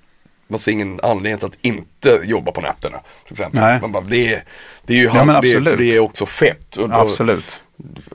man 0.49 0.59
ser 0.59 0.73
ingen 0.73 1.01
anledning 1.03 1.39
till 1.39 1.47
att 1.49 1.59
inte 1.63 2.21
jobba 2.25 2.53
på 2.53 2.61
nätterna. 2.61 3.01
Till 3.25 3.33
exempel. 3.33 3.61
Nej. 3.61 3.81
Man 3.81 3.93
bara, 3.93 4.05
det, 4.05 4.35
är- 4.35 4.43
det 4.87 4.93
är 4.93 4.97
ju 4.99 5.05
Ja, 5.05 5.25
men 5.25 5.29
han, 5.35 5.43
det, 5.45 5.77
det 5.77 5.97
är 5.97 6.01
också 6.01 6.27
fett. 6.27 6.77
Och, 6.77 6.89
Absolut. 6.93 7.63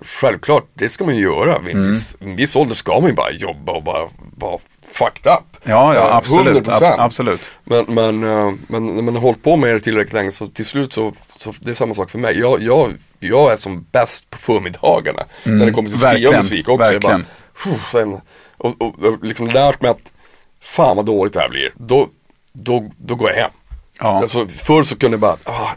Självklart, 0.02 0.66
det 0.74 0.90
ska 0.90 1.06
man 1.06 1.16
ju 1.16 1.22
göra. 1.22 1.60
Vid 1.60 1.76
en, 1.76 1.88
viss, 1.88 2.16
en 2.20 2.36
viss 2.36 2.56
ålder 2.56 2.76
ska 2.76 3.00
man 3.00 3.10
ju 3.10 3.16
bara 3.16 3.32
jobba 3.32 3.72
och 3.72 3.84
bara 3.84 4.10
vara 4.38 4.60
fucked 4.92 5.32
up. 5.34 5.58
Ja, 5.64 5.96
ja 5.96 6.08
Eh, 6.10 6.16
absolut. 6.16 6.68
100%. 6.68 6.82
Ab- 6.82 6.96
absolut. 7.00 7.52
Men, 7.64 7.86
men, 7.88 8.24
eh, 8.24 8.54
men 8.68 8.86
när 8.96 9.02
man 9.02 9.14
har 9.16 9.22
hållit 9.22 9.44
på 9.44 9.56
med 9.56 9.74
det 9.74 9.80
tillräckligt 9.80 10.14
länge 10.14 10.32
så 10.32 10.48
till 10.48 10.66
slut 10.66 10.94
så, 10.94 11.14
så 11.38 11.54
det 11.60 11.70
är 11.70 11.76
samma 11.76 11.94
sak 11.94 12.10
för 12.10 12.18
mig. 12.20 12.40
Jag, 12.40 12.62
jag, 12.62 12.94
jag 13.20 13.52
är 13.52 13.58
som 13.58 13.86
bäst 13.92 14.30
på 14.30 14.38
förmiddagarna. 14.38 15.24
när 15.44 15.66
det 15.66 15.72
kommer 15.72 15.90
till 15.90 15.96
att 16.06 16.14
skriva 16.14 16.32
verkligen, 16.32 16.44
musik 16.44 16.70
också. 16.70 16.94
Jag 16.94 17.02
bara, 17.02 17.12
verkligen. 17.12 17.80
Sen, 17.92 18.22
och, 18.58 18.82
och, 18.82 19.04
och 19.04 19.24
liksom 19.24 19.48
lärt 19.48 19.82
mig 19.82 19.92
att 19.92 20.14
fan 20.62 20.96
vad 20.98 21.06
dåligt 21.06 21.34
det 21.34 21.40
här 21.40 21.50
blir. 21.50 21.74
Då, 21.76 22.08
då, 22.54 22.92
då 22.98 23.16
går 23.16 23.30
jag 23.30 23.38
hem. 23.38 23.52
Ja. 24.00 24.22
Alltså, 24.22 24.48
förr 24.48 24.84
så 24.84 24.98
kunde 24.98 25.16
jag 25.16 25.22
bara, 25.22 25.38
ah, 25.44 25.70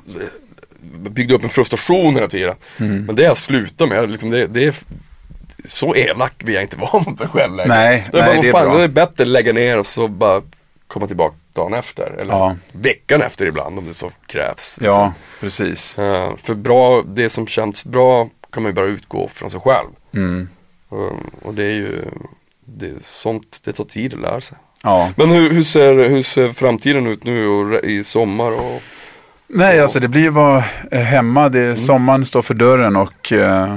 byggde 1.11 1.35
upp 1.35 1.43
en 1.43 1.49
frustration 1.49 2.15
hela 2.15 2.29
tiden. 2.29 2.55
Mm. 2.81 3.05
Men 3.05 3.17
det 3.17 3.23
jag 3.23 3.37
slutar 3.37 3.87
med, 3.87 4.11
liksom 4.11 4.31
det, 4.31 4.47
det 4.47 4.65
är 4.65 4.75
så 5.65 5.95
elak 5.95 6.33
vill 6.45 6.55
jag 6.55 6.63
inte 6.65 6.77
vara 6.93 7.03
mot 7.07 7.19
mig 7.19 7.29
själv 7.29 7.57
längre. 7.57 7.69
Nej, 7.69 8.09
det 8.13 8.19
är, 8.19 8.23
nej, 8.23 8.35
bara, 8.35 8.43
det 8.43 8.49
är 8.49 8.53
fan, 8.53 8.65
bra. 8.69 8.79
det 8.79 8.85
är 8.85 8.89
bättre 8.89 9.23
att 9.23 9.29
lägga 9.29 9.53
ner 9.53 9.79
och 9.79 9.87
så 9.87 10.09
bara 10.09 10.43
komma 10.87 11.07
tillbaka 11.07 11.37
dagen 11.53 11.75
efter. 11.75 12.15
Eller 12.21 12.33
Ja. 12.33 12.57
veckan 12.73 13.23
efter 13.23 13.47
ibland 13.47 13.79
om 13.79 13.87
det 13.87 13.95
så 13.95 14.11
krävs. 14.27 14.79
Ja, 14.83 15.13
precis. 15.41 15.99
Eh, 15.99 16.37
för 16.43 16.55
bra, 16.55 17.03
det 17.07 17.31
som 17.31 17.47
känns 17.47 17.85
bra 17.85 18.29
kan 18.53 18.63
man 18.63 18.71
ju 18.71 18.75
bara 18.75 18.87
utgå 18.87 19.29
från 19.35 19.51
sig 19.51 19.61
själv. 19.61 19.89
Mm. 20.15 20.49
Um, 20.89 21.31
och 21.43 21.55
det 21.55 21.65
är 21.65 21.71
ju, 21.75 22.05
det, 22.65 22.93
sånt, 23.03 23.61
det 23.65 23.73
tar 23.73 23.85
tid 23.85 24.15
att 24.15 24.21
lära 24.21 24.41
sig. 24.41 24.57
Ja. 24.83 25.13
Men 25.17 25.31
hur, 25.31 25.51
hur, 25.53 25.65
ser, 25.65 26.09
hur 26.09 26.23
ser 26.23 26.53
framtiden 26.53 27.07
ut 27.07 27.25
nu 27.25 27.47
och 27.49 27.85
i 27.85 28.05
sommar? 28.05 28.51
Och, 28.53 28.83
Nej, 29.49 29.81
alltså 29.81 30.01
det 30.01 30.09
blir 30.09 30.23
ju 30.23 30.31
vara 30.31 30.65
eh, 30.91 31.01
hemma. 31.01 31.49
Det, 31.49 31.65
Mm. 31.65 31.77
Sommaren 31.77 32.25
står 32.25 32.43
för 32.43 32.55
dörren 32.55 32.97
och 32.97 33.33
eh, 33.33 33.75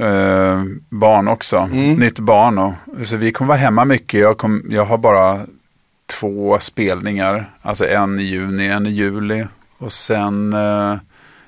eh, 0.00 0.62
barn 0.88 1.28
också. 1.28 1.56
Mm. 1.56 1.94
Nytt 1.94 2.18
barn. 2.18 2.58
Och, 2.58 2.72
så 3.04 3.16
vi 3.16 3.32
kommer 3.32 3.48
vara 3.48 3.58
hemma 3.58 3.84
mycket. 3.84 4.20
Jag, 4.20 4.38
kom, 4.38 4.62
jag 4.70 4.84
har 4.84 4.98
bara 4.98 5.40
två 6.06 6.58
spelningar. 6.60 7.50
Alltså 7.62 7.86
en 7.86 8.20
i 8.20 8.22
juni, 8.22 8.66
en 8.68 8.86
i 8.86 8.90
juli. 8.90 9.46
Och 9.78 9.92
sen 9.92 10.52
eh, 10.52 10.96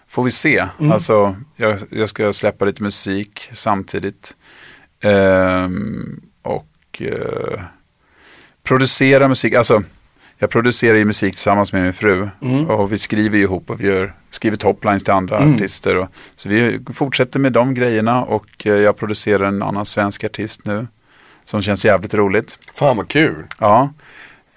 får 0.08 0.22
vi 0.24 0.30
se. 0.30 0.66
Mm. 0.78 0.92
Alltså 0.92 1.36
jag, 1.56 1.78
jag 1.90 2.08
ska 2.08 2.32
släppa 2.32 2.64
lite 2.64 2.82
musik 2.82 3.48
samtidigt. 3.52 4.34
Ehm, 5.02 6.20
och 6.42 7.02
eh, 7.02 7.60
producera 8.62 9.28
musik. 9.28 9.54
Alltså 9.54 9.82
jag 10.42 10.50
producerar 10.50 10.96
ju 10.96 11.04
musik 11.04 11.34
tillsammans 11.34 11.72
med 11.72 11.82
min 11.82 11.92
fru. 11.92 12.28
Mm. 12.42 12.66
Och 12.70 12.92
vi 12.92 12.98
skriver 12.98 13.36
ju 13.38 13.42
ihop 13.44 13.70
och 13.70 13.80
vi 13.80 13.86
gör, 13.86 14.14
skriver 14.30 14.56
toplines 14.56 15.04
till 15.04 15.12
andra 15.12 15.38
Mm. 15.38 15.54
artister. 15.54 15.96
Och, 15.96 16.08
så 16.36 16.48
vi 16.48 16.80
fortsätter 16.94 17.38
med 17.38 17.52
de 17.52 17.74
grejerna 17.74 18.24
och 18.24 18.66
eh, 18.66 18.72
jag 18.74 18.96
producerar 18.96 19.44
en 19.48 19.62
annan 19.62 19.86
svensk 19.86 20.24
artist 20.24 20.64
nu. 20.64 20.86
Som 21.44 21.62
känns 21.62 21.84
jävligt 21.84 22.14
roligt. 22.14 22.58
fan 22.74 22.96
vad 22.96 23.08
kul! 23.08 23.44
Ja. 23.58 23.90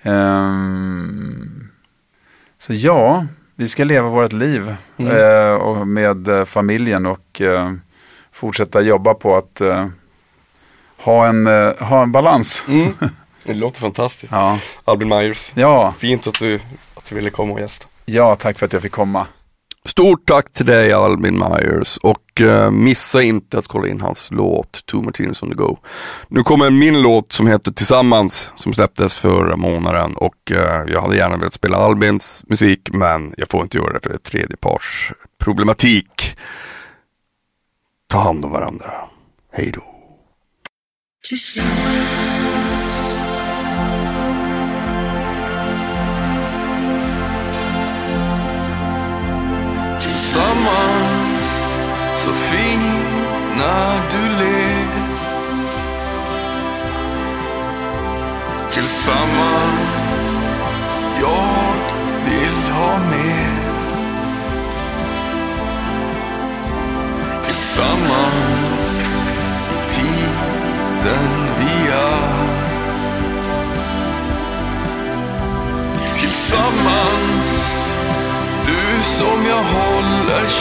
Ehm, 0.04 1.70
så 2.60 2.74
ja, 2.74 3.26
vi 3.56 3.68
ska 3.68 3.84
leva 3.84 4.10
vårt 4.10 4.34
liv 4.34 4.76
Mm. 4.98 5.12
eh, 5.18 5.54
och 5.54 5.88
med 5.88 6.28
eh, 6.28 6.46
familjen 6.46 7.06
och 7.06 7.42
eh, 7.42 7.74
fortsätta 8.32 8.82
jobba 8.82 9.14
på 9.14 9.36
att 9.38 9.62
ha, 10.98 11.28
en, 11.28 11.48
ha 11.80 12.04
en 12.04 12.12
balans. 12.12 12.64
Det 13.44 13.54
låter 13.54 13.82
fantastiskt. 13.82 14.34
Ja. 14.34 14.60
Albin 14.86 15.08
Myers. 15.08 15.52
Ja. 15.56 15.94
Fint 15.98 16.28
att 16.28 16.40
du, 16.40 16.60
att 16.94 17.06
du 17.06 17.16
ville 17.16 17.30
komma 17.30 17.54
och 17.54 17.60
gästa. 17.60 17.88
ja, 18.06 18.36
tack 18.36 18.60
för 18.60 18.66
att 18.66 18.74
jag 18.74 18.82
fick 18.82 18.92
komma. 18.92 19.28
Stort 19.86 20.28
tack 20.28 20.54
till 20.54 20.66
dig 20.66 20.94
Albin 20.94 21.40
Myers 21.40 21.98
och 21.98 22.42
eh, 22.42 22.72
missa 22.72 23.22
inte 23.22 23.58
att 23.60 23.68
kolla 23.68 23.88
in 23.88 24.02
hans 24.02 24.32
låt 24.32 24.86
Two 24.86 24.96
Martinis 24.96 25.44
on 25.44 25.50
the 25.50 25.56
go. 25.56 25.78
Nu 26.28 26.44
kommer 26.44 26.70
min 26.70 27.02
låt 27.02 27.32
som 27.32 27.48
heter 27.48 27.72
Tillsammans 27.72 28.54
som 28.56 28.74
släpptes 28.74 29.16
förra 29.16 29.56
månaden 29.56 30.16
och 30.16 30.52
eh, 30.52 30.84
jag 30.88 31.02
hade 31.02 31.16
gärna 31.16 31.38
velat 31.38 31.54
spela 31.54 31.78
Albins 31.78 32.44
musik 32.48 32.90
men 32.94 33.34
jag 33.38 33.50
får 33.50 33.62
inte 33.64 33.78
göra 33.78 33.94
det 33.94 34.00
för 34.00 34.10
det 34.10 34.16
är 34.16 34.20
tredjeparts 34.20 35.14
problematik. 35.40 36.38
Ta 38.08 38.20
hand 38.20 38.46
om 38.46 38.52
varandra. 38.52 38.92
Hej 39.52 39.72
då. 39.72 39.84
Tillsammans 50.02 51.50
så 52.18 52.32
fin 52.32 52.80
när 53.58 54.02
du 54.12 54.44
ler. 54.44 55.04
Tillsammans 58.70 59.94
jag 61.20 61.74
vill 62.26 62.72
ha 62.72 62.98
mer. 62.98 63.54
Tillsammans 67.44 69.02
i 69.72 69.92
tiden 69.92 71.28
vi 71.60 71.88
är. 71.88 72.33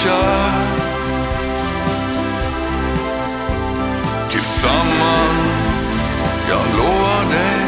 Kör. 0.02 0.52
Tillsammans, 4.30 5.98
jag 6.48 6.78
lovar 6.78 7.24
dig, 7.30 7.66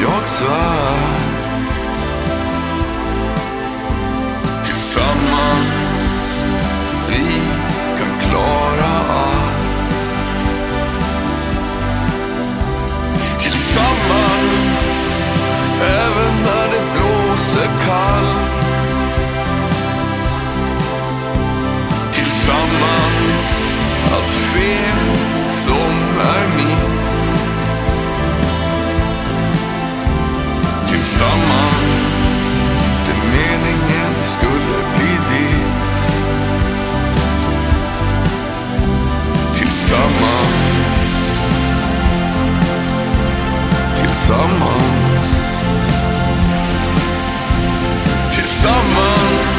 jag 0.00 0.28
svär. 0.28 1.28
Tillsammans, 4.64 6.44
vi 7.08 7.40
kan 7.98 8.30
klara 8.30 8.87
Tillsammans 22.68 23.52
allt 24.14 24.34
fel 24.34 24.98
som 25.52 26.18
är 26.20 26.56
mitt 26.56 26.98
Tillsammans 30.88 31.98
det 33.06 33.14
meningen 33.14 34.14
skulle 34.22 34.78
bli 34.96 35.12
ditt. 35.30 36.00
Tillsammans. 39.58 41.06
Tillsammans. 43.96 45.30
Tillsammans. 48.32 49.57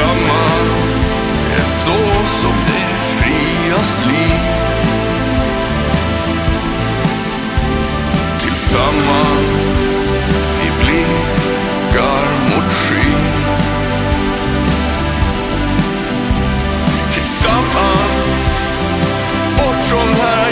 Tillsammans 0.00 1.04
är 1.56 1.60
så 1.60 2.28
som 2.28 2.52
det 2.66 2.96
frias 3.18 4.02
liv 4.06 4.40
Tillsammans 8.38 9.50
vi 10.62 10.84
blickar 10.84 12.24
mot 12.44 12.72
skyn. 12.72 13.26
Tillsammans 17.12 18.60
bort 19.56 19.82
från 19.82 20.14
här 20.14 20.49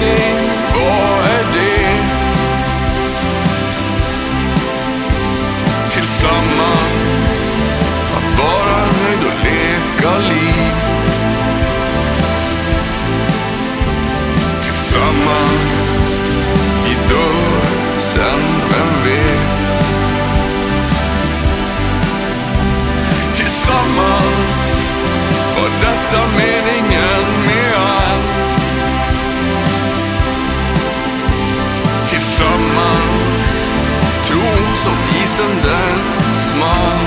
burning 0.00 0.47
Tillsammans 35.38 35.68
tron 36.50 36.97